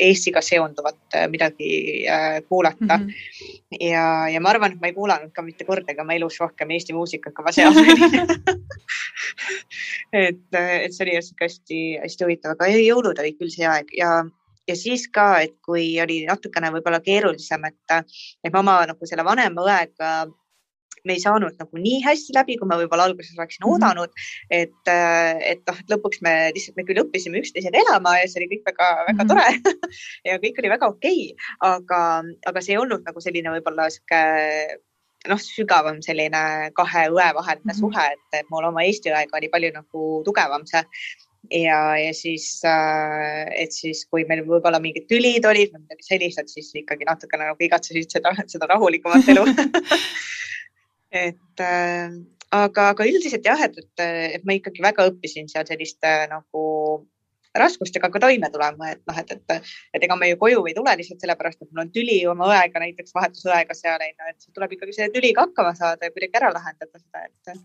Eestiga 0.00 0.40
seonduvat 0.44 0.98
äh, 1.14 1.26
midagi 1.28 1.70
äh, 2.08 2.40
kuulata 2.48 2.96
mm. 2.96 3.06
-hmm. 3.06 3.76
ja, 3.80 4.06
ja 4.32 4.40
ma 4.40 4.54
arvan, 4.54 4.72
et 4.72 4.80
ma 4.80 4.86
ei 4.88 4.96
kuulanud 4.96 5.32
ka 5.36 5.42
mitte 5.42 5.64
kordagi 5.68 6.00
oma 6.00 6.16
elus 6.16 6.40
rohkem 6.40 6.70
Eesti 6.70 6.96
muusikat, 6.96 7.34
kui 7.36 7.52
seal 7.52 7.76
et, 10.12 10.48
et 10.56 10.92
see 10.92 11.04
oli 11.04 11.18
hästi-hästi 11.20 12.24
huvitav, 12.24 12.56
aga 12.56 12.72
jõulud 12.72 13.20
olid 13.20 13.36
küll 13.38 13.52
see 13.52 13.68
aeg 13.68 13.92
ja 13.96 14.24
ja 14.66 14.76
siis 14.76 15.06
ka, 15.12 15.40
et 15.44 15.54
kui 15.62 16.00
oli 16.02 16.24
natukene 16.26 16.72
võib-olla 16.74 17.00
keerulisem, 17.00 17.64
et, 17.68 18.08
et 18.44 18.52
ma 18.52 18.64
oma 18.64 18.80
nagu 18.90 19.06
selle 19.06 19.24
vanema 19.24 19.62
õega 19.62 20.26
me 21.06 21.16
ei 21.16 21.22
saanud 21.22 21.56
nagu 21.60 21.82
nii 21.82 22.00
hästi 22.04 22.34
läbi, 22.36 22.56
kui 22.60 22.68
ma 22.70 22.78
võib-olla 22.80 23.08
alguses 23.08 23.36
oleksin 23.38 23.62
mm 23.64 23.68
-hmm. 23.68 23.74
oodanud. 23.74 24.10
et, 24.50 24.90
äh, 24.92 25.36
et 25.52 25.62
noh, 25.68 25.78
et 25.82 25.94
lõpuks 25.94 26.22
me 26.26 26.34
lihtsalt, 26.54 26.76
me 26.76 26.86
küll 26.88 27.02
õppisime 27.04 27.42
üksteisega 27.42 27.82
elama 27.84 28.16
ja 28.20 28.26
see 28.28 28.42
oli 28.42 28.50
kõik 28.54 28.66
väga-väga 28.70 29.12
mm 29.12 29.20
-hmm. 29.20 29.28
tore 29.28 29.86
ja 30.28 30.38
kõik 30.42 30.60
oli 30.62 30.74
väga 30.74 30.90
okei 30.94 31.22
okay., 31.32 31.46
aga, 31.60 32.00
aga 32.46 32.60
see 32.60 32.74
ei 32.74 32.82
olnud 32.82 33.06
nagu 33.06 33.20
selline 33.20 33.54
võib-olla 33.56 33.90
sihuke 33.90 34.22
noh, 35.28 35.40
sügavam 35.42 36.02
selline 36.02 36.42
kahe 36.74 37.06
õe 37.10 37.30
vaheline 37.34 37.64
mm 37.64 37.70
-hmm. 37.70 37.80
suhe, 37.80 38.06
et, 38.12 38.40
et 38.40 38.50
mul 38.50 38.64
oma 38.64 38.84
Eesti 38.84 39.10
õega 39.10 39.38
oli 39.38 39.48
palju 39.48 39.70
nagu 39.74 40.02
tugevam 40.24 40.66
see 40.66 40.84
ja, 41.50 41.96
ja 41.98 42.14
siis, 42.14 42.60
äh, 42.64 43.46
et 43.54 43.72
siis, 43.72 44.06
kui 44.10 44.24
meil 44.28 44.42
võib-olla 44.46 44.80
mingid 44.82 45.06
tülid 45.10 45.44
olid 45.46 45.72
või 45.74 45.84
midagi 45.84 46.08
sellist, 46.08 46.48
siis 46.52 46.72
ikkagi 46.82 47.06
natukene 47.08 47.50
nagu 47.50 47.68
igatsesid 47.68 48.10
seda, 48.18 48.34
seda 48.46 48.68
rahulikumat 48.72 49.28
elu 49.34 49.44
et 51.10 51.62
äh, 51.62 52.16
aga, 52.54 52.88
aga 52.92 53.08
üldiselt 53.08 53.46
jah, 53.46 53.60
et, 53.66 53.76
et, 53.78 54.06
et 54.38 54.46
ma 54.46 54.56
ikkagi 54.56 54.84
väga 54.84 55.08
õppisin 55.10 55.50
seal 55.50 55.66
selliste 55.68 56.14
nagu 56.30 56.64
raskustega 57.56 58.10
ka 58.12 58.20
toime 58.20 58.50
tulema, 58.52 58.90
et 58.92 59.02
noh, 59.08 59.18
et, 59.20 59.32
et, 59.32 59.72
et 59.96 60.04
ega 60.04 60.16
me 60.20 60.28
ju 60.28 60.38
koju 60.40 60.64
ei 60.68 60.74
tule 60.76 60.92
lihtsalt 61.00 61.22
sellepärast, 61.24 61.62
et 61.62 61.70
mul 61.70 61.86
on 61.86 61.92
tüli 61.94 62.18
oma 62.28 62.50
õega, 62.52 62.82
näiteks 62.82 63.16
vahetusõega 63.16 63.76
seal 63.76 64.04
et 64.04 64.48
tuleb 64.52 64.76
ikkagi 64.76 64.96
selle 64.96 65.14
tüliga 65.14 65.46
hakkama 65.46 65.72
saada 65.78 66.08
ja 66.08 66.12
kuidagi 66.14 66.40
ära 66.42 66.52
lahendada 66.52 67.00
seda, 67.00 67.24
et 67.24 67.56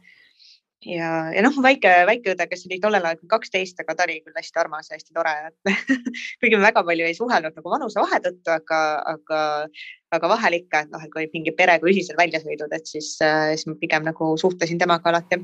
ja, 0.86 1.10
ja 1.36 1.42
noh, 1.46 1.56
väike, 1.64 1.92
väike 2.10 2.34
õde, 2.34 2.48
kes 2.50 2.66
oli 2.68 2.80
tollel 2.82 3.06
ajal 3.06 3.22
kaksteist, 3.30 3.80
aga 3.84 3.96
ta 3.96 4.06
oli 4.08 4.20
küll 4.26 4.38
hästi 4.38 4.62
armas 4.62 4.90
ja 4.90 4.98
hästi 4.98 5.16
tore, 5.16 5.34
et 5.50 5.74
kuigi 6.42 6.58
me 6.58 6.64
väga 6.66 6.84
palju 6.88 7.08
ei 7.08 7.18
suhelnud 7.18 7.58
nagu 7.58 7.74
vanusevahe 7.74 8.22
tõttu, 8.26 8.54
aga, 8.54 8.80
aga, 9.14 9.42
aga 10.18 10.32
vahel 10.34 10.58
ikka, 10.62 10.86
et 10.86 10.94
noh, 10.94 11.04
et 11.06 11.14
kui 11.14 11.28
mingi 11.34 11.54
perega 11.58 11.90
ühisel 11.90 12.18
väljasõidud, 12.20 12.74
et 12.78 12.90
siis, 12.90 13.14
siis 13.20 13.68
ma 13.70 13.76
pigem 13.82 14.08
nagu 14.08 14.32
suhtlesin 14.42 14.82
temaga 14.82 15.14
alati. 15.14 15.42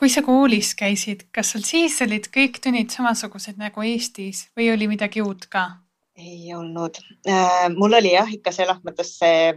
kui 0.00 0.08
sa 0.08 0.22
koolis 0.24 0.74
käisid, 0.74 1.26
kas 1.32 1.52
sul 1.52 1.64
siis 1.64 2.00
olid 2.04 2.28
kõik 2.32 2.60
tunnid 2.64 2.92
samasugused 2.92 3.60
nagu 3.60 3.84
Eestis 3.84 4.48
või 4.56 4.70
oli 4.72 4.88
midagi 4.88 5.24
uut 5.24 5.48
ka? 5.48 5.70
ei 6.20 6.52
olnud. 6.52 6.98
Äh, 7.28 7.70
mul 7.72 7.96
oli 7.96 8.12
jah, 8.12 8.28
ikka 8.28 8.52
selles 8.52 8.82
mõttes 8.84 9.16
see 9.16 9.56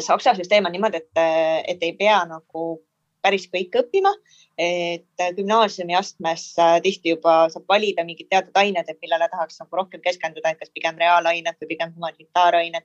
Saksa 0.00 0.32
süsteem 0.32 0.64
on 0.64 0.72
niimoodi, 0.72 1.02
et, 1.02 1.20
et 1.68 1.82
ei 1.84 1.92
pea 1.98 2.22
nagu 2.24 2.78
päris 3.22 3.48
kõik 3.50 3.76
õppima. 3.82 4.12
et 4.58 5.22
gümnaasiumi 5.36 5.94
astmes 5.96 6.42
äh, 6.60 6.74
tihti 6.84 7.14
juba 7.14 7.46
saab 7.50 7.64
valida 7.72 8.04
mingid 8.04 8.28
teatud 8.28 8.58
ained, 8.60 8.84
et 8.88 8.98
millele 9.00 9.24
tahaks 9.32 9.56
nagu 9.62 9.78
rohkem 9.78 10.02
keskenduda, 10.04 10.52
et 10.52 10.58
kas 10.60 10.68
pigem 10.74 10.98
reaalained 11.00 11.56
või 11.56 11.70
pigem 11.70 11.94
humanitaarained 11.94 12.84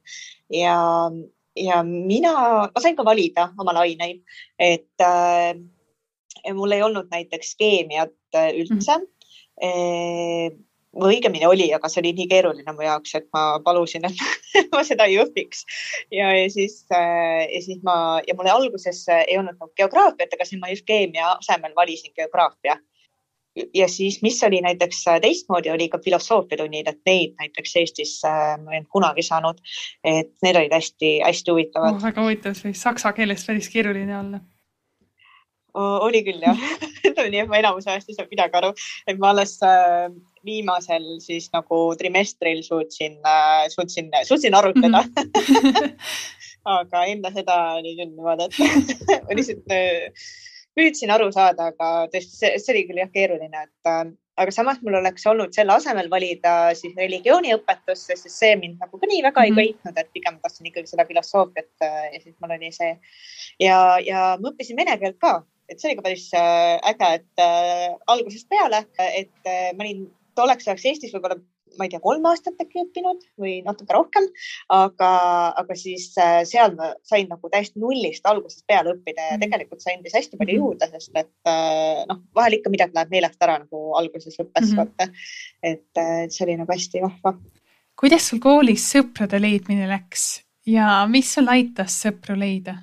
ja, 0.55 0.77
ja 1.59 1.81
mina, 1.83 2.31
ma 2.71 2.83
sain 2.83 2.95
ka 2.95 3.03
valida 3.03 3.49
omal 3.59 3.81
aineid, 3.83 4.23
et 4.55 5.03
äh, 5.03 5.59
mul 6.55 6.77
ei 6.77 6.85
olnud 6.87 7.11
näiteks 7.11 7.51
keemiat 7.59 8.15
äh, 8.35 8.53
üldse 8.55 9.01
mm. 9.01 9.11
-hmm 9.59 10.63
või 10.97 11.17
õigemini 11.17 11.47
oli, 11.47 11.67
aga 11.75 11.89
see 11.91 12.01
oli 12.01 12.13
nii 12.17 12.27
keeruline 12.31 12.73
mu 12.73 12.85
jaoks, 12.85 13.15
et 13.19 13.27
ma 13.35 13.59
palusin, 13.63 14.05
et 14.07 14.67
ma 14.73 14.83
seda 14.87 15.07
ei 15.09 15.19
õpiks. 15.21 15.63
ja, 16.13 16.31
ja 16.35 16.49
siis, 16.53 16.83
äh, 16.93 17.45
ja 17.53 17.61
siis 17.63 17.81
ma 17.87 18.19
ja 18.27 18.35
mulle 18.37 18.53
alguses 18.53 19.05
ei 19.17 19.37
olnud 19.37 19.57
nagu 19.57 19.71
geograafiat, 19.77 20.33
aga 20.33 20.47
siis 20.47 20.61
ma 20.61 20.71
just 20.73 20.87
keemia 20.87 21.33
asemel 21.37 21.75
valisin 21.75 22.13
geograafia. 22.15 22.77
ja 23.73 23.87
siis, 23.89 24.19
mis 24.21 24.41
oli 24.43 24.61
näiteks 24.61 25.03
teistmoodi, 25.21 25.71
oli 25.73 25.89
ka 25.89 25.99
filosoofiatunnid, 26.03 26.87
et 26.87 26.99
neid 27.09 27.33
näiteks 27.39 27.75
Eestis 27.81 28.19
äh, 28.25 28.53
ma 28.61 28.73
ei 28.73 28.81
olnud 28.81 28.91
kunagi 28.91 29.25
saanud. 29.25 29.63
et 30.03 30.33
need 30.43 30.61
olid 30.61 30.77
hästi-hästi 30.77 31.51
huvitavad 31.51 31.97
oh,. 31.97 32.03
väga 32.03 32.27
huvitav, 32.27 32.57
see 32.57 32.71
võis 32.71 32.85
saksa 32.89 33.13
keelest 33.17 33.49
päris 33.49 33.69
keeruline 33.73 34.19
olla 34.19 34.43
oli 35.77 36.23
küll 36.27 36.41
jah 36.43 36.57
nii 37.31 37.43
et 37.43 37.51
ma 37.51 37.59
enamus 37.59 37.87
ajast 37.87 38.09
ei 38.09 38.17
saanud 38.17 38.33
midagi 38.33 38.59
aru, 38.59 38.73
et 39.07 39.21
ma 39.21 39.31
alles 39.33 39.55
äh, 39.65 40.09
viimasel 40.47 41.07
siis 41.23 41.49
nagu 41.53 41.79
trimestril 41.99 42.63
suutsin 42.65 43.17
äh,, 43.25 43.65
suutsin, 43.73 44.11
suutsin 44.27 44.55
arutada 44.55 45.03
mm. 45.03 45.31
-hmm. 45.31 45.95
aga 46.77 47.05
enne 47.13 47.31
seda 47.35 47.57
oli 47.79 47.95
küll 47.97 48.13
niimoodi, 48.13 48.47
et 48.47 49.25
ma 49.25 49.39
lihtsalt 49.39 49.73
äh, 49.73 50.29
püüdsin 50.77 51.11
aru 51.13 51.31
saada, 51.33 51.71
aga 51.73 52.07
tõesti, 52.13 52.37
see, 52.37 52.73
oli 52.73 52.85
küll 52.89 53.01
jah 53.01 53.11
keeruline, 53.13 53.65
et 53.67 53.91
äh, 53.91 54.03
aga 54.37 54.53
samas 54.53 54.79
mul 54.85 54.99
oleks 54.99 55.25
olnud 55.29 55.55
selle 55.55 55.73
asemel 55.73 56.09
valida 56.13 56.53
siis 56.77 56.95
religiooniõpetust, 56.99 58.11
sest 58.11 58.29
see 58.33 58.53
mind 58.59 58.83
nagu 58.83 58.99
ka 59.01 59.09
nii 59.09 59.23
väga 59.25 59.45
ei 59.47 59.53
mhm. 59.53 59.59
köitnud, 59.61 60.01
et 60.01 60.13
pigem 60.13 60.39
tahtsin 60.43 60.69
ikkagi 60.69 60.91
seda 60.91 61.07
filosoofiat 61.09 61.87
äh, 61.87 62.01
ja 62.13 62.23
siis 62.23 62.35
mul 62.41 62.55
oli 62.57 62.71
see 62.75 62.93
ja, 63.63 63.77
ja 64.03 64.33
ma 64.41 64.51
õppisin 64.51 64.77
vene 64.79 64.97
keelt 65.01 65.19
ka, 65.23 65.39
et 65.67 65.79
see 65.79 65.91
oli 65.91 65.99
ka 65.99 66.07
päris 66.07 66.29
äh, 66.37 66.77
äge, 66.93 67.11
et 67.19 67.43
äh, 67.43 67.93
algusest 68.13 68.49
peale, 68.49 68.85
et 69.07 69.49
äh, 69.49 69.69
ma 69.75 69.85
olin 69.85 70.07
tolleks 70.37 70.67
ajaks 70.67 70.85
Eestis 70.91 71.15
võib-olla 71.15 71.39
ma 71.77 71.85
ei 71.85 71.91
tea, 71.91 72.01
kolm 72.03 72.25
aastat 72.29 72.61
äkki 72.61 72.81
õppinud 72.85 73.23
või 73.41 73.57
natuke 73.65 73.95
rohkem, 73.95 74.27
aga, 74.73 75.11
aga 75.61 75.77
siis 75.77 76.09
äh, 76.21 76.39
seal 76.47 76.75
ma 76.77 76.91
sain 77.07 77.29
nagu 77.31 77.51
täiesti 77.53 77.81
nullist 77.81 78.25
algusest 78.29 78.65
peale 78.69 78.95
õppida 78.95 79.29
ja 79.31 79.35
mhm. 79.35 79.43
tegelikult 79.45 79.83
see 79.83 79.97
andis 79.97 80.15
hästi 80.17 80.39
palju 80.39 80.55
mhm. 80.55 80.63
juurde, 80.63 80.89
sest 80.95 81.13
et 81.13 81.51
äh, 81.51 82.01
noh, 82.09 82.23
vahel 82.37 82.57
ikka 82.59 82.73
midagi 82.73 82.97
läheb 82.97 83.13
meelest 83.13 83.45
ära 83.45 83.59
nagu 83.61 83.83
alguses 83.99 84.39
õppes 84.39 84.71
mm, 84.71 84.73
-hmm. 84.73 84.81
vaata. 84.81 85.09
et, 85.63 85.87
äh, 85.99 86.17
et 86.25 86.35
see 86.35 86.47
oli 86.47 86.57
nagu 86.61 86.73
hästi 86.73 87.05
vahva. 87.05 87.37
kuidas 87.99 88.29
sul 88.31 88.41
koolis 88.43 88.89
sõprade 88.95 89.41
leidmine 89.41 89.89
läks 89.89 90.27
ja 90.67 91.05
mis 91.09 91.33
sul 91.33 91.49
aitas 91.51 92.01
sõpru 92.05 92.37
leida? 92.39 92.77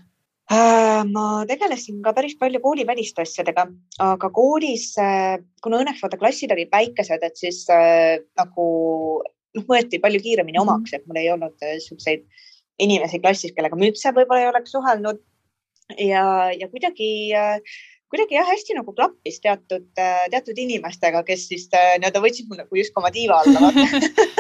Äh, 0.53 1.03
ma 1.09 1.45
tegelesin 1.49 2.03
ka 2.05 2.13
päris 2.13 2.35
palju 2.37 2.61
kooliväliste 2.61 3.23
asjadega, 3.25 3.65
aga 4.05 4.29
koolis, 4.29 4.91
äh, 5.01 5.39
kuna 5.65 5.81
õnneks 5.81 6.03
vaata 6.05 6.19
klassid 6.21 6.53
olid 6.53 6.69
väikesed, 6.73 7.25
et 7.25 7.41
siis 7.41 7.63
äh, 7.73 8.19
nagu 8.37 8.67
noh, 9.25 9.65
võeti 9.71 10.03
palju 10.03 10.21
kiiremini 10.21 10.61
mhm. 10.61 10.69
omaks, 10.69 10.93
et 10.93 11.07
mul 11.09 11.23
ei 11.23 11.31
olnud 11.33 11.57
niisuguseid 11.65 12.27
inimesi 12.85 13.23
klassis, 13.25 13.55
kellega 13.57 13.79
ma 13.79 13.89
üldse 13.89 14.13
võib-olla 14.13 14.45
ei 14.45 14.51
oleks 14.51 14.77
suhelnud. 14.77 15.23
ja, 16.01 16.27
ja 16.53 16.69
kuidagi 16.69 17.09
äh, 17.33 17.81
kuidagi 18.15 18.39
jah, 18.39 18.47
hästi 18.49 18.79
nagu 18.79 18.95
klappis 18.97 19.41
teatud, 19.45 19.87
teatud 20.33 20.63
inimestega, 20.65 21.25
kes 21.27 21.49
siis 21.51 21.69
nii-öelda 21.75 22.23
võtsid 22.25 22.51
mu 22.51 22.59
nagu 22.61 22.79
justkui 22.79 23.03
oma 23.03 23.13
tiiva 23.15 23.41
alla 23.43 23.71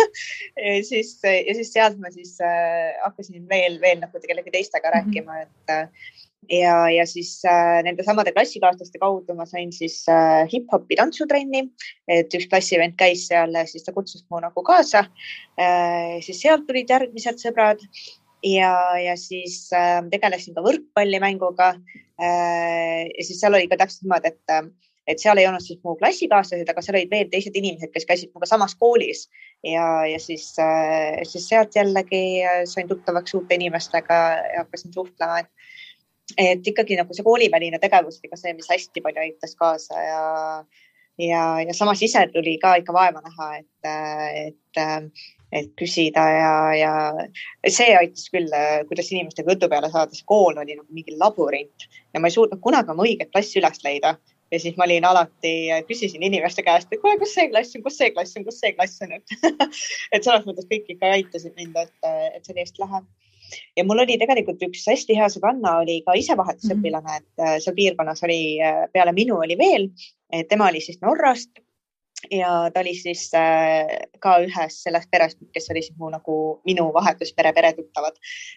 siis, 0.90 1.16
ja 1.24 1.56
siis 1.58 1.72
sealt 1.74 1.98
ma 2.00 2.12
siis 2.14 2.36
äh, 2.44 2.94
hakkasin 3.04 3.48
veel, 3.50 3.80
veel 3.82 4.00
nagu 4.02 4.22
kellegi 4.22 4.54
teistega 4.54 4.88
-hmm. 4.88 4.94
rääkima, 4.94 5.40
et 5.42 5.70
äh, 5.70 5.88
ja, 6.50 6.90
ja 6.90 7.06
siis 7.06 7.42
äh, 7.44 7.82
nende 7.84 8.04
samade 8.04 8.32
klassikaaslaste 8.32 8.98
kaudu 8.98 9.34
ma 9.34 9.46
sain 9.46 9.72
siis 9.72 10.04
äh, 10.08 10.44
hip-hopi 10.52 10.96
tantsutrenni, 10.96 11.64
et 12.08 12.34
üks 12.34 12.48
klassivend 12.50 12.96
käis 13.00 13.26
seal, 13.28 13.54
siis 13.66 13.84
ta 13.84 13.92
kutsus 13.92 14.24
mu 14.30 14.40
nagu 14.40 14.62
kaasa 14.62 15.06
äh,. 15.60 16.20
siis 16.20 16.40
sealt 16.42 16.66
tulid 16.66 16.90
järgmised 16.90 17.40
sõbrad 17.40 17.82
ja, 18.44 18.72
ja 19.00 19.16
siis 19.16 19.68
äh, 19.74 20.00
tegelesin 20.12 20.56
ka 20.56 20.64
võrkpallimänguga 20.64 21.74
äh,. 22.20 23.04
ja 23.08 23.26
siis 23.26 23.40
seal 23.40 23.56
oli 23.56 23.68
ka 23.70 23.78
täpselt 23.80 24.04
niimoodi, 24.04 24.32
et, 24.34 24.52
äh, 24.52 24.92
et 25.10 25.22
seal 25.22 25.40
ei 25.40 25.48
olnud 25.48 25.64
siis 25.64 25.80
mu 25.84 25.96
klassikaaslased, 26.00 26.68
aga 26.70 26.84
seal 26.84 26.98
olid 27.00 27.12
veel 27.12 27.30
teised 27.32 27.56
inimesed, 27.56 27.92
kes 27.94 28.08
käisid 28.08 28.32
minuga 28.32 28.48
samas 28.50 28.76
koolis 28.80 29.26
ja, 29.66 29.86
ja 30.08 30.20
siis 30.22 30.52
äh,, 30.62 31.22
siis 31.28 31.48
sealt 31.50 31.76
jällegi 31.76 32.24
äh, 32.44 32.62
sain 32.70 32.90
tuttavaks 32.90 33.36
uute 33.38 33.58
inimestega 33.58 34.20
ja 34.54 34.64
hakkasin 34.64 34.94
suhtlema, 34.94 35.44
et 35.44 35.52
et 36.40 36.66
ikkagi 36.66 36.96
nagu 36.96 37.12
see 37.12 37.24
kooliväline 37.24 37.76
tegevus 37.82 38.16
oli 38.22 38.30
ka 38.32 38.38
see, 38.40 38.54
mis 38.56 38.68
hästi 38.72 39.02
palju 39.04 39.20
aitas 39.20 39.52
kaasa 39.60 39.98
ja 40.00 40.22
ja, 41.18 41.44
ja 41.60 41.74
samas 41.74 42.02
ise 42.02 42.26
tuli 42.32 42.58
ka 42.62 42.74
ikka 42.80 42.92
vaeva 42.92 43.22
näha, 43.24 43.50
et, 43.62 43.90
et 44.46 44.84
et 45.54 45.70
küsida 45.78 46.22
ja, 46.34 46.54
ja 46.74 47.70
see 47.70 47.92
aitas 47.94 48.26
küll, 48.32 48.50
kuidas 48.88 49.10
inimestega 49.12 49.54
jutu 49.54 49.68
peale 49.70 49.90
saada, 49.92 50.16
see 50.16 50.26
kool 50.26 50.56
oli 50.58 50.74
nagu 50.74 50.88
mingi 50.90 51.14
labürint 51.20 51.86
ja 52.14 52.20
ma 52.20 52.30
ei 52.30 52.34
suutnud 52.34 52.58
kunagi 52.64 52.90
oma 52.90 53.06
õiget 53.06 53.30
klassi 53.30 53.60
üles 53.60 53.84
leida. 53.86 54.16
ja 54.50 54.58
siis 54.60 54.76
ma 54.78 54.84
olin 54.86 55.06
alati, 55.06 55.54
küsisin 55.88 56.22
inimeste 56.26 56.62
käest, 56.62 56.90
et 56.90 57.00
kuule, 57.02 57.18
kus 57.22 57.32
see 57.34 57.48
klass 57.50 57.74
on, 57.76 57.82
kus 57.86 57.98
see 57.98 58.10
klass 58.14 58.36
on, 58.38 58.44
kus 58.46 58.58
see 58.60 58.74
klass 58.74 59.02
on, 59.06 59.14
et 60.14 60.26
selles 60.26 60.46
mõttes 60.48 60.66
kõik 60.70 60.90
ikka 60.96 61.14
aitasid 61.16 61.54
mind, 61.58 61.78
et, 61.78 61.94
et 62.34 62.42
see 62.42 62.54
oli 62.54 62.66
hästi 62.66 62.84
lahe 62.84 63.04
ja 63.76 63.84
mul 63.84 64.04
oli 64.04 64.18
tegelikult 64.20 64.62
üks 64.68 64.86
hästi 64.90 65.16
hea 65.18 65.28
sõbranna 65.32 65.78
oli 65.82 66.00
ka 66.06 66.16
ise 66.18 66.36
vahetusõpilane 66.36 67.06
mm, 67.06 67.24
-hmm. 67.24 67.38
et 67.38 67.46
äh, 67.46 67.56
seal 67.64 67.76
piirkonnas 67.78 68.24
oli 68.26 68.40
peale 68.92 69.12
minu 69.12 69.40
oli 69.44 69.58
veel, 69.58 69.88
tema 70.48 70.68
oli 70.68 70.80
siis 70.80 71.00
Norrast 71.02 71.63
ja 72.30 72.70
ta 72.74 72.80
oli 72.80 72.94
siis 72.96 73.26
ka 74.24 74.38
ühes 74.44 74.78
sellest 74.86 75.10
perest, 75.10 75.38
kes 75.52 75.70
oli 75.74 75.82
siis 75.84 75.98
mu 75.98 76.10
nagu 76.12 76.38
minu 76.64 76.88
vahetuspere 76.94 77.52
peretuttavad. 77.52 78.16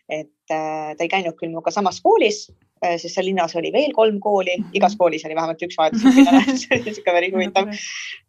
et 0.10 0.32
ta 0.48 1.04
ei 1.04 1.12
käinud 1.12 1.36
küll 1.36 1.52
minuga 1.52 1.72
samas 1.72 2.00
koolis, 2.02 2.48
Äh, 2.86 2.98
sest 3.02 3.16
seal 3.18 3.26
linnas 3.26 3.56
oli 3.58 3.72
veel 3.74 3.94
kolm 3.98 4.20
kooli, 4.22 4.54
mhm. 4.60 4.74
igas 4.78 4.94
koolis 5.00 5.24
oli 5.26 5.36
vähemalt 5.38 5.64
üks 5.66 5.78
vahetusõpilane 5.80 6.44
see 6.62 6.76
oli 6.76 6.84
niisugune 6.86 7.16
päris 7.16 7.34
huvitav. 7.34 7.72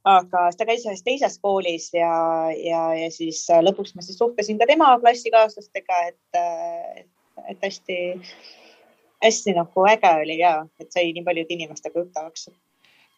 aga 0.08 0.44
ta 0.56 0.66
käis 0.70 0.86
ühes 0.88 1.02
teises 1.04 1.36
koolis 1.42 1.90
ja, 1.92 2.12
ja, 2.56 2.84
ja 2.96 3.10
siis 3.12 3.42
äh, 3.52 3.60
lõpuks 3.66 3.92
ma 3.96 4.04
siis 4.06 4.16
suhtlesin 4.20 4.60
ka 4.60 4.68
tema 4.70 4.94
klassikaaslastega, 5.02 6.00
et, 6.12 6.40
äh, 6.40 7.02
et, 7.02 7.10
et 7.52 7.68
hästi, 7.68 7.98
hästi 9.26 9.56
nagu 9.58 9.84
äge 9.92 10.14
oli 10.22 10.38
ja, 10.40 10.54
et 10.80 10.96
sai 10.96 11.12
nii 11.12 11.26
paljude 11.28 11.56
inimestega 11.58 12.00
tuttavaks 12.00 12.48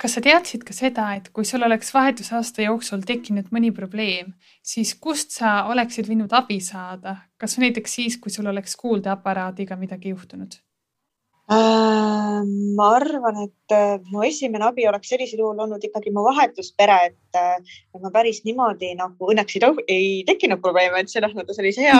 kas 0.01 0.17
sa 0.17 0.23
teadsid 0.25 0.65
ka 0.65 0.73
seda, 0.77 1.11
et 1.19 1.29
kui 1.35 1.45
sul 1.45 1.63
oleks 1.67 1.93
vahetusaasta 1.93 2.65
jooksul 2.65 3.05
tekkinud 3.09 3.51
mõni 3.53 3.69
probleem, 3.77 4.33
siis 4.65 4.95
kust 4.97 5.37
sa 5.37 5.67
oleksid 5.73 6.09
võinud 6.09 6.33
abi 6.37 6.61
saada, 6.65 7.17
kas 7.41 7.59
näiteks 7.61 8.01
siis, 8.01 8.17
kui 8.17 8.33
sul 8.33 8.49
oleks 8.49 8.79
kuuldeaparaadiga 8.81 9.77
midagi 9.77 10.15
juhtunud? 10.15 10.57
Äh, 11.51 12.43
ma 12.79 12.89
arvan, 12.95 13.41
et 13.43 13.75
äh, 13.75 13.97
mu 14.13 14.23
esimene 14.23 14.69
abi 14.69 14.85
oleks 14.87 15.11
sellisel 15.11 15.43
juhul 15.43 15.59
olnud 15.65 15.83
ikkagi 15.83 16.13
mu 16.15 16.23
vahetuspere, 16.29 16.99
et 17.11 17.39
äh, 17.41 17.73
ma 17.99 18.13
päris 18.15 18.45
niimoodi 18.47 18.93
nagu 19.01 19.33
õnneks 19.33 19.59
ei, 19.59 19.73
ei 19.91 20.13
tekkinud 20.29 20.63
probleeme, 20.63 21.03
et 21.03 21.11
selles 21.11 21.35
mõttes 21.35 21.59
oli 21.59 21.75
see 21.75 21.91
hea 21.91 21.99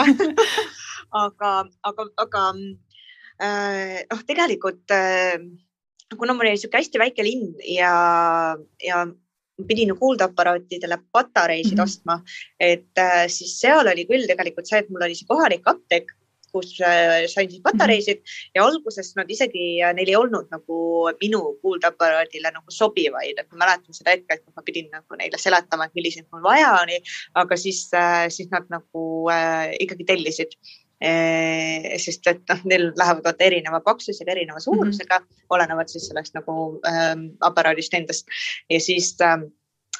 aga, 1.25 1.51
aga, 1.91 2.07
aga 2.23 2.45
noh, 2.61 4.23
tegelikult 4.29 4.95
kuna 6.19 6.35
mul 6.35 6.47
oli 6.47 6.57
niisugune 6.57 6.83
hästi 6.83 7.03
väike 7.03 7.27
linn 7.27 7.53
ja, 7.71 7.93
ja 8.85 9.07
pidin 9.69 9.93
kuuldeaparaatidele 9.99 10.99
patareisid 11.13 11.77
mm 11.77 11.79
-hmm. 11.79 11.83
ostma, 11.83 12.23
et 12.61 13.03
siis 13.29 13.59
seal 13.61 13.87
oli 13.93 14.07
küll 14.09 14.27
tegelikult 14.27 14.67
see, 14.67 14.81
et 14.81 14.89
mul 14.89 15.05
oli 15.05 15.19
see 15.19 15.29
kohalik 15.29 15.69
apteek 15.69 16.15
kus 16.53 16.75
äh, 16.83 17.27
sain 17.31 17.51
siis 17.51 17.63
patareisid 17.63 18.19
mm 18.19 18.23
-hmm. 18.23 18.51
ja 18.55 18.65
alguses 18.65 19.13
nad 19.17 19.31
isegi, 19.31 19.83
äh, 19.83 19.95
neil 19.95 20.09
ei 20.09 20.17
olnud 20.17 20.47
nagu 20.51 20.77
minu 21.21 21.41
kuuldeaparaadile 21.63 22.51
nagu 22.51 22.71
sobivaid, 22.71 23.39
et 23.39 23.49
ma 23.53 23.65
mäletan 23.65 23.95
seda 23.95 24.15
hetke, 24.17 24.35
et 24.35 24.57
ma 24.57 24.63
pidin 24.67 24.91
nagu 24.93 25.19
neile 25.19 25.39
seletama, 25.39 25.85
et 25.85 25.95
milliseid 25.95 26.27
mul 26.33 26.43
vaja 26.43 26.71
oli, 26.83 27.01
aga 27.35 27.57
siis, 27.57 27.89
äh, 27.95 28.29
siis 28.29 28.51
nad 28.51 28.67
nagu 28.71 29.05
äh, 29.31 29.75
ikkagi 29.81 30.05
tellisid 30.05 30.57
sest 31.01 32.27
et 32.29 32.43
noh, 32.51 32.59
neil 32.69 32.91
lähevad 32.93 33.25
vaata 33.25 33.47
erineva 33.47 33.81
paksusega, 33.81 34.35
erineva 34.35 34.59
mhm. 34.59 34.65
suurusega 34.67 35.19
mm, 35.19 35.25
-hmm. 35.25 35.47
olenevalt 35.57 35.89
siis 35.89 36.11
sellest 36.11 36.35
nagu 36.37 36.81
ähm, 36.89 37.31
aparaadist 37.41 37.95
endast 37.95 38.29
ja 38.71 38.81
siis 38.81 39.17
ähm, 39.25 39.49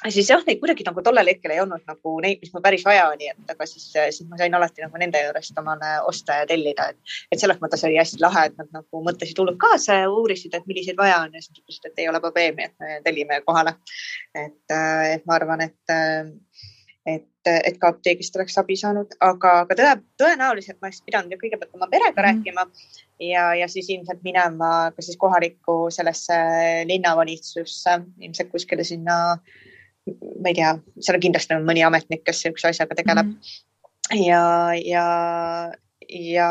siis 0.09 0.29
jah, 0.29 0.41
neid 0.47 0.59
kuidagi 0.61 0.85
nagu 0.87 1.03
tollel 1.05 1.29
hetkel 1.29 1.53
ei 1.53 1.61
olnud 1.61 1.83
nagu 1.89 2.13
neid, 2.23 2.39
mis 2.41 2.53
mul 2.53 2.63
päris 2.65 2.83
vaja 2.85 3.07
oli, 3.11 3.29
et 3.29 3.53
aga 3.53 3.67
siis, 3.69 3.85
siis 3.93 4.23
ma 4.29 4.39
sain 4.39 4.55
alati 4.57 4.81
nagu 4.81 4.97
nende 5.01 5.21
juurest 5.21 5.57
omale 5.61 5.91
osta 6.09 6.41
ja 6.41 6.47
tellida, 6.49 6.89
et, 6.93 7.15
et 7.31 7.41
selles 7.41 7.61
mõttes 7.61 7.85
oli 7.87 7.99
hästi 7.99 8.21
lahe, 8.23 8.47
et 8.49 8.57
nad 8.57 8.71
nagu 8.79 9.03
mõtlesid 9.05 9.41
hullult 9.41 9.59
kaasa 9.61 10.01
ja 10.01 10.09
uurisid, 10.09 10.55
et 10.57 10.67
milliseid 10.69 10.97
vaja 10.97 11.21
on 11.25 11.37
ja 11.37 11.43
siis 11.43 11.61
ütlesid, 11.61 11.91
et 11.91 12.03
ei 12.03 12.09
ole 12.09 12.21
probleemi, 12.23 12.69
et 12.69 12.75
me 12.81 12.99
tellime 13.05 13.41
kohale. 13.45 13.75
et, 14.35 14.73
et 14.73 15.25
ma 15.27 15.37
arvan, 15.37 15.61
et, 15.67 15.95
et, 17.05 17.27
et 17.49 17.77
ka 17.81 17.89
apteegist 17.93 18.35
oleks 18.37 18.57
abi 18.61 18.75
saanud, 18.77 19.15
aga, 19.25 19.53
aga 19.63 19.77
tõe, 19.77 19.93
tõenäoliselt 20.21 20.77
ma 20.79 20.89
oleks 20.89 21.01
pidanud 21.05 21.33
ju 21.33 21.39
kõigepealt 21.41 21.73
oma 21.77 21.89
perega 21.91 22.13
mm 22.13 22.27
rääkima 22.27 22.67
ja, 23.25 23.47
ja 23.57 23.67
siis 23.71 23.89
ilmselt 23.89 24.21
minema 24.25 24.91
ka 24.95 25.05
siis 25.05 25.17
kohalikku 25.17 25.89
sellesse 25.93 26.37
linnavalitsusse, 26.89 27.97
ilmselt 28.21 28.51
kuskile 28.53 28.85
sinna 28.87 29.17
ma 30.41 30.49
ei 30.49 30.57
tea, 30.57 30.75
seal 30.99 31.17
on 31.17 31.23
kindlasti 31.25 31.55
on 31.57 31.67
mõni 31.67 31.83
ametnik, 31.85 32.23
kes 32.25 32.41
niisuguse 32.41 32.71
asjaga 32.71 32.97
tegeleb 32.97 33.29
mm. 33.29 34.21
ja, 34.23 34.43
ja, 34.81 35.05
ja 36.11 36.47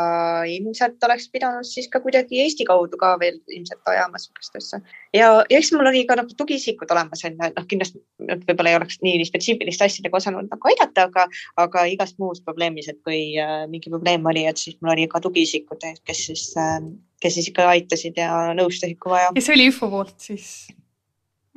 ilmselt 0.49 1.03
oleks 1.05 1.27
pidanud 1.31 1.67
siis 1.67 1.87
ka 1.91 2.01
kuidagi 2.01 2.41
Eesti 2.41 2.65
kaudu 2.65 2.97
ka 3.01 3.13
veel 3.21 3.37
ilmselt 3.47 3.87
ajama 3.91 4.19
sihukest 4.21 4.57
asja. 4.57 4.81
ja, 5.13 5.29
ja 5.49 5.59
eks 5.59 5.71
mul 5.75 5.89
oli 5.91 6.03
ka 6.09 6.17
nagu 6.19 6.33
tugiisikud 6.37 6.91
olemas, 6.91 7.23
on 7.27 7.37
ju, 7.37 7.47
et 7.47 7.59
noh, 7.59 7.67
kindlasti 7.69 8.01
võib-olla 8.47 8.73
ei 8.73 8.79
oleks 8.79 8.99
nii 9.05 9.29
spetsiifiliste 9.29 9.87
asjadega 9.87 10.17
osanud 10.17 10.49
nagu 10.49 10.71
aidata, 10.73 11.07
aga, 11.09 11.27
aga 11.61 11.85
igas 11.93 12.15
muus 12.21 12.41
probleemis, 12.45 12.89
et 12.91 12.99
kui 13.05 13.21
äh, 13.41 13.63
mingi 13.71 13.93
probleem 13.93 14.25
oli, 14.33 14.47
et 14.49 14.61
siis 14.61 14.79
mul 14.81 14.95
oli 14.95 15.07
ka 15.11 15.21
tugiisikud, 15.23 15.85
kes 16.07 16.25
siis 16.31 16.49
äh,, 16.57 16.79
kes 17.21 17.37
siis 17.37 17.51
ikka 17.51 17.69
aitasid 17.69 18.17
ja 18.17 18.51
nõustasid, 18.57 18.97
kui 19.01 19.13
vaja. 19.13 19.33
ja 19.35 19.45
see 19.45 19.57
oli 19.57 19.69
IFO 19.69 19.91
poolt 19.93 20.17
siis 20.21 20.47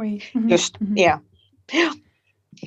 või? 0.01 0.19
just 0.51 0.81
mm, 0.81 0.87
-hmm. 0.87 1.01
ja 1.01 1.19
jah, 1.73 1.95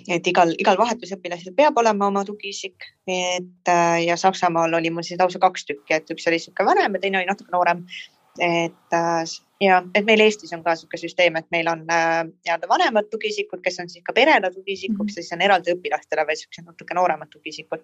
et 0.08 0.28
igal, 0.30 0.54
igal 0.60 0.78
vahetusõpilasel 0.80 1.56
peab 1.58 1.78
olema 1.82 2.10
oma 2.12 2.24
tugiisik, 2.28 2.86
et 3.08 3.72
äh, 3.72 3.98
ja 4.06 4.18
Saksamaal 4.20 4.78
oli 4.80 4.92
mul 4.94 5.06
siis 5.08 5.20
lausa 5.20 5.42
kaks 5.44 5.68
tükki, 5.70 5.98
et 5.98 6.14
üks 6.14 6.28
oli 6.30 6.40
niisugune 6.40 6.70
vanem 6.70 6.98
ja 6.98 7.04
teine 7.04 7.22
oli 7.22 7.30
natuke 7.30 7.54
noorem. 7.54 7.84
et 8.40 8.94
äh, 8.94 9.24
ja, 9.62 9.82
et 9.96 10.06
meil 10.06 10.22
Eestis 10.22 10.54
on 10.54 10.64
ka 10.64 10.76
niisugune 10.76 11.02
süsteem, 11.02 11.40
et 11.40 11.48
meil 11.52 11.70
on 11.72 11.86
äh, 11.90 12.24
nii-öelda 12.30 12.70
vanemad 12.70 13.10
tugiisikud, 13.12 13.64
kes 13.66 13.80
on 13.82 13.90
siis 13.90 14.04
ka 14.06 14.14
perele 14.14 14.52
tugiisikuks 14.54 15.00
mm, 15.00 15.08
-hmm. 15.08 15.14
siis 15.14 15.34
on 15.34 15.42
eraldi 15.42 15.74
õpilastele 15.74 16.28
veel 16.28 16.38
niisugused 16.38 16.68
natuke 16.68 16.94
nooremad 16.94 17.34
tugiisikud. 17.34 17.82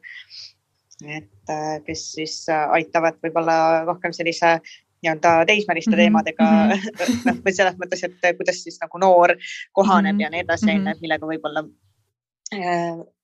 et 1.03 1.51
kes 1.85 2.01
siis 2.15 2.45
aitavad 2.49 3.17
võib-olla 3.23 3.83
rohkem 3.85 4.13
sellise 4.13 4.59
nii-öelda 5.03 5.45
teismeliste 5.45 5.91
mm 5.91 5.93
-hmm. 5.93 6.01
teemadega 6.01 6.43
mhm. 6.43 7.25
noh, 7.27 7.39
või 7.45 7.53
selles 7.55 7.77
mõttes, 7.81 8.03
et 8.07 8.37
kuidas 8.37 8.63
siis 8.63 8.79
nagu 8.81 8.97
noor 8.97 9.35
kohaneb 9.71 10.15
mm 10.15 10.17
-hmm. 10.17 10.23
ja 10.23 10.29
nii 10.29 10.43
edasi, 10.45 10.71
onju, 10.71 10.91
et 10.91 11.01
millega 11.01 11.27
võib-olla 11.27 11.65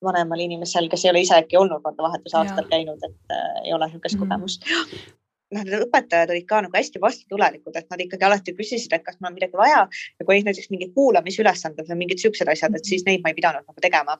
vanemal 0.05 0.39
inimesel, 0.39 0.89
kes 0.89 1.05
ei 1.05 1.13
ole 1.13 1.23
ise 1.25 1.37
äkki 1.39 1.57
olnud 1.59 1.85
vahetusaastal 1.85 2.67
käinud, 2.71 3.01
et 3.03 3.35
äh, 3.35 3.63
ei 3.65 3.73
ole 3.73 3.87
niisugust 3.87 4.15
mm 4.15 4.23
-hmm. 4.23 4.29
kogemust 4.29 4.65
noh, 5.55 5.63
need 5.63 5.85
õpetajad 5.85 6.31
olid 6.33 6.45
ka 6.49 6.61
nagu 6.61 6.77
hästi 6.77 7.01
vastutulelikud, 7.01 7.75
et 7.75 7.87
nad 7.89 8.01
ikkagi 8.03 8.25
alati 8.25 8.53
küsisid, 8.57 8.93
et 8.93 9.03
kas 9.05 9.17
mul 9.19 9.31
on 9.31 9.37
midagi 9.37 9.57
vaja 9.57 9.79
ja 10.19 10.25
kui 10.25 10.43
näiteks 10.45 10.69
mingid 10.73 10.93
kuulamisülesanded 10.97 11.89
või 11.89 12.01
mingid 12.03 12.21
siuksed 12.21 12.51
asjad, 12.53 12.75
et 12.75 12.85
siis 12.85 13.05
neid 13.07 13.23
ma 13.23 13.33
ei 13.33 13.39
pidanud 13.39 13.65
nagu 13.65 13.81
tegema. 13.81 14.19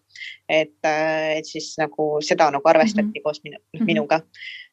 et, 0.50 0.80
äh, 0.86 1.38
et 1.38 1.46
siis 1.46 1.76
nagu 1.78 2.18
seda 2.22 2.52
nagu 2.52 2.70
arvestati 2.70 3.06
mm 3.06 3.14
-hmm. 3.14 3.24
koos 3.24 3.44
minu, 3.44 3.58
noh, 3.74 3.86
minuga 3.86 4.22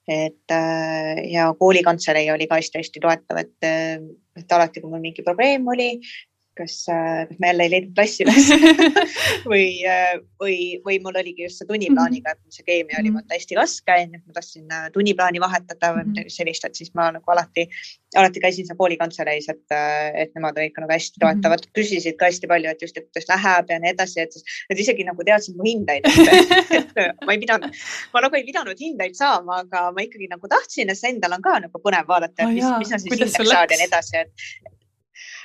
et 0.09 0.51
äh, 0.51 1.31
ja 1.31 1.55
koolikantselei 1.59 2.31
oli 2.31 2.47
ka 2.47 2.61
hästi-hästi 2.61 3.03
toetav, 3.03 3.41
et, 3.43 3.57
äh, 3.67 3.99
et 4.39 4.53
alati, 4.53 4.81
kui 4.81 4.91
mul 4.91 5.03
mingi 5.03 5.23
probleem 5.27 5.67
oli, 5.69 6.01
kas, 6.57 6.75
äh, 6.89 7.27
kas 7.29 7.41
ma 7.41 7.51
jälle 7.51 7.67
ei 7.67 7.73
leidnud 7.73 7.95
klassi 7.97 8.25
üles 8.25 8.49
või, 9.53 9.67
äh, 9.89 10.17
või, 10.41 10.57
või 10.87 10.99
mul 11.05 11.19
oligi 11.21 11.45
just 11.47 11.61
see 11.61 11.69
tunniplaaniga, 11.69 12.33
et 12.33 12.57
see 12.57 12.67
keemia 12.67 13.01
oli 13.01 13.13
vaata 13.15 13.29
mhm. 13.29 13.37
hästi 13.37 13.59
raske, 13.59 13.99
onju, 14.05 14.21
et 14.21 14.27
ma 14.27 14.37
tahtsin 14.39 14.75
äh, 14.79 14.89
tunniplaani 14.95 15.43
vahetada 15.43 15.93
või 15.97 16.07
midagi 16.11 16.27
mhm. 16.31 16.37
sellist, 16.39 16.67
et 16.69 16.81
siis 16.81 16.93
ma 16.99 17.09
nagu 17.15 17.35
alati, 17.35 17.67
alati 18.17 18.43
käisin 18.43 18.69
seal 18.69 18.79
koolikantseleis, 18.81 19.49
et, 19.53 19.77
et 20.25 20.33
nemad 20.39 20.57
olid 20.57 20.73
ikka 20.73 20.85
nagu 20.85 20.97
hästi 20.97 21.21
mhm. 21.21 21.25
toetavad, 21.27 21.67
küsisid 21.79 22.21
ka 22.21 22.31
hästi 22.31 22.51
palju, 22.53 22.73
et 22.73 22.87
just, 22.87 23.01
et 23.01 23.09
kuidas 23.11 23.29
läheb 23.33 23.75
ja 23.75 23.81
nii 23.83 23.93
edasi, 23.93 24.23
et 24.25 24.37
siis 24.37 24.61
nad 24.71 24.85
isegi 24.87 25.09
nagu 25.09 25.27
teadsid 25.29 25.59
mu 25.61 25.69
hindeid, 25.69 26.09
et 26.79 26.97
ma 27.27 27.37
ei 27.37 27.43
pidanud, 27.43 27.83
ma 28.15 28.25
nagu 28.25 28.41
ei 28.41 28.47
pidanud 28.49 28.87
hindeid 28.87 29.19
saama, 29.19 29.61
aga 29.67 29.91
ma 29.93 30.07
ikkagi 30.07 30.31
nagu 30.33 30.49
tahtsin 30.51 30.89
ja 30.89 30.97
siis 30.97 31.13
endal 31.13 31.37
on 31.37 31.45
ka 31.45 31.59
nagu 31.67 31.85
põnev 31.85 32.09
vaadata, 32.09 32.47
et 32.47 32.57
mis, 32.57 32.73
mis 32.81 32.97
on 32.97 33.03
siis 33.03 33.13
hindeks 33.13 33.37
saada 33.43 33.77
ja 33.77 33.83
nii 33.83 33.91
edasi, 33.91 34.25
et 34.25 34.75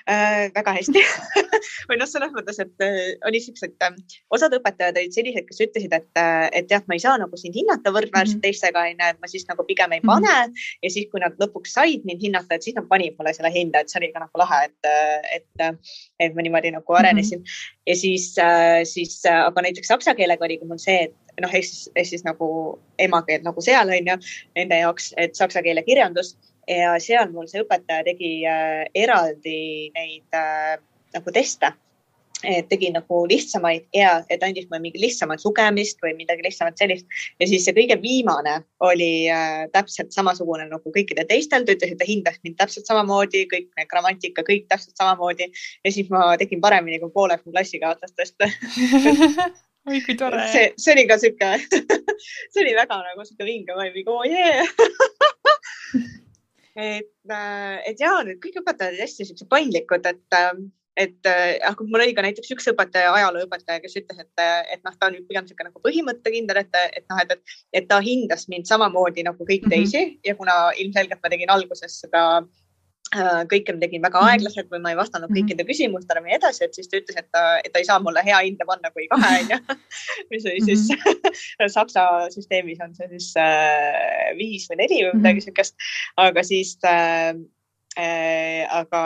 äh, 0.10 0.50
väga 0.56 0.74
hästi 0.78 1.04
või 1.90 2.00
noh, 2.00 2.10
selles 2.10 2.34
mõttes, 2.36 2.60
et 2.64 2.86
äh, 2.86 3.00
oli 3.28 3.42
siuksed 3.44 3.76
äh,, 3.86 3.98
osad 4.34 4.56
õpetajad 4.58 5.00
olid 5.02 5.16
sellised, 5.16 5.48
kes 5.48 5.62
ütlesid, 5.68 5.96
et, 5.98 6.10
äh, 6.20 6.48
et 6.62 6.72
jah, 6.72 6.84
ma 6.88 6.98
ei 6.98 7.04
saa 7.04 7.18
nagu 7.22 7.40
sind 7.40 7.58
hinnata 7.58 7.94
võrdväärselt 7.94 8.38
mm 8.38 8.42
-hmm. 8.42 8.46
teistega, 8.48 8.86
onju, 8.90 9.10
et 9.14 9.22
ma 9.22 9.32
siis 9.32 9.48
nagu 9.50 9.66
pigem 9.68 9.98
ei 9.98 10.04
pane 10.06 10.28
mm 10.28 10.52
-hmm. 10.52 10.68
ja 10.84 10.90
siis, 10.90 11.10
kui 11.12 11.24
nad 11.24 11.38
lõpuks 11.42 11.76
said 11.78 12.06
mind 12.06 12.22
hinnata, 12.24 12.56
et 12.56 12.64
siis 12.64 12.76
nad 12.76 12.88
panid 12.90 13.18
mulle 13.20 13.34
selle 13.34 13.54
hinde, 13.54 13.80
et 13.80 13.90
see 13.90 14.00
oli 14.02 14.12
ka 14.14 14.26
nagu 14.26 14.44
lahe, 14.44 14.64
et, 14.66 14.80
äh, 14.86 15.36
et, 15.38 15.84
et 16.20 16.36
ma 16.36 16.42
niimoodi 16.42 16.72
nagu 16.72 16.94
arenesin 16.94 17.40
mm. 17.40 17.44
-hmm. 17.44 17.82
ja 17.88 17.96
siis 17.96 18.36
äh,, 18.38 18.84
siis 18.84 19.26
äh, 19.26 19.46
aga 19.46 19.62
näiteks 19.62 19.88
saksa 19.88 20.16
keelega 20.16 20.46
oli 20.46 20.60
mul 20.64 20.78
see, 20.78 21.04
et 21.04 21.42
noh, 21.42 21.54
ehk 21.54 21.66
siis, 21.66 21.90
ehk 21.96 22.08
siis 22.08 22.24
nagu 22.28 22.80
emakeel 23.00 23.44
nagu 23.44 23.62
seal 23.62 23.90
onju, 23.90 24.18
nende 24.56 24.80
jaoks, 24.84 25.14
et 25.18 25.36
saksa 25.36 25.64
keele 25.66 25.84
kirjandus 25.84 26.36
ja 26.68 26.96
seal 27.02 27.32
mul 27.34 27.48
see 27.50 27.64
õpetaja 27.64 28.06
tegi 28.08 28.34
äh, 28.50 28.84
eraldi 28.94 29.92
neid 29.96 30.38
äh, 30.38 30.78
nagu 31.16 31.34
teste 31.36 31.74
et 32.42 32.68
tegi 32.72 32.90
nagu 32.90 33.20
lihtsamaid 33.30 33.84
ja 33.94 34.16
et 34.34 34.44
andis 34.44 34.66
mulle 34.70 34.82
mingi 34.82 35.02
lihtsamat 35.02 35.44
lugemist 35.46 36.02
või 36.02 36.16
midagi 36.18 36.42
lihtsamat 36.46 36.80
sellist. 36.80 37.06
ja 37.40 37.48
siis 37.48 37.66
see 37.66 37.76
kõige 37.78 38.00
viimane 38.02 38.56
oli 38.82 39.30
äh, 39.30 39.68
täpselt 39.74 40.14
samasugune 40.16 40.66
nagu 40.70 40.94
kõikidel 40.96 41.28
teistel, 41.30 41.66
ta 41.66 41.76
ütles, 41.76 41.94
et 41.94 42.02
ta 42.02 42.08
hindas 42.08 42.40
mind 42.44 42.58
täpselt 42.58 42.90
samamoodi, 42.90 43.46
kõik 43.52 43.70
grammatika, 43.90 44.46
kõik 44.48 44.66
täpselt 44.72 44.98
samamoodi. 44.98 45.52
ja 45.86 45.94
siis 45.94 46.10
ma 46.10 46.32
tegin 46.42 46.62
paremini 46.62 47.00
kui 47.00 47.14
pooled 47.14 47.46
mu 47.46 47.54
klassikaaslastest 47.54 48.42
oi 49.90 50.02
kui 50.06 50.16
tore. 50.18 50.48
see, 50.54 50.72
see 50.78 50.94
oli 50.96 51.08
ka 51.10 51.18
sihuke 51.22 51.52
see 52.54 52.64
oli 52.64 52.74
väga 52.78 53.02
nagu 53.06 53.26
sihuke 53.26 53.48
vinge 53.48 53.78
vibe, 53.78 54.06
oo 54.10 54.26
jee. 54.26 54.66
et, 56.76 57.16
äh, 57.30 57.80
et 57.90 58.00
ja 58.00 58.14
need 58.28 58.40
kõik 58.44 58.62
õpetajad 58.62 58.94
olid 58.94 59.04
hästi 59.06 59.28
siuksed 59.28 59.50
paindlikud, 59.52 60.08
et, 60.08 60.38
äh, 60.38 60.64
et 61.02 61.30
ah, 61.66 61.76
mul 61.80 62.04
oli 62.04 62.16
ka 62.16 62.24
näiteks 62.26 62.52
üks 62.56 62.68
õpetaja, 62.72 63.14
ajalooõpetaja, 63.16 63.80
kes 63.84 63.96
ütles, 64.02 64.24
et, 64.24 64.44
et 64.76 64.82
noh, 64.84 64.96
ta 65.00 65.08
on 65.08 65.16
pigem 65.28 65.46
niisugune 65.46 65.70
nagu 65.70 65.84
põhimõttekindel, 65.86 66.64
et, 66.66 66.82
et 67.00 67.06
noh, 67.08 67.22
et, 67.24 67.32
et, 67.38 67.56
et 67.80 67.88
ta 67.88 68.02
hindas 68.04 68.50
mind 68.52 68.68
samamoodi 68.68 69.24
nagu 69.28 69.40
kõiki 69.40 69.70
mhm. 69.70 69.76
teisi 69.76 70.02
mm 70.02 70.10
-hmm. 70.10 70.28
ja 70.28 70.36
kuna 70.36 70.58
ilmselgelt 70.84 71.24
ma 71.24 71.32
tegin 71.32 71.54
alguses 71.56 72.02
seda 72.04 72.26
äh, 72.42 72.44
Äh, 72.44 72.61
kõike 73.12 73.74
ma 73.76 73.82
tegin 73.82 74.04
väga 74.06 74.20
mhm. 74.22 74.30
aeglaselt 74.32 74.70
või 74.72 74.80
ma 74.84 74.94
ei 74.94 75.00
vastanud 75.00 75.30
mhm. 75.30 75.38
kõikide 75.38 75.66
küsimustele 75.68 76.22
ja 76.22 76.26
nii 76.28 76.38
edasi, 76.38 76.64
et 76.64 76.78
siis 76.78 76.88
ta 76.88 77.00
ütles, 77.02 77.18
et 77.20 77.28
ta, 77.28 77.46
et 77.60 77.74
ta 77.74 77.82
ei 77.82 77.88
saa 77.88 78.00
mulle 78.00 78.24
hea 78.24 78.40
hinde 78.46 78.68
panna 78.68 78.92
kui 78.96 79.08
kahe 79.12 79.32
onju 79.42 79.58
mis 80.32 80.46
oli 80.48 80.62
siis 80.68 80.86
mm 80.90 81.02
-hmm. 81.18 81.72
Saksa 81.76 82.06
süsteemis 82.32 82.80
on 82.84 82.96
see 82.96 83.10
siis 83.16 83.34
äh, 83.40 84.32
viis 84.38 84.70
või 84.72 84.84
neli 84.84 85.02
või 85.08 85.18
midagi 85.20 85.48
siukest, 85.48 85.76
aga 86.18 86.44
siis 86.44 86.78
äh, 86.88 87.12
Äh, 87.22 87.36
aga, 88.00 89.02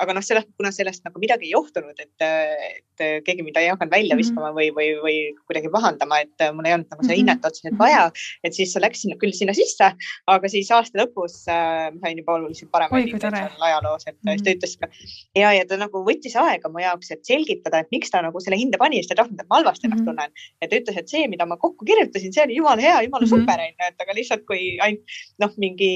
aga 0.00 0.14
noh, 0.16 0.24
sellest, 0.24 0.48
kuna 0.56 0.70
sellest 0.72 1.04
nagu 1.04 1.20
midagi 1.20 1.48
ei 1.48 1.52
johtunud, 1.52 1.98
et, 2.00 2.24
et 2.24 3.24
keegi 3.26 3.44
mind 3.44 3.58
ei 3.60 3.68
hakanud 3.68 3.92
välja 3.92 4.14
mhm. 4.14 4.20
viskama 4.22 4.52
või, 4.56 4.70
või, 4.76 4.94
või 5.02 5.16
kuidagi 5.48 5.68
pahandama, 5.72 6.22
et 6.24 6.44
mul 6.56 6.68
ei 6.68 6.74
olnud 6.76 6.88
nagu 6.88 7.04
seda 7.04 7.12
mhm. 7.12 7.20
hinnet 7.20 7.44
otseselt 7.44 7.76
vaja, 7.80 8.06
et 8.46 8.56
siis 8.56 8.72
läks 8.80 9.04
sinna 9.04 9.18
küll 9.20 9.34
sinna 9.36 9.52
sisse, 9.56 9.90
aga 10.30 10.52
siis 10.52 10.70
aasta 10.72 11.02
lõpus 11.02 11.42
äh, 11.52 11.90
sain 12.00 12.22
juba 12.22 12.38
oluliselt 12.38 12.72
paremaid 12.72 13.10
hindeid 13.12 13.60
ajaloos, 13.60 14.06
et 14.06 14.16
mm 14.16 14.32
-hmm. 14.32 14.44
ta 14.44 14.56
ütles 14.56 14.76
ka 14.80 14.88
ja, 15.36 15.52
ja 15.58 15.66
ta 15.68 15.76
nagu 15.80 16.02
võttis 16.06 16.36
aega 16.40 16.72
mu 16.72 16.80
jaoks, 16.80 17.10
et 17.12 17.24
selgitada, 17.24 17.84
et 17.84 17.92
miks 17.92 18.10
ta 18.10 18.22
nagu 18.24 18.40
selle 18.40 18.56
hinde 18.60 18.80
pani, 18.80 19.02
sest 19.02 19.12
ta 19.12 19.18
ei 19.18 19.22
tahtnud, 19.22 19.44
et 19.44 19.50
ma 19.50 19.60
halvasti 19.60 19.86
ennast 19.86 20.04
mm 20.04 20.08
-hmm. 20.08 20.32
tunnen. 20.32 20.32
ja 20.62 20.68
ta 20.68 20.80
ütles, 20.80 20.98
et 20.98 21.08
see, 21.08 21.28
mida 21.28 21.46
ma 21.46 21.56
kokku 21.56 21.84
kirjutasin, 21.84 22.32
see 22.32 22.44
oli 22.44 22.56
jumala 22.56 22.80
hea, 22.80 23.02
jumala 23.02 23.26
mm 23.26 23.32
-hmm. 23.32 23.44
super 23.44 23.60
onju, 23.66 23.88
et 23.88 24.00
aga 24.06 24.16
lihtsalt 24.16 24.44
kui 24.46 24.78
ainult 24.80 25.04
noh, 25.38 25.52
mingi 25.56 25.92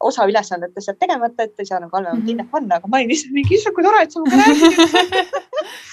osa 0.00 0.26
ülesandetest 0.26 0.88
jääb 0.88 1.00
tegemata, 1.04 1.42
et 1.42 1.58
ei 1.58 1.66
saa 1.66 1.81
nagu 1.82 1.98
halvemat 1.98 2.28
hinnet 2.28 2.52
panna, 2.52 2.78
aga 2.78 2.90
ma 2.90 3.00
olin 3.00 3.10
lihtsalt 3.12 3.34
mingi, 3.36 3.58
issand, 3.58 3.76
kui 3.76 3.86
tore, 3.86 4.04
et 4.06 4.14
sa 4.14 4.22
minuga 4.22 4.42
räägid 4.42 5.82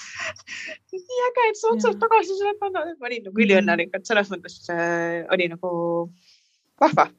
nii 1.09 1.25
äge, 1.27 1.45
et 1.49 1.59
sa 1.59 1.71
otsast 1.73 1.99
tagasi 2.01 2.37
saad 2.39 2.59
panna. 2.61 2.85
ma 2.99 3.09
olin 3.09 3.25
nagu 3.27 3.43
üliõnnelik, 3.45 3.91
et 3.97 4.09
selles 4.09 4.29
mõttes 4.33 4.57
äh, 4.73 5.25
oli 5.33 5.49
nagu 5.51 5.71
vahva. 6.81 7.09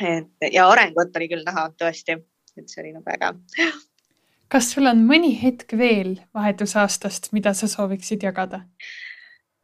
et 0.00 0.50
ja 0.52 0.66
arengut 0.70 1.16
oli 1.16 1.30
küll 1.30 1.46
näha 1.46 1.68
tõesti, 1.80 2.18
et 2.56 2.72
see 2.72 2.82
oli 2.84 2.94
nagu 2.96 3.14
äge. 3.14 3.32
kas 4.50 4.72
sul 4.74 4.90
on 4.90 5.04
mõni 5.06 5.32
hetk 5.42 5.76
veel 5.78 6.18
vahetusaastast, 6.34 7.32
mida 7.36 7.54
sa 7.54 7.70
sooviksid 7.70 8.26
jagada? 8.26 8.64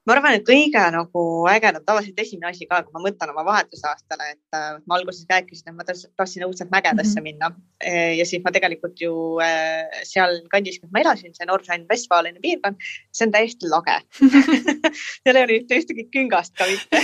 Ma 0.07 0.15
arvan, 0.15 0.37
et 0.39 0.45
kõige 0.47 0.83
nagu 0.95 1.23
ägedam, 1.51 1.85
tavaliselt 1.87 2.21
esimene 2.23 2.53
asi 2.53 2.69
ka, 2.71 2.83
kui 2.87 2.95
ma 2.95 3.03
mõtlen 3.05 3.33
oma 3.33 3.45
vahetusaastale, 3.49 4.29
et 4.37 4.59
äh, 4.59 4.77
ma 4.87 4.99
alguses 4.99 5.27
rääkisin, 5.31 5.73
et 5.73 5.77
ma 5.77 5.87
tahtsin 5.87 6.47
õudselt 6.47 6.71
mägedesse 6.73 7.19
mm 7.19 7.19
-hmm. 7.19 7.23
minna. 7.23 7.51
E, 7.81 8.15
ja 8.21 8.27
siis 8.27 8.43
ma 8.45 8.53
tegelikult 8.55 9.01
ju 9.01 9.13
äh, 9.43 10.03
sealkandis, 10.07 10.79
kus 10.81 10.93
ma 10.93 11.03
elasin, 11.03 11.35
see 11.35 11.49
Nordrhein-Westfaleni 11.51 12.41
piirkond, 12.43 12.79
see 13.13 13.27
on 13.27 13.35
täiesti 13.35 13.73
lage. 13.73 13.99
Seal 15.23 15.37
ei 15.37 15.43
ole 15.43 15.59
mitte 15.61 15.81
ühtegi 15.81 16.09
küngast 16.15 16.55
ka 16.57 16.71
mitte. 16.71 17.03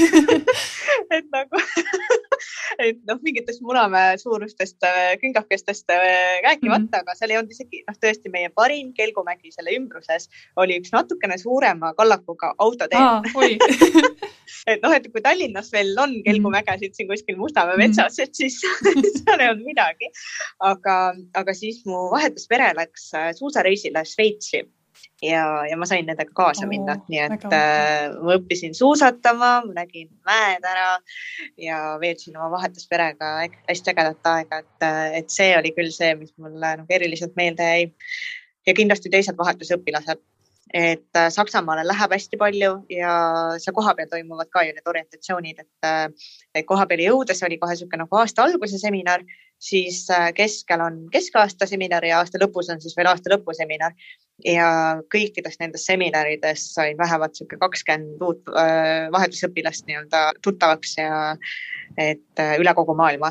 Et 1.17 1.27
nagu 1.33 2.32
et 2.87 3.01
noh, 3.09 3.21
mingitest 3.23 3.63
Munamäe 3.63 4.19
suurustest 4.19 4.83
äh, 4.89 5.15
küngakestest 5.23 5.89
rääkimata 5.93 6.79
mm, 6.79 6.89
-hmm. 6.89 7.01
aga 7.01 7.15
seal 7.19 7.31
ei 7.31 7.41
olnud 7.41 7.55
isegi 7.55 7.83
noh, 7.89 7.99
tõesti 8.05 8.33
meie 8.33 8.51
parim 8.55 8.93
Kelgumägi 8.97 9.53
selle 9.55 9.77
ümbruses 9.79 10.29
oli 10.57 10.79
üks 10.81 10.93
natukene 10.93 11.39
suurema 11.39 11.95
kallakuga 11.99 12.55
auto 12.59 12.89
teen 12.89 13.03
et 14.71 14.83
noh, 14.83 14.95
et 14.95 15.09
kui 15.13 15.23
Tallinnas 15.25 15.73
veel 15.73 15.93
on 16.01 16.15
kelgumägesid 16.27 16.95
siin 16.97 17.09
kuskil 17.11 17.39
Mustamäe 17.41 17.77
mhm. 17.77 17.83
metsas, 17.85 18.19
et 18.23 18.35
siis 18.37 18.61
seal 19.23 19.41
ei 19.41 19.51
olnud 19.53 19.67
midagi. 19.67 20.11
aga, 20.61 20.97
aga 21.39 21.55
siis 21.57 21.83
mu 21.89 22.09
vahetuspere 22.13 22.73
läks 22.79 23.11
äh, 23.19 23.33
suusareisile 23.39 24.05
Šveitsi 24.09 24.63
ja, 25.23 25.45
ja 25.71 25.77
ma 25.79 25.87
sain 25.89 26.07
nendega 26.07 26.33
kaasa 26.37 26.67
minna. 26.71 26.97
Nii 27.11 27.23
et 27.27 27.47
äh, 27.49 28.11
ma 28.19 28.37
õppisin 28.39 28.75
suusatama, 28.77 29.53
ma 29.67 29.77
nägin 29.77 30.11
mäed 30.29 30.67
ära 30.69 30.91
ja 31.61 31.81
veetsin 32.03 32.37
oma 32.39 32.51
vahetusperega 32.57 33.33
hästi 33.69 33.95
ägedat 33.95 34.33
aega, 34.35 34.63
et, 34.65 34.87
äh, 34.89 35.07
et 35.23 35.33
see 35.33 35.53
oli 35.59 35.75
küll 35.77 35.93
see, 35.95 36.15
mis 36.19 36.35
mulle 36.43 36.77
nagu 36.83 36.99
eriliselt 36.99 37.37
meelde 37.39 37.71
jäi. 37.75 37.89
ja 38.67 38.75
kindlasti 38.79 39.11
teised 39.11 39.39
vahetusõpilased. 39.39 40.21
Et 40.73 41.19
äh, 41.19 41.29
Saksamaale 41.29 41.83
läheb 41.85 42.15
hästi 42.15 42.39
palju 42.41 42.71
ja 42.89 43.15
seal 43.61 43.75
kohapeal 43.77 44.09
toimuvad 44.09 44.49
ka 44.49 44.63
ju 44.65 44.73
need 44.73 44.87
orientatsioonid, 44.89 45.59
et, 45.61 45.87
äh, 45.87 46.07
et 46.55 46.67
kohapeale 46.67 47.11
jõudes 47.11 47.43
oli 47.45 47.59
kohe 47.61 47.75
niisugune 47.75 48.07
nagu 48.07 48.21
aasta 48.21 48.47
alguse 48.47 48.81
seminar, 48.81 49.25
siis 49.63 50.05
äh, 50.11 50.31
keskel 50.35 50.83
on 50.83 51.05
keskaasta 51.13 51.69
seminar 51.71 52.05
ja 52.05 52.19
aasta 52.19 52.41
lõpus 52.43 52.71
on 52.73 52.83
siis 52.83 52.97
veel 52.99 53.11
aasta 53.13 53.33
lõpu 53.35 53.55
seminar. 53.57 53.95
ja 54.43 54.99
kõikidest 55.15 55.61
nendest 55.61 55.87
seminaridest 55.87 56.73
sain 56.75 56.97
vähemalt 56.99 57.31
niisugune 57.37 57.61
kakskümmend 57.63 58.23
uut 58.27 58.49
vahetusõpilast 59.15 59.87
nii-öelda 59.87 60.23
tuttavaks 60.43 60.97
ja 60.99 61.37
et 62.01 62.43
üle 62.59 62.75
kogu 62.75 62.97
maailma 62.99 63.31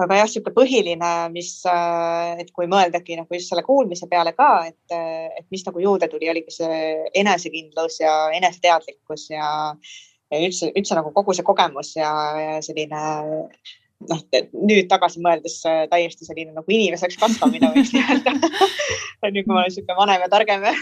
aga 0.00 0.18
jah, 0.20 0.28
niisugune 0.28 0.54
põhiline, 0.56 1.10
mis, 1.34 1.50
äh, 1.68 2.40
et 2.42 2.50
kui 2.56 2.68
mõeldagi 2.70 3.18
nagu 3.18 3.36
just 3.36 3.52
selle 3.52 3.64
kuulmise 3.66 4.08
peale 4.10 4.34
ka, 4.36 4.50
et, 4.70 4.96
et 5.38 5.46
mis 5.52 5.64
nagu 5.66 5.82
juurde 5.82 6.08
tuli, 6.10 6.30
oligi 6.32 6.54
see 6.54 6.80
enesekindlus 7.22 8.00
ja 8.02 8.14
eneseteadlikkus 8.38 9.28
ja 9.32 9.46
üldse, 10.32 10.72
üldse 10.72 10.96
nagu 10.98 11.12
kogu 11.14 11.36
see 11.36 11.46
kogemus 11.46 11.94
ja, 11.98 12.10
ja 12.40 12.58
selline 12.64 13.02
noh, 14.10 14.22
nüüd 14.68 14.88
tagasi 14.90 15.22
mõeldes 15.24 15.60
äh, 15.68 15.84
täiesti 15.90 16.26
selline 16.28 16.54
nagu 16.56 16.68
inimeseks 16.68 17.18
kasvamine 17.20 17.72
võiks 17.74 17.92
nii-öelda 17.96 18.34
nüüd, 19.32 19.44
kui 19.44 19.52
ma 19.52 19.60
olen 19.62 19.70
niisugune 19.70 19.98
vanem 19.98 20.24
ja 20.26 20.30
targem. 20.32 20.66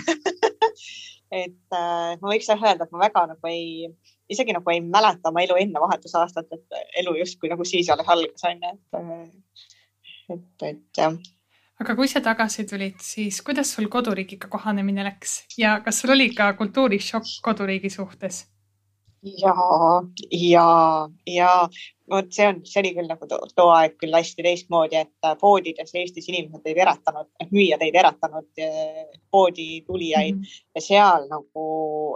Et 1.30 1.76
äh, 1.76 2.14
ma 2.18 2.32
võiks 2.32 2.48
öelda, 2.50 2.82
et 2.82 2.90
ma 2.90 3.04
väga 3.04 3.20
nagu 3.30 3.46
ei 3.46 3.86
isegi 4.30 4.54
nagu 4.54 4.70
ei 4.72 4.80
mäleta 4.82 5.30
oma 5.30 5.42
elu 5.44 5.58
enne 5.62 5.82
vahetusaastat, 5.82 6.48
et 6.54 6.80
elu 7.02 7.14
justkui 7.20 7.50
nagu 7.52 7.66
siis 7.66 7.90
alles 7.90 8.08
algas, 8.10 8.46
onju, 8.50 8.72
et, 8.74 9.60
et, 10.34 10.64
et 10.70 11.00
jah. 11.02 11.14
Aga 11.80 11.94
kui 11.96 12.10
sa 12.12 12.20
tagasi 12.20 12.66
tulid, 12.68 12.98
siis 13.00 13.38
kuidas 13.46 13.70
sul 13.72 13.88
koduriigiga 13.88 14.50
kohanemine 14.52 15.06
läks? 15.06 15.44
Ja 15.58 15.78
kas 15.84 16.02
sul 16.02 16.12
oli 16.12 16.28
ka 16.36 16.52
kultuurishokk 16.58 17.38
koduriigi 17.46 17.90
suhtes? 17.94 18.44
Ja, 19.22 19.54
ja, 20.30 21.08
ja 21.26 21.68
vot 22.10 22.32
see 22.34 22.46
on, 22.48 22.60
see 22.66 22.80
oli 22.82 22.92
küll 22.96 23.10
nagu 23.10 23.28
too, 23.30 23.48
too 23.56 23.68
aeg 23.74 23.96
küll 24.00 24.14
hästi 24.16 24.44
teistmoodi, 24.44 24.98
et 25.04 25.26
äh, 25.26 25.36
poodides 25.40 25.94
Eestis 25.94 26.28
inimesed 26.30 26.66
ei 26.66 26.76
teretanud, 26.78 27.28
müüjad 27.52 27.84
ei 27.84 27.92
teretanud 27.94 28.62
äh, 28.64 29.04
poodi 29.30 29.68
tulijaid 29.86 30.36
mm 30.36 30.42
-hmm. 30.42 30.64
ja 30.74 30.84
seal 30.84 31.28
nagu 31.30 31.66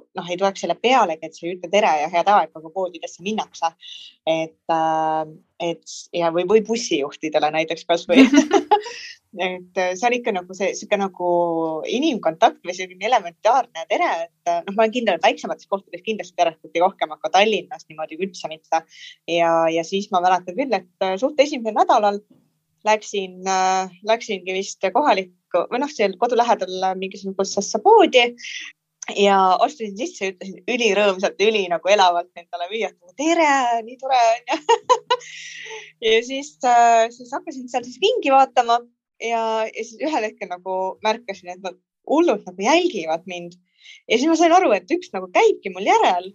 noh, 0.03 0.31
ei 0.31 0.39
tuleks 0.41 0.65
selle 0.65 0.75
pealegi, 0.75 1.27
et 1.27 1.37
sa 1.37 1.47
ei 1.47 1.55
ütle 1.57 1.71
tere 1.71 1.93
ja 2.03 2.11
head 2.11 2.31
aega, 2.31 2.61
kui 2.61 2.73
poodidesse 2.73 3.23
minnakse. 3.23 3.73
et, 4.27 4.57
äh, 4.73 5.35
et 5.61 5.85
ja, 6.13 6.31
või, 6.33 6.49
või 6.49 6.65
bussijuhtidele 6.67 7.51
näiteks 7.51 7.85
kasvõi 7.85 8.25
et 9.39 9.79
äh, 9.79 9.95
see 9.99 10.07
on 10.07 10.15
ikka 10.15 10.33
nagu 10.35 10.55
see 10.55 10.71
sihuke 10.79 10.99
nagu 11.01 11.31
inimkontakt 11.91 12.61
või 12.67 12.77
selline 12.77 13.09
elementaarne 13.09 13.87
tere, 13.91 14.11
et 14.29 14.51
äh, 14.51 14.61
noh, 14.67 14.77
ma 14.77 14.85
olen 14.85 14.95
kindel, 14.95 15.19
et 15.19 15.27
väiksemates 15.27 15.69
kohtades 15.71 16.05
kindlasti 16.07 16.37
teretati 16.39 16.83
rohkem, 16.83 17.15
aga 17.17 17.33
Tallinnas 17.35 17.89
niimoodi 17.89 18.19
üldse 18.21 18.51
mitte. 18.53 18.85
ja, 19.31 19.51
ja 19.73 19.85
siis 19.87 20.11
ma 20.15 20.23
mäletan 20.25 20.59
küll, 20.59 20.79
et 20.79 21.07
äh, 21.07 21.17
suht 21.21 21.41
esimesel 21.43 21.77
nädalal 21.77 22.23
läksin 22.85 23.47
läksingi 24.05 24.53
vist 24.53 24.85
kohalikku 24.93 25.65
või 25.71 25.81
noh, 25.81 25.89
seal 25.91 26.19
kodu 26.21 26.37
lähedal 26.37 26.91
mingisugusesse 27.01 27.81
poodi 27.81 28.27
ja 29.17 29.39
astusin 29.65 29.97
sisse 29.97 30.27
ja 30.27 30.35
ütlesin 30.35 30.59
ülirõõmsalt, 30.69 31.41
üli 31.41 31.65
nagu 31.73 31.89
elavalt 31.89 32.29
endale 32.37 32.69
müüjat, 32.69 32.99
tere, 33.17 33.49
nii 33.89 33.97
tore 34.01 34.21
onju 34.35 34.59
ja 36.13 36.21
siis 36.29 36.59
siis 37.17 37.33
hakkasin 37.33 37.73
seal 37.73 37.89
siis 37.89 37.97
ringi 38.05 38.33
vaatama 38.33 38.83
ja, 39.21 39.43
ja 39.67 39.85
siis 39.85 40.01
ühel 40.03 40.27
hetkel 40.29 40.51
nagu 40.51 40.79
märkasin, 41.05 41.53
et 41.55 41.63
nad 41.65 41.79
hullult 42.11 42.47
nagu 42.49 42.67
jälgivad 42.67 43.27
mind 43.31 43.57
ja 44.09 44.19
siis 44.19 44.27
ma 44.31 44.37
sain 44.41 44.55
aru, 44.57 44.73
et 44.77 44.91
üks 44.97 45.13
nagu 45.15 45.31
käibki 45.35 45.73
mul 45.75 45.87
järel, 45.89 46.31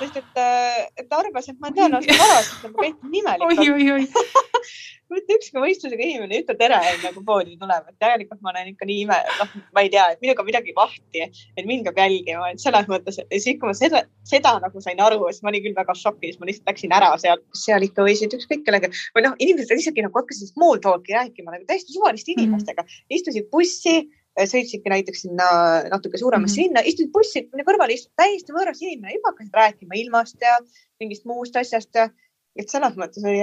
sest 0.00 0.20
et, 0.20 0.32
äh, 0.40 0.82
et 0.96 1.08
ta 1.10 1.22
arvas, 1.22 1.48
et 1.50 1.58
ma 1.60 1.70
olen 1.70 1.78
tõenäoliselt 1.80 2.24
varasem, 2.24 2.68
et 2.68 2.76
ma 2.76 2.86
käitun 2.86 3.18
imelikult. 3.22 4.20
mitte 5.14 5.36
ükski 5.36 5.60
mõistusega 5.60 6.04
inimene 6.04 6.36
ei 6.36 6.42
ütle 6.42 6.56
tere, 6.58 6.78
enne 6.90 7.10
kui 7.14 7.24
poodi 7.26 7.56
tuleb, 7.60 7.90
et 7.90 7.96
tegelikult 8.02 8.40
ma 8.44 8.52
olen 8.52 8.70
ikka 8.72 8.88
nii 8.88 9.02
ime, 9.04 9.18
noh, 9.40 9.52
ma 9.76 9.84
ei 9.84 9.90
tea, 9.92 10.06
et 10.14 10.24
minuga 10.24 10.46
midagi 10.46 10.74
vahti, 10.76 11.26
et 11.54 11.68
mind 11.68 11.86
peab 11.88 12.00
jälgima, 12.02 12.50
et 12.52 12.62
selles 12.62 12.88
mõttes, 12.90 13.20
et 13.22 13.36
siis, 13.36 13.58
kui 13.60 13.70
ma 13.70 13.76
seda, 13.78 14.04
seda 14.28 14.56
nagu 14.64 14.82
sain 14.84 15.00
aru, 15.04 15.20
siis 15.30 15.44
ma 15.44 15.52
olin 15.52 15.64
küll 15.66 15.78
väga 15.78 15.96
šokis, 16.00 16.40
ma 16.40 16.48
lihtsalt 16.50 16.72
läksin 16.72 16.96
ära 16.96 17.12
sealt, 17.20 17.44
seal 17.58 17.86
ikka 17.86 18.06
võisid 18.08 18.34
ükskõik 18.38 18.66
kellega 18.66 18.90
või 19.16 19.26
noh, 19.28 19.38
inimesed 19.44 19.84
isegi 19.84 20.04
nagu 20.04 20.22
hakkasid 20.22 20.54
small 20.54 20.82
talk'i 20.82 21.16
rääkima 21.16 21.54
nagu 21.54 21.68
täiesti 21.68 21.96
suvaliste 21.96 22.34
mhm. 22.34 22.46
inimestega 22.48 22.82
mm, 22.82 22.92
-hmm. 22.94 23.18
istusid 23.18 23.50
bussi 23.52 23.96
sõitsidki 24.34 24.90
näiteks 24.90 25.24
sinna 25.26 25.46
natuke 25.92 26.18
suuremasse 26.18 26.60
mm 26.60 26.64
-hmm. 26.64 26.68
linna, 26.68 26.88
istud 26.90 27.12
bussi, 27.14 27.46
minu 27.52 27.66
kõrval 27.68 27.92
istub 27.94 28.12
täiesti 28.18 28.52
võõras 28.52 28.82
inimene, 28.82 29.14
juba 29.14 29.32
hakkasid 29.32 29.60
rääkima 29.60 30.00
ilmast 30.00 30.42
ja 30.42 30.58
mingist 31.00 31.24
muust 31.24 31.56
asjast 31.56 31.94
ja 31.94 32.08
et 32.58 32.70
selles 32.70 32.94
mõttes 32.98 33.24
oli 33.26 33.40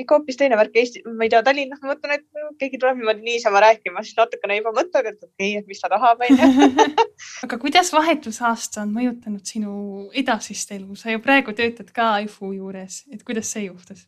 ikka 0.00 0.18
hoopis 0.18 0.38
teine 0.38 0.56
värk 0.58 0.76
Eesti, 0.78 1.02
ma 1.10 1.26
ei 1.26 1.32
tea, 1.32 1.42
Tallinnas 1.46 1.80
ma 1.82 1.90
mõtlen, 1.90 2.20
et 2.20 2.58
keegi 2.60 2.78
tuleb 2.78 3.00
niimoodi 3.00 3.26
niisama 3.26 3.62
rääkima, 3.64 4.02
siis 4.06 4.18
natukene 4.18 4.58
juba 4.60 4.72
mõtled, 4.76 5.08
et 5.10 5.26
okei 5.26 5.48
okay,, 5.50 5.62
et 5.62 5.70
mis 5.70 5.82
ta 5.82 5.90
tahab, 5.90 6.22
onju. 6.22 6.86
aga 7.46 7.58
kuidas 7.62 7.90
vahetusaasta 7.94 8.84
on 8.84 8.94
mõjutanud 8.94 9.54
sinu 9.54 9.72
edasist 10.14 10.70
elu, 10.76 10.94
sa 10.98 11.14
ju 11.14 11.22
praegu 11.24 11.56
töötad 11.56 11.90
ka 11.94 12.12
IFU 12.26 12.52
juures, 12.54 13.02
et 13.10 13.26
kuidas 13.26 13.50
see 13.50 13.66
juhtus? 13.66 14.06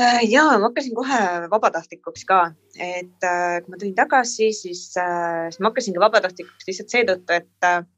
Äh, 0.00 0.24
ja 0.26 0.42
ma 0.58 0.66
hakkasin 0.66 0.94
kohe 0.94 1.18
vabatahtlikuks 1.52 2.24
ka, 2.26 2.38
et 2.82 3.26
äh, 3.26 3.60
kui 3.62 3.70
ma 3.70 3.78
tulin 3.78 3.94
tagasi, 3.94 4.48
siis, 4.50 4.88
äh, 4.98 5.44
siis 5.52 5.60
ma 5.62 5.70
hakkasingi 5.70 6.00
vabatahtlikuks 6.02 6.66
lihtsalt 6.66 6.94
seetõttu, 6.96 7.36
et 7.36 7.90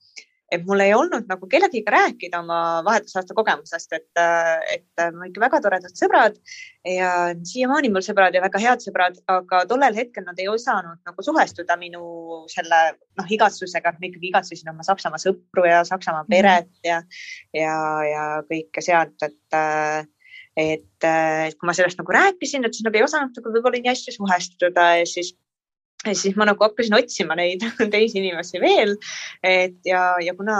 et 0.54 0.62
mul 0.62 0.78
ei 0.78 0.92
olnud 0.94 1.24
nagu 1.26 1.48
kellegagi 1.50 1.80
rääkida 1.90 2.38
oma 2.38 2.58
vahetusaasta 2.86 3.34
kogemusest, 3.34 3.96
et, 3.96 4.20
et 4.70 5.00
mul 5.10 5.24
on 5.24 5.30
ikka 5.32 5.42
väga 5.42 5.58
toredad 5.64 5.96
sõbrad 5.98 6.36
ja 6.86 7.08
siiamaani 7.50 7.90
mul 7.90 8.04
sõbrad 8.06 8.36
ja 8.36 8.44
väga 8.44 8.60
head 8.62 8.84
sõbrad, 8.84 9.16
aga 9.32 9.64
tollel 9.66 9.96
hetkel 9.96 10.22
nad 10.28 10.38
ei 10.38 10.46
osanud 10.52 11.00
nagu 11.00 11.24
suhestuda 11.26 11.74
minu 11.80 12.44
selle 12.52 12.82
noh, 12.94 13.26
igatsusega, 13.26 13.90
et 13.90 13.98
ma 13.98 14.10
ikkagi 14.12 14.30
igatsesin 14.30 14.70
oma 14.70 14.86
Saksamaa 14.86 15.18
sõpru 15.24 15.66
ja 15.66 15.80
Saksamaa 15.88 16.22
mhm. 16.28 16.30
peret 16.36 16.70
ja, 16.86 17.00
ja, 17.56 17.80
ja 18.12 18.28
kõike 18.46 18.84
sealt, 18.86 19.16
et 19.26 20.14
et, 20.56 21.04
et 21.04 21.56
kui 21.58 21.68
ma 21.68 21.74
sellest 21.76 22.00
nagu 22.00 22.14
rääkisin, 22.16 22.64
et 22.64 22.74
siis 22.74 22.86
nad 22.86 22.96
ei 22.96 23.04
osanud 23.04 23.36
nagu 23.36 23.52
võib-olla 23.52 23.80
nii 23.80 23.92
hästi 23.92 24.16
suhestuda 24.16 24.86
ja 25.00 25.08
siis 25.08 25.34
ja 26.06 26.14
siis 26.14 26.36
ma 26.38 26.46
nagu 26.48 26.62
hakkasin 26.64 26.96
otsima 26.96 27.36
neid 27.38 27.64
teisi 27.94 28.20
inimesi 28.20 28.60
veel, 28.62 28.96
et 29.44 29.78
ja, 29.88 30.02
ja 30.22 30.34
kuna 30.38 30.58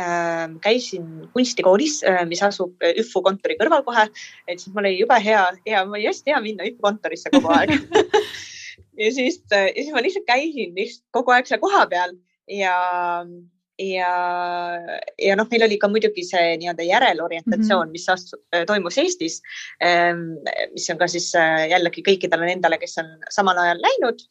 äh, 0.00 0.46
käisin 0.64 1.28
kunstikoolis 1.34 2.00
äh,, 2.08 2.22
mis 2.28 2.42
asub 2.46 2.82
ÜFU 2.94 3.22
kontori 3.26 3.58
kõrval 3.60 3.84
kohe, 3.86 4.08
et 4.48 4.60
siis 4.60 4.74
mul 4.74 4.86
oli 4.86 4.98
jube 4.98 5.18
hea, 5.24 5.44
hea, 5.66 5.84
mul 5.84 6.00
oli 6.00 6.08
hästi 6.10 6.34
hea 6.34 6.42
minna 6.44 6.68
ÜFU 6.70 6.88
kontorisse 6.88 7.32
kogu 7.34 7.54
aeg. 7.54 7.76
Ja 8.94 9.08
siis 9.10 9.40
äh,, 9.50 9.72
ja 9.74 9.82
siis 9.82 9.90
ma 9.94 10.00
lihtsalt 10.02 10.26
käisin 10.26 10.74
lihtsalt 10.74 11.08
kogu 11.14 11.32
aeg 11.34 11.48
seal 11.50 11.58
kohapeal 11.62 12.12
ja 12.50 12.74
ja, 13.78 14.12
ja 15.18 15.36
noh, 15.36 15.48
meil 15.50 15.66
oli 15.66 15.78
ka 15.82 15.90
muidugi 15.90 16.26
see 16.26 16.54
nii-öelda 16.60 16.86
järelorientatsioon, 16.86 17.90
mis 17.94 18.06
astu, 18.12 18.38
toimus 18.68 18.98
Eestis, 19.02 19.40
ähm, 19.82 20.38
mis 20.72 20.86
on 20.92 21.00
ka 21.00 21.10
siis 21.10 21.32
äh, 21.38 21.66
jällegi 21.72 22.04
kõikidele 22.06 22.52
nendele, 22.52 22.78
kes 22.82 22.98
on 23.02 23.12
samal 23.34 23.58
ajal 23.64 23.82
läinud 23.82 24.26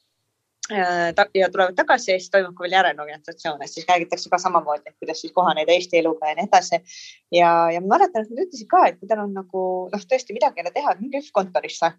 Äh, 0.71 1.25
ja 1.35 1.49
tulevad 1.51 1.75
tagasi 1.75 2.11
ja 2.11 2.19
siis 2.19 2.31
toimub 2.31 2.53
ka 2.55 2.63
veel 2.63 2.71
järelorganisatsioon, 2.77 3.59
et 3.65 3.71
siis 3.71 3.87
räägitakse 3.89 4.29
ka 4.31 4.37
samamoodi, 4.39 4.87
et 4.87 4.95
kuidas 5.01 5.19
siis 5.19 5.33
kohaneda 5.35 5.73
Eesti 5.75 5.97
eluga 5.99 6.29
ja 6.29 6.37
nii 6.37 6.47
edasi. 6.47 6.79
ja, 7.35 7.49
ja 7.73 7.81
ma 7.81 7.97
mäletan, 7.97 8.23
et 8.23 8.31
nad 8.31 8.45
ütlesid 8.45 8.69
ka, 8.71 8.85
et 8.87 8.99
kui 8.99 9.09
teil 9.09 9.25
on 9.25 9.33
nagu 9.35 9.63
noh, 9.91 10.05
tõesti 10.13 10.31
midagi 10.37 10.61
ei 10.61 10.63
ole 10.63 10.71
teha, 10.77 10.93
minge 11.01 11.19
üldkontorisse. 11.19 11.91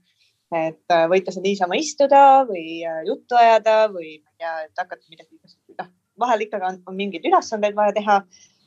et 0.62 0.96
äh, 0.96 1.04
võite 1.12 1.34
seal 1.34 1.44
niisama 1.44 1.76
istuda 1.76 2.22
või 2.48 2.80
juttu 3.10 3.36
ajada 3.36 3.76
või 3.92 4.16
ma 4.24 4.32
ei 4.32 4.40
tea, 4.40 4.54
et 4.64 4.80
hakata 4.80 5.12
midagi, 5.12 5.36
noh, 5.76 5.92
vahel 6.20 6.44
ikkagi 6.46 6.68
on, 6.70 6.82
on 6.88 6.98
mingeid 6.98 7.24
ülesandeid 7.30 7.78
vaja 7.78 7.94
teha. 7.96 8.18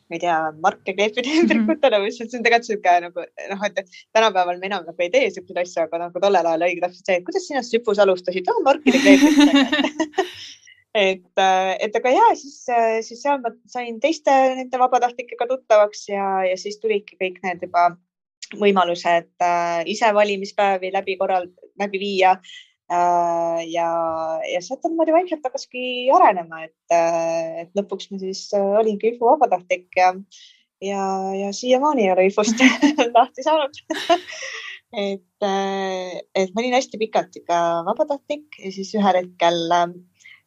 Ma 0.08 0.16
ei 0.16 0.22
tea, 0.24 0.36
marke 0.64 0.94
kleepida 0.96 1.32
ümbrikutele 1.42 1.98
või 2.00 2.14
see 2.16 2.30
on 2.30 2.44
tegelikult 2.46 2.68
sihuke 2.70 2.92
nagu 3.04 3.24
noh, 3.52 3.64
et 3.68 3.82
tänapäeval 4.16 4.62
me 4.62 4.70
enam 4.70 4.86
nagu 4.88 5.04
ei 5.04 5.10
tee 5.12 5.26
siukseid 5.36 5.60
asju, 5.60 5.82
aga 5.84 6.00
nagu 6.06 6.22
tollel 6.24 6.48
ajal 6.48 6.64
oligi 6.64 6.80
täpselt 6.86 7.10
see, 7.10 7.18
et 7.20 7.26
kuidas 7.28 7.48
sina 7.50 7.64
Süpus 7.68 8.00
alustasid, 8.00 8.48
oh 8.54 8.62
markide 8.64 9.02
kleepimist 9.04 10.24
et, 10.98 11.28
äh, 11.38 11.74
et 11.84 11.96
aga 12.00 12.14
ja 12.16 12.28
siis, 12.40 12.62
äh, 12.72 13.00
siis 13.06 13.22
seal 13.22 13.42
ma 13.44 13.52
sain 13.70 14.00
teiste 14.04 14.34
nende 14.58 14.80
vabatahtlikega 14.82 15.48
tuttavaks 15.50 16.08
ja, 16.10 16.28
ja 16.48 16.56
siis 16.60 16.80
tulidki 16.82 17.20
kõik 17.20 17.42
need 17.46 17.68
juba 17.68 17.90
võimalused 18.58 19.30
äh, 19.44 19.82
ise 19.92 20.14
valimispäevi 20.16 20.92
läbi 20.96 21.18
korral, 21.20 21.50
läbi 21.80 22.02
viia 22.02 22.38
ja, 22.90 23.90
ja 24.54 24.62
sealt 24.64 24.86
on 24.86 24.94
niimoodi 24.94 25.16
vaikselt 25.16 25.44
hakkaski 25.44 26.08
arenema, 26.16 26.64
et, 26.68 26.94
äh, 26.94 27.64
et 27.64 27.74
lõpuks 27.78 28.12
ma 28.12 28.22
siis 28.22 28.48
äh, 28.56 28.68
olingi 28.80 29.12
IFU 29.12 29.28
vabatahtlik 29.34 29.98
ja, 30.00 30.14
ja, 30.84 31.08
ja 31.36 31.52
siiamaani 31.56 32.08
ei 32.08 32.14
ole 32.16 32.28
IFU-st 32.30 32.64
lahti 33.18 33.44
saanud 33.44 33.82
et, 35.08 35.48
et 35.48 36.54
ma 36.54 36.64
olin 36.64 36.78
hästi 36.78 37.02
pikalt 37.02 37.36
ikka 37.42 37.64
vabatahtlik 37.90 38.62
ja 38.64 38.72
siis 38.72 38.94
ühel 38.96 39.20
hetkel, 39.20 39.60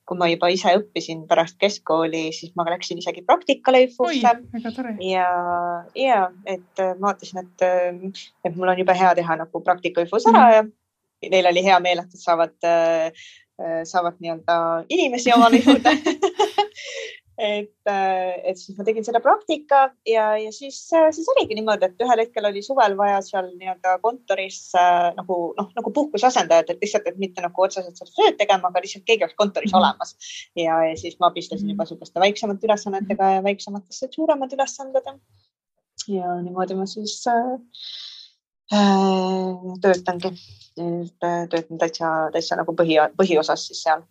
kui 0.09 0.19
ma 0.19 0.27
juba 0.33 0.49
ise 0.51 0.73
õppisin 0.81 1.27
pärast 1.29 1.61
keskkooli, 1.61 2.31
siis 2.35 2.57
ma 2.59 2.65
läksin 2.67 2.99
isegi 3.05 3.23
praktikale 3.29 3.85
IFU-sse. 3.85 4.33
ja, 5.07 5.29
ja 5.95 6.25
et 6.49 6.87
ma 6.97 7.11
vaatasin, 7.11 7.45
et, 7.45 8.21
et 8.49 8.57
mul 8.57 8.73
on 8.73 8.81
jube 8.81 8.97
hea 8.97 9.13
teha 9.21 9.43
nagu 9.45 9.67
praktika 9.69 10.09
IFU-s 10.09 10.33
ära 10.33 10.41
mm 10.41 10.47
-hmm. 10.49 10.57
ja 10.57 10.80
neil 11.29 11.51
oli 11.51 11.65
hea 11.65 11.79
meel, 11.83 12.03
et 12.03 12.13
nad 12.15 12.25
saavad, 12.25 12.57
äh, 12.65 13.25
äh, 13.61 13.81
saavad 13.89 14.21
nii-öelda 14.21 14.59
inimesi 14.89 15.33
omale 15.37 15.61
juurde 15.65 15.93
et, 17.41 17.73
äh, 17.89 18.33
et 18.51 18.59
siis 18.61 18.77
ma 18.77 18.85
tegin 18.85 19.05
selle 19.07 19.23
praktika 19.25 19.83
ja, 20.09 20.27
ja 20.41 20.53
siis, 20.53 20.81
siis 20.91 21.31
oligi 21.35 21.57
niimoodi, 21.57 21.89
et 21.89 22.05
ühel 22.05 22.25
hetkel 22.25 22.49
oli 22.51 22.63
suvel 22.65 22.97
vaja 22.99 23.21
seal 23.25 23.49
nii-öelda 23.55 23.97
kontoris 24.05 24.61
äh, 24.79 25.09
nagu 25.17 25.39
noh, 25.57 25.71
nagu 25.77 25.95
puhkusasendajat, 25.97 26.75
et 26.75 26.85
lihtsalt, 26.85 27.09
et 27.09 27.21
mitte 27.23 27.45
nagu 27.45 27.65
otseselt 27.65 27.97
seal 28.01 28.13
tööd 28.17 28.41
tegema, 28.41 28.69
aga 28.69 28.85
lihtsalt 28.85 29.07
keegi 29.09 29.27
oleks 29.27 29.39
kontoris 29.41 29.73
-hmm. 29.73 29.81
olemas. 29.81 30.17
ja, 30.57 30.83
ja 30.91 30.97
siis 31.01 31.17
ma 31.21 31.33
abistasin 31.33 31.73
juba 31.73 31.89
sihukeste 31.89 32.21
väiksemate 32.21 32.69
ülesannetega 32.69 33.35
ja 33.37 33.43
väiksematesse 33.49 34.13
suuremad 34.15 34.53
ülesanded. 34.57 35.13
ja 36.09 36.37
niimoodi 36.45 36.77
ma 36.77 36.87
siis 36.87 37.23
äh, 37.29 37.57
Äh, 37.61 38.10
töötangi, 38.71 40.31
töötan 41.51 41.79
täitsa, 41.81 42.13
täitsa 42.33 42.59
nagu 42.61 42.75
põhi, 42.79 42.97
põhiosas 43.19 43.67
siis 43.67 43.83
seal. 43.83 44.05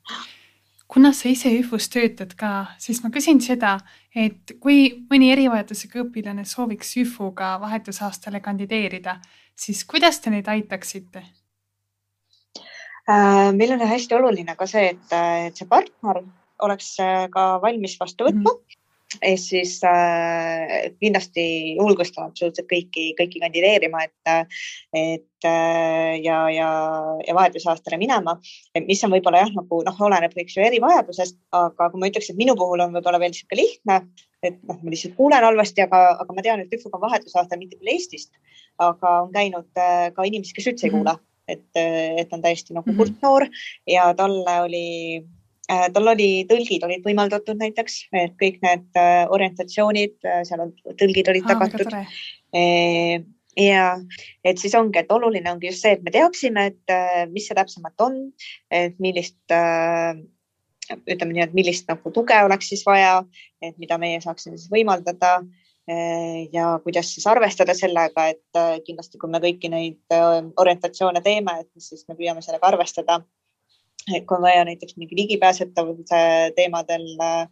kuna 0.87 1.11
sa 1.13 1.29
ise 1.29 1.51
ÜFUs 1.53 1.89
töötad 1.93 2.33
ka, 2.35 2.65
siis 2.81 3.03
ma 3.03 3.11
küsin 3.13 3.39
seda, 3.41 3.77
et 4.15 4.55
kui 4.59 5.05
mõni 5.11 5.31
erivajadusega 5.31 6.01
õpilane 6.03 6.45
sooviks 6.45 6.95
ÜFUga 6.97 7.59
vahetusaastale 7.61 8.39
kandideerida, 8.39 9.19
siis 9.55 9.85
kuidas 9.85 10.19
te 10.19 10.33
neid 10.33 10.47
aitaksite? 10.47 11.23
Äh, 13.09 13.51
meil 13.53 13.71
on 13.73 13.85
hästi 13.85 14.15
oluline 14.15 14.55
ka 14.57 14.67
see, 14.67 14.89
et, 14.95 15.15
et 15.47 15.55
see 15.55 15.69
partner 15.69 16.23
oleks 16.59 16.97
ka 17.31 17.45
valmis 17.63 17.95
vastu 17.99 18.27
võtma 18.27 18.51
mm. 18.51 18.78
Ehk 19.17 19.41
siis 19.41 19.79
äh, 19.87 20.91
kindlasti 21.01 21.43
julgustan 21.79 22.29
absoluutselt 22.29 22.67
kõiki, 22.69 23.09
kõiki 23.17 23.41
kandideerima, 23.41 24.03
et, 24.05 24.51
et 24.93 25.47
äh, 25.49 26.19
ja, 26.21 26.43
ja, 26.53 26.69
ja 27.25 27.35
vahetusaastale 27.35 27.97
minema, 28.01 28.37
mis 28.85 29.01
on 29.05 29.13
võib-olla 29.15 29.41
jah, 29.43 29.53
nagu 29.55 29.81
noh, 29.85 30.03
oleneb 30.09 30.35
eks 30.43 30.59
ju 30.59 30.65
erivajadusest, 30.67 31.39
aga 31.57 31.89
kui 31.89 32.03
ma 32.03 32.11
ütleks, 32.11 32.29
et 32.29 32.39
minu 32.39 32.55
puhul 32.59 32.85
on 32.85 32.93
võib-olla 32.97 33.21
veel 33.21 33.33
niisugune 33.33 33.63
lihtne, 33.63 33.97
et 34.45 34.61
noh, 34.69 34.77
ma 34.77 34.93
lihtsalt 34.93 35.17
kuulen 35.17 35.47
halvasti, 35.47 35.87
aga, 35.87 36.03
aga 36.21 36.37
ma 36.37 36.45
tean, 36.45 36.61
et 36.61 36.77
ÜFUga 36.77 37.01
on 37.01 37.07
vahetusaasta 37.07 37.57
mitte 37.59 37.79
küll 37.79 37.95
Eestist, 37.95 38.31
aga 38.77 39.15
on 39.25 39.33
käinud 39.33 39.81
äh, 39.81 40.11
ka 40.13 40.27
inimesi, 40.29 40.53
kes 40.53 40.69
üldse 40.69 40.87
ei 40.87 40.93
kuule, 40.93 41.17
et, 41.49 41.65
et 41.73 42.37
on 42.37 42.45
täiesti 42.45 42.77
nagu 42.77 42.85
mhm. 42.91 43.01
kurtnoor 43.01 43.49
ja 43.89 44.11
talle 44.13 44.59
oli 44.67 44.87
tal 45.69 46.11
oli, 46.13 46.29
tõlgid 46.49 46.85
olid 46.85 47.03
võimaldatud 47.05 47.59
näiteks, 47.59 47.99
et 48.17 48.33
kõik 48.41 48.57
need 48.65 48.87
äh, 48.97 49.25
orientatsioonid, 49.29 50.15
äh, 50.25 50.41
seal 50.47 50.65
on, 50.65 50.73
tõlgid 50.97 51.29
olid 51.29 51.45
tagatud. 51.49 51.93
ja 53.59 53.85
et 54.45 54.57
siis 54.57 54.73
ongi, 54.77 55.01
et 55.01 55.11
oluline 55.11 55.51
ongi 55.51 55.69
just 55.69 55.85
see, 55.85 55.93
et 55.97 56.03
me 56.05 56.13
teaksime, 56.13 56.65
et 56.71 57.29
mis 57.29 57.45
see 57.45 57.57
täpsemalt 57.57 58.01
on, 58.01 58.19
et 58.71 58.95
millist 59.03 59.53
ütleme 61.05 61.33
nii, 61.35 61.43
et 61.43 61.53
millist 61.53 61.89
nagu 61.89 62.13
tuge 62.15 62.37
oleks 62.45 62.71
siis 62.71 62.85
vaja, 62.87 63.19
et 63.61 63.75
mida 63.77 63.99
meie 64.01 64.21
saaksime 64.23 64.57
siis 64.57 64.71
võimaldada 64.71 65.41
ja 66.53 66.71
kuidas 66.85 67.11
siis 67.13 67.27
arvestada 67.27 67.75
sellega, 67.77 68.29
et 68.31 68.85
kindlasti, 68.85 69.19
kui 69.21 69.29
me 69.29 69.41
kõiki 69.43 69.69
neid 69.73 70.17
orientatsioone 70.57 71.21
teeme, 71.25 71.59
et 71.61 71.83
siis 71.83 72.07
me 72.07 72.15
püüame 72.17 72.45
sellega 72.45 72.71
arvestada 72.71 73.19
et 74.07 74.25
kui 74.25 74.37
on 74.37 74.45
vaja 74.45 74.65
näiteks 74.67 74.97
mingi 74.97 75.17
ligipääsetavuse 75.17 76.21
teemadel 76.55 77.05
äh, 77.19 77.47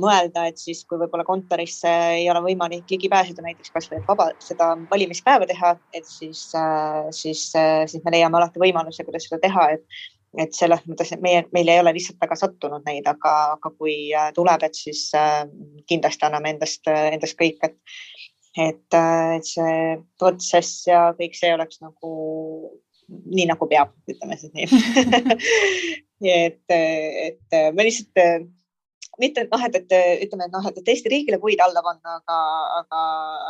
mõelda, 0.00 0.46
et 0.50 0.60
siis 0.60 0.82
kui 0.88 0.98
võib-olla 1.00 1.24
kontorisse 1.24 1.90
ei 2.18 2.26
ole 2.30 2.42
võimalik 2.44 2.90
ligi 2.90 3.08
pääseda, 3.12 3.44
näiteks 3.44 3.72
kasvõi 3.74 4.02
vaba 4.08 4.30
seda 4.44 4.74
valimispäeva 4.90 5.48
teha, 5.48 5.76
et 5.96 6.08
siis 6.08 6.50
äh,, 6.58 7.06
siis 7.16 7.46
äh,, 7.56 7.84
siis 7.90 8.04
me 8.04 8.16
leiame 8.16 8.40
alati 8.40 8.62
võimaluse, 8.62 9.06
kuidas 9.06 9.28
seda 9.28 9.40
teha, 9.46 9.70
et 9.78 10.02
et 10.34 10.50
selles 10.50 10.80
mõttes, 10.82 11.12
et 11.14 11.20
meie, 11.22 11.44
meil 11.54 11.68
ei 11.70 11.78
ole 11.78 11.92
lihtsalt 11.94 12.18
väga 12.18 12.34
sattunud 12.34 12.82
neid, 12.88 13.06
aga, 13.06 13.34
aga 13.54 13.70
kui 13.78 13.94
tuleb, 14.34 14.64
et 14.66 14.74
siis 14.74 15.04
kindlasti 15.86 16.26
anname 16.26 16.50
endast, 16.56 16.90
endast 16.90 17.38
kõik, 17.38 17.60
et 17.62 17.78
et, 18.54 18.94
et 18.94 19.46
see 19.46 19.78
protsess 20.18 20.86
ja 20.86 21.08
kõik 21.18 21.34
see 21.38 21.50
oleks 21.54 21.80
nagu 21.82 22.10
nii 23.08 23.46
nagu 23.50 23.68
peab, 23.70 23.94
ütleme 24.10 24.36
siis 24.40 24.52
nii 24.54 24.68
et, 26.44 26.76
et 26.76 27.58
ma 27.74 27.84
lihtsalt 27.86 28.22
mitte 29.20 29.44
noh, 29.46 29.64
et, 29.66 29.76
et 29.78 29.94
ütleme, 30.26 30.46
et 30.48 30.54
noh, 30.54 30.66
et 30.68 30.90
Eesti 30.90 31.10
riigile 31.10 31.38
puid 31.42 31.60
alla 31.62 31.82
panna, 31.84 32.18
aga, 32.18 32.38
aga, 32.80 33.02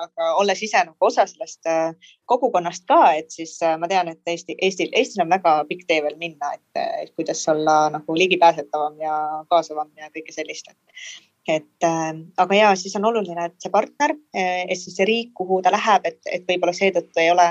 aga 0.04 0.30
olles 0.40 0.62
ise 0.64 0.82
nagu 0.86 1.08
osa 1.08 1.26
sellest 1.30 1.68
äh, 1.70 1.92
kogukonnast 2.30 2.86
ka, 2.90 3.00
et 3.18 3.32
siis 3.34 3.56
äh, 3.64 3.76
ma 3.80 3.88
tean, 3.90 4.10
et 4.12 4.32
Eesti, 4.34 4.56
Eestil, 4.62 4.90
Eestil 4.96 5.24
on 5.24 5.32
väga 5.32 5.56
pikk 5.70 5.86
tee 5.88 6.00
veel 6.04 6.18
minna, 6.20 6.54
et, 6.56 7.14
kuidas 7.14 7.42
olla 7.52 7.84
nagu 7.94 8.18
ligipääsetavam 8.18 8.98
ja 9.02 9.14
kaasavam 9.52 9.90
ja 10.00 10.10
kõike 10.14 10.34
sellist. 10.34 10.68
et 11.48 11.86
äh, 11.86 12.12
aga 12.40 12.60
ja 12.60 12.74
siis 12.80 12.96
on 12.96 13.08
oluline, 13.10 13.48
et 13.48 13.56
see 13.60 13.72
partner, 13.72 14.16
et 14.34 14.78
siis 14.80 14.96
see 14.96 15.08
riik, 15.08 15.32
kuhu 15.38 15.62
ta 15.62 15.72
läheb, 15.74 16.06
et, 16.10 16.20
et 16.26 16.46
võib-olla 16.48 16.76
seetõttu 16.76 17.24
ei 17.24 17.32
ole, 17.32 17.50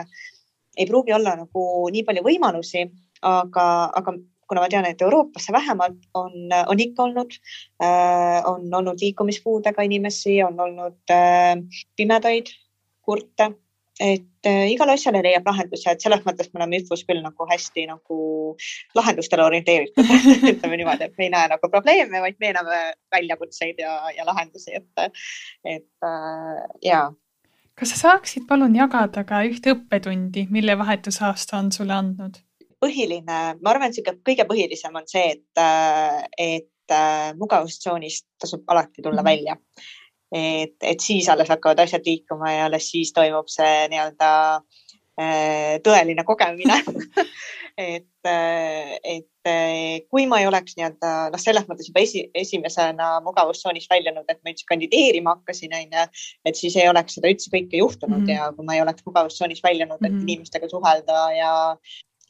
ei 0.78 0.88
pruugi 0.89 1.13
olla 1.13 1.36
nagu 1.39 1.65
nii 1.93 2.03
palju 2.07 2.24
võimalusi, 2.26 2.86
aga, 3.24 3.65
aga 3.93 4.15
kuna 4.47 4.63
ma 4.63 4.69
tean, 4.69 4.86
et 4.86 5.01
Euroopasse 5.01 5.53
vähemalt 5.55 6.07
on, 6.19 6.34
on 6.67 6.80
ikka 6.80 7.07
olnud 7.07 7.36
äh,, 7.84 8.39
on 8.49 8.67
olnud 8.74 9.01
liikumispuudega 9.01 9.86
inimesi, 9.88 10.38
on 10.43 10.59
olnud 10.59 11.13
äh, 11.13 11.55
pimedaid, 11.97 12.51
kurte, 13.03 13.49
et 13.99 14.47
äh, 14.49 14.67
igale 14.74 14.95
asjale 14.97 15.21
leiab 15.26 15.47
lahenduse, 15.47 15.91
et 15.91 16.03
selles 16.03 16.24
mõttes 16.26 16.49
me 16.51 16.61
oleme 16.61 16.80
IFUs 16.82 17.03
küll 17.07 17.21
nagu 17.24 17.47
hästi 17.49 17.86
nagu 17.91 18.19
lahendustele 18.97 19.45
orienteeritud 19.45 20.13
ütleme 20.53 20.80
niimoodi, 20.82 21.09
et 21.09 21.17
me 21.17 21.28
ei 21.28 21.34
näe 21.34 21.49
nagu 21.51 21.69
probleeme, 21.71 22.21
vaid 22.24 22.39
me 22.41 22.53
näeme 22.57 22.80
väljakutseid 23.13 23.82
ja, 23.84 23.97
ja 24.17 24.26
lahendusi, 24.30 24.74
et, 24.82 25.09
et 25.76 26.09
äh, 26.09 26.63
ja 26.86 27.05
kas 27.80 27.93
sa 27.93 28.01
saaksid 28.01 28.47
palun 28.49 28.76
jagada 28.76 29.24
ka 29.28 29.43
ühte 29.47 29.74
õppetundi, 29.76 30.47
mille 30.53 30.78
vahetusaasta 30.78 31.59
on 31.59 31.71
sulle 31.71 31.95
andnud? 31.97 32.41
põhiline, 32.84 33.39
ma 33.63 33.71
arvan, 33.71 33.88
et 33.88 33.95
niisugune 33.95 34.19
kõige 34.28 34.43
põhilisem 34.49 34.95
on 34.99 35.05
see, 35.07 35.38
et, 35.38 35.59
äh, 35.61 36.17
et 36.38 36.91
äh, 36.91 37.30
mugavustsoonist 37.39 38.26
tasub 38.43 38.65
alati 38.67 39.01
tulla 39.01 39.21
-hmm. 39.21 39.30
välja. 39.30 39.57
et, 40.36 40.76
et 40.82 40.99
siis 40.99 41.30
alles 41.30 41.49
hakkavad 41.49 41.80
asjad 41.80 42.01
liikuma 42.05 42.51
ja 42.51 42.65
alles 42.65 42.89
siis 42.91 43.13
toimub 43.13 43.47
see 43.47 43.88
nii-öelda 43.91 44.32
äh, 44.55 44.82
tõeline 45.86 46.24
kogemine 46.26 46.80
et, 47.78 48.30
et 48.30 49.49
kui 50.09 50.26
ma 50.30 50.39
ei 50.41 50.47
oleks 50.49 50.74
nii-öelda 50.78 51.11
noh, 51.34 51.41
selles 51.41 51.68
mõttes 51.70 51.89
juba 51.91 52.01
esi, 52.01 52.24
esimesena 52.34 53.20
mugavustsoonist 53.26 53.91
väljunud, 53.91 54.26
et 54.26 54.39
ma 54.41 54.53
üldse 54.53 54.66
kandideerima 54.70 55.36
hakkasin, 55.36 55.76
onju, 55.78 56.07
et 56.49 56.57
siis 56.57 56.78
ei 56.82 56.89
oleks 56.89 57.20
seda 57.20 57.30
üldse 57.30 57.53
kõike 57.53 57.78
juhtunud 57.82 58.24
mm 58.24 58.26
-hmm. 58.26 58.34
ja 58.34 58.49
kui 58.57 58.66
ma 58.66 58.78
ei 58.78 58.82
oleks 58.82 59.05
mugavustsoonist 59.05 59.64
väljunud, 59.64 59.99
et 60.01 60.09
mm 60.09 60.18
-hmm. 60.18 60.24
inimestega 60.30 60.70
suhelda 60.72 61.28
ja 61.38 61.53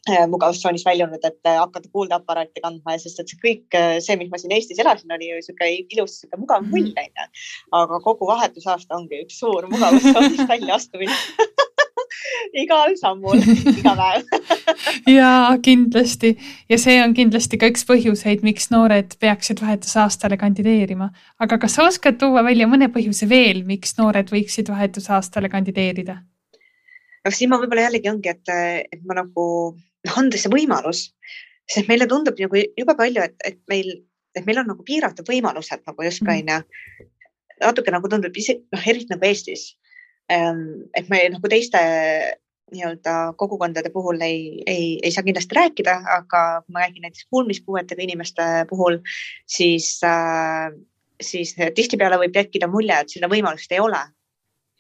Äh, 0.04 0.26
mugavustsoonis 0.28 0.84
väljunud, 0.84 1.22
et 1.24 1.48
äh, 1.48 1.58
hakata 1.62 1.88
kuuldeaparaati 1.92 2.60
kandma 2.60 2.98
ja 2.98 3.00
sest, 3.00 3.22
et 3.22 3.30
see 3.32 3.38
kõik, 3.40 3.62
äh, 3.80 4.02
see, 4.04 4.18
mis 4.20 4.28
ma 4.34 4.40
siin 4.42 4.52
Eestis 4.52 4.82
elasin, 4.84 5.14
oli 5.16 5.30
ju 5.30 5.38
sihuke 5.46 5.70
ilus, 5.96 6.18
sihuke 6.20 6.42
mugav 6.42 6.66
mull 6.68 6.90
mhm. 6.90 7.06
onju. 7.06 7.46
aga 7.80 8.00
kogu 8.04 8.28
vahetusaasta 8.28 8.98
ongi 8.98 9.22
üks 9.24 9.40
suur 9.40 9.70
mugavustsoonist 9.72 10.44
väljaastumine 10.52 11.16
igal 12.64 12.98
sammul, 13.00 13.40
iga 13.74 13.96
päev 14.00 14.28
ja 15.18 15.30
kindlasti 15.64 16.34
ja 16.70 16.80
see 16.82 17.00
on 17.04 17.16
kindlasti 17.18 17.60
ka 17.62 17.70
üks 17.72 17.88
põhjuseid, 17.90 18.44
miks 18.46 18.70
noored 18.74 19.18
peaksid 19.22 19.62
vahetusaastale 19.64 20.38
kandideerima. 20.42 21.12
aga 21.40 21.58
kas 21.62 21.80
sa 21.80 21.88
oskad 21.88 22.20
tuua 22.22 22.44
välja 22.46 22.68
mõne 22.70 22.92
põhjuse 22.94 23.30
veel, 23.30 23.64
miks 23.68 23.98
noored 24.00 24.32
võiksid 24.34 24.70
vahetusaastale 24.74 25.52
kandideerida? 25.54 26.20
noh, 27.24 27.34
siin 27.34 27.52
ma 27.52 27.60
võib-olla 27.62 27.88
jällegi 27.88 28.12
ongi, 28.12 28.32
et, 28.34 28.54
et 28.92 29.02
ma 29.08 29.18
nagu 29.22 29.46
noh, 29.78 30.18
anda 30.20 30.40
see 30.40 30.52
võimalus, 30.52 31.06
sest 31.70 31.90
meile 31.92 32.08
tundub 32.10 32.40
nagu 32.40 32.60
jube 32.60 32.98
palju, 33.00 33.24
et, 33.24 33.36
et 33.48 33.60
meil, 33.72 33.96
et 34.36 34.46
meil 34.48 34.62
on 34.64 34.72
nagu 34.74 34.86
piiratud 34.88 35.28
võimalused 35.30 35.86
nagu 35.88 36.08
justkui 36.08 36.42
onju. 36.42 36.60
natuke 37.64 37.94
nagu 37.94 38.10
tundub 38.12 38.36
ise, 38.38 38.60
noh, 38.74 38.88
eriti 38.90 39.14
nagu 39.14 39.30
Eestis. 39.30 39.74
Et 40.30 41.10
me 41.12 41.20
nagu 41.34 41.50
teiste 41.52 41.80
nii-öelda 42.74 43.34
kogukondade 43.38 43.92
puhul 43.94 44.22
ei, 44.26 44.64
ei, 44.66 44.86
ei 45.04 45.12
saa 45.12 45.24
kindlasti 45.26 45.56
rääkida, 45.56 45.94
aga 46.18 46.42
kui 46.64 46.74
ma 46.74 46.86
räägin 46.86 47.06
näiteks 47.06 47.28
kuulmispuuetega 47.30 48.02
inimeste 48.02 48.48
puhul, 48.70 48.98
siis 49.46 50.00
äh,, 50.08 50.72
siis 51.22 51.56
tihtipeale 51.76 52.18
võib 52.24 52.34
tekkida 52.36 52.70
mulje, 52.72 52.98
et 53.04 53.14
seda 53.14 53.30
võimalust 53.32 53.72
ei 53.72 53.84
ole. 53.84 54.02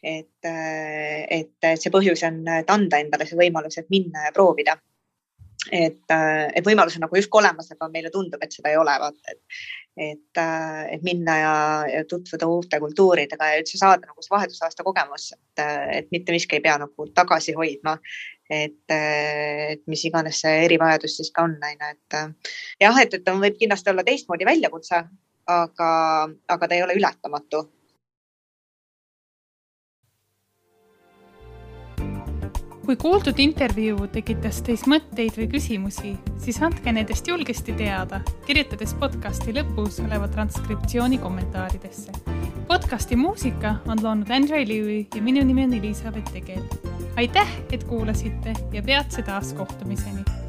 et, 0.04 0.44
äh, 0.44 1.22
et 1.32 1.80
see 1.80 1.92
põhjus 1.94 2.26
on, 2.28 2.42
et 2.52 2.72
anda 2.72 2.98
endale 3.00 3.24
see 3.24 3.38
võimalus, 3.40 3.78
et 3.80 3.88
minna 3.94 4.26
ja 4.26 4.34
proovida 4.36 4.74
et, 5.72 6.04
äh, 6.12 6.50
et 6.56 6.66
võimalus 6.66 6.98
on 6.98 7.06
nagu 7.06 7.18
justkui 7.18 7.42
olemas, 7.42 7.72
aga 7.72 7.88
meile 7.92 8.12
tundub, 8.14 8.42
et 8.44 8.52
seda 8.56 8.72
ei 8.72 8.78
ole, 8.80 8.94
vaata, 9.00 9.34
et, 9.34 9.66
et, 10.10 10.42
äh, 10.42 10.84
et 10.96 11.06
minna 11.06 11.38
ja, 11.40 11.56
ja 11.92 12.04
tutvuda 12.10 12.50
uute 12.50 12.80
kultuuridega 12.84 13.52
ja 13.52 13.62
üldse 13.62 13.80
saada 13.80 14.10
nagu 14.10 14.26
see 14.26 14.34
vahetusaasta 14.34 14.86
kogemus, 14.86 15.32
et, 15.38 15.64
äh, 15.64 15.84
et 16.00 16.12
mitte 16.16 16.36
miski 16.36 16.60
ei 16.60 16.66
pea 16.66 16.78
nagu 16.82 17.10
tagasi 17.16 17.56
hoidma. 17.58 17.98
et, 18.54 18.92
et 18.92 19.80
mis 19.88 20.02
iganes 20.06 20.42
see 20.44 20.66
erivajadus 20.66 21.14
siis 21.18 21.30
ka 21.34 21.46
on, 21.48 21.54
onju, 21.64 21.88
et 21.94 22.18
jah, 22.84 22.98
et, 23.02 23.14
et 23.16 23.24
ta 23.24 23.34
võib 23.40 23.56
kindlasti 23.58 23.90
olla 23.90 24.04
teistmoodi 24.06 24.46
väljakutse, 24.46 25.00
aga, 25.50 25.88
aga 26.52 26.68
ta 26.68 26.76
ei 26.76 26.84
ole 26.84 26.98
ületamatu 27.00 27.64
kui 32.86 32.96
kuuldud 33.00 33.40
intervjuu 33.40 34.08
tekitas 34.12 34.60
teis 34.66 34.84
mõtteid 34.92 35.38
või 35.40 35.48
küsimusi, 35.54 36.14
siis 36.44 36.60
andke 36.66 36.92
nendest 36.92 37.28
julgesti 37.32 37.76
teada, 37.80 38.20
kirjutades 38.48 38.96
podcasti 39.00 39.56
lõpus 39.56 40.02
oleva 40.04 40.28
transkriptsiooni 40.28 41.22
kommentaaridesse. 41.24 42.12
podcasti 42.68 43.16
muusika 43.16 43.76
on 43.88 44.04
loonud 44.04 44.30
Andre 44.30 44.68
Lewy 44.68 45.06
ja 45.16 45.22
minu 45.22 45.46
nimi 45.46 45.64
on 45.64 45.74
Elizabeth 45.74 46.34
Tegel. 46.34 46.64
aitäh, 47.16 47.58
et 47.72 47.84
kuulasite 47.84 48.54
ja 48.72 48.84
peatse 48.84 49.22
taas 49.22 49.54
kohtumiseni 49.54 50.43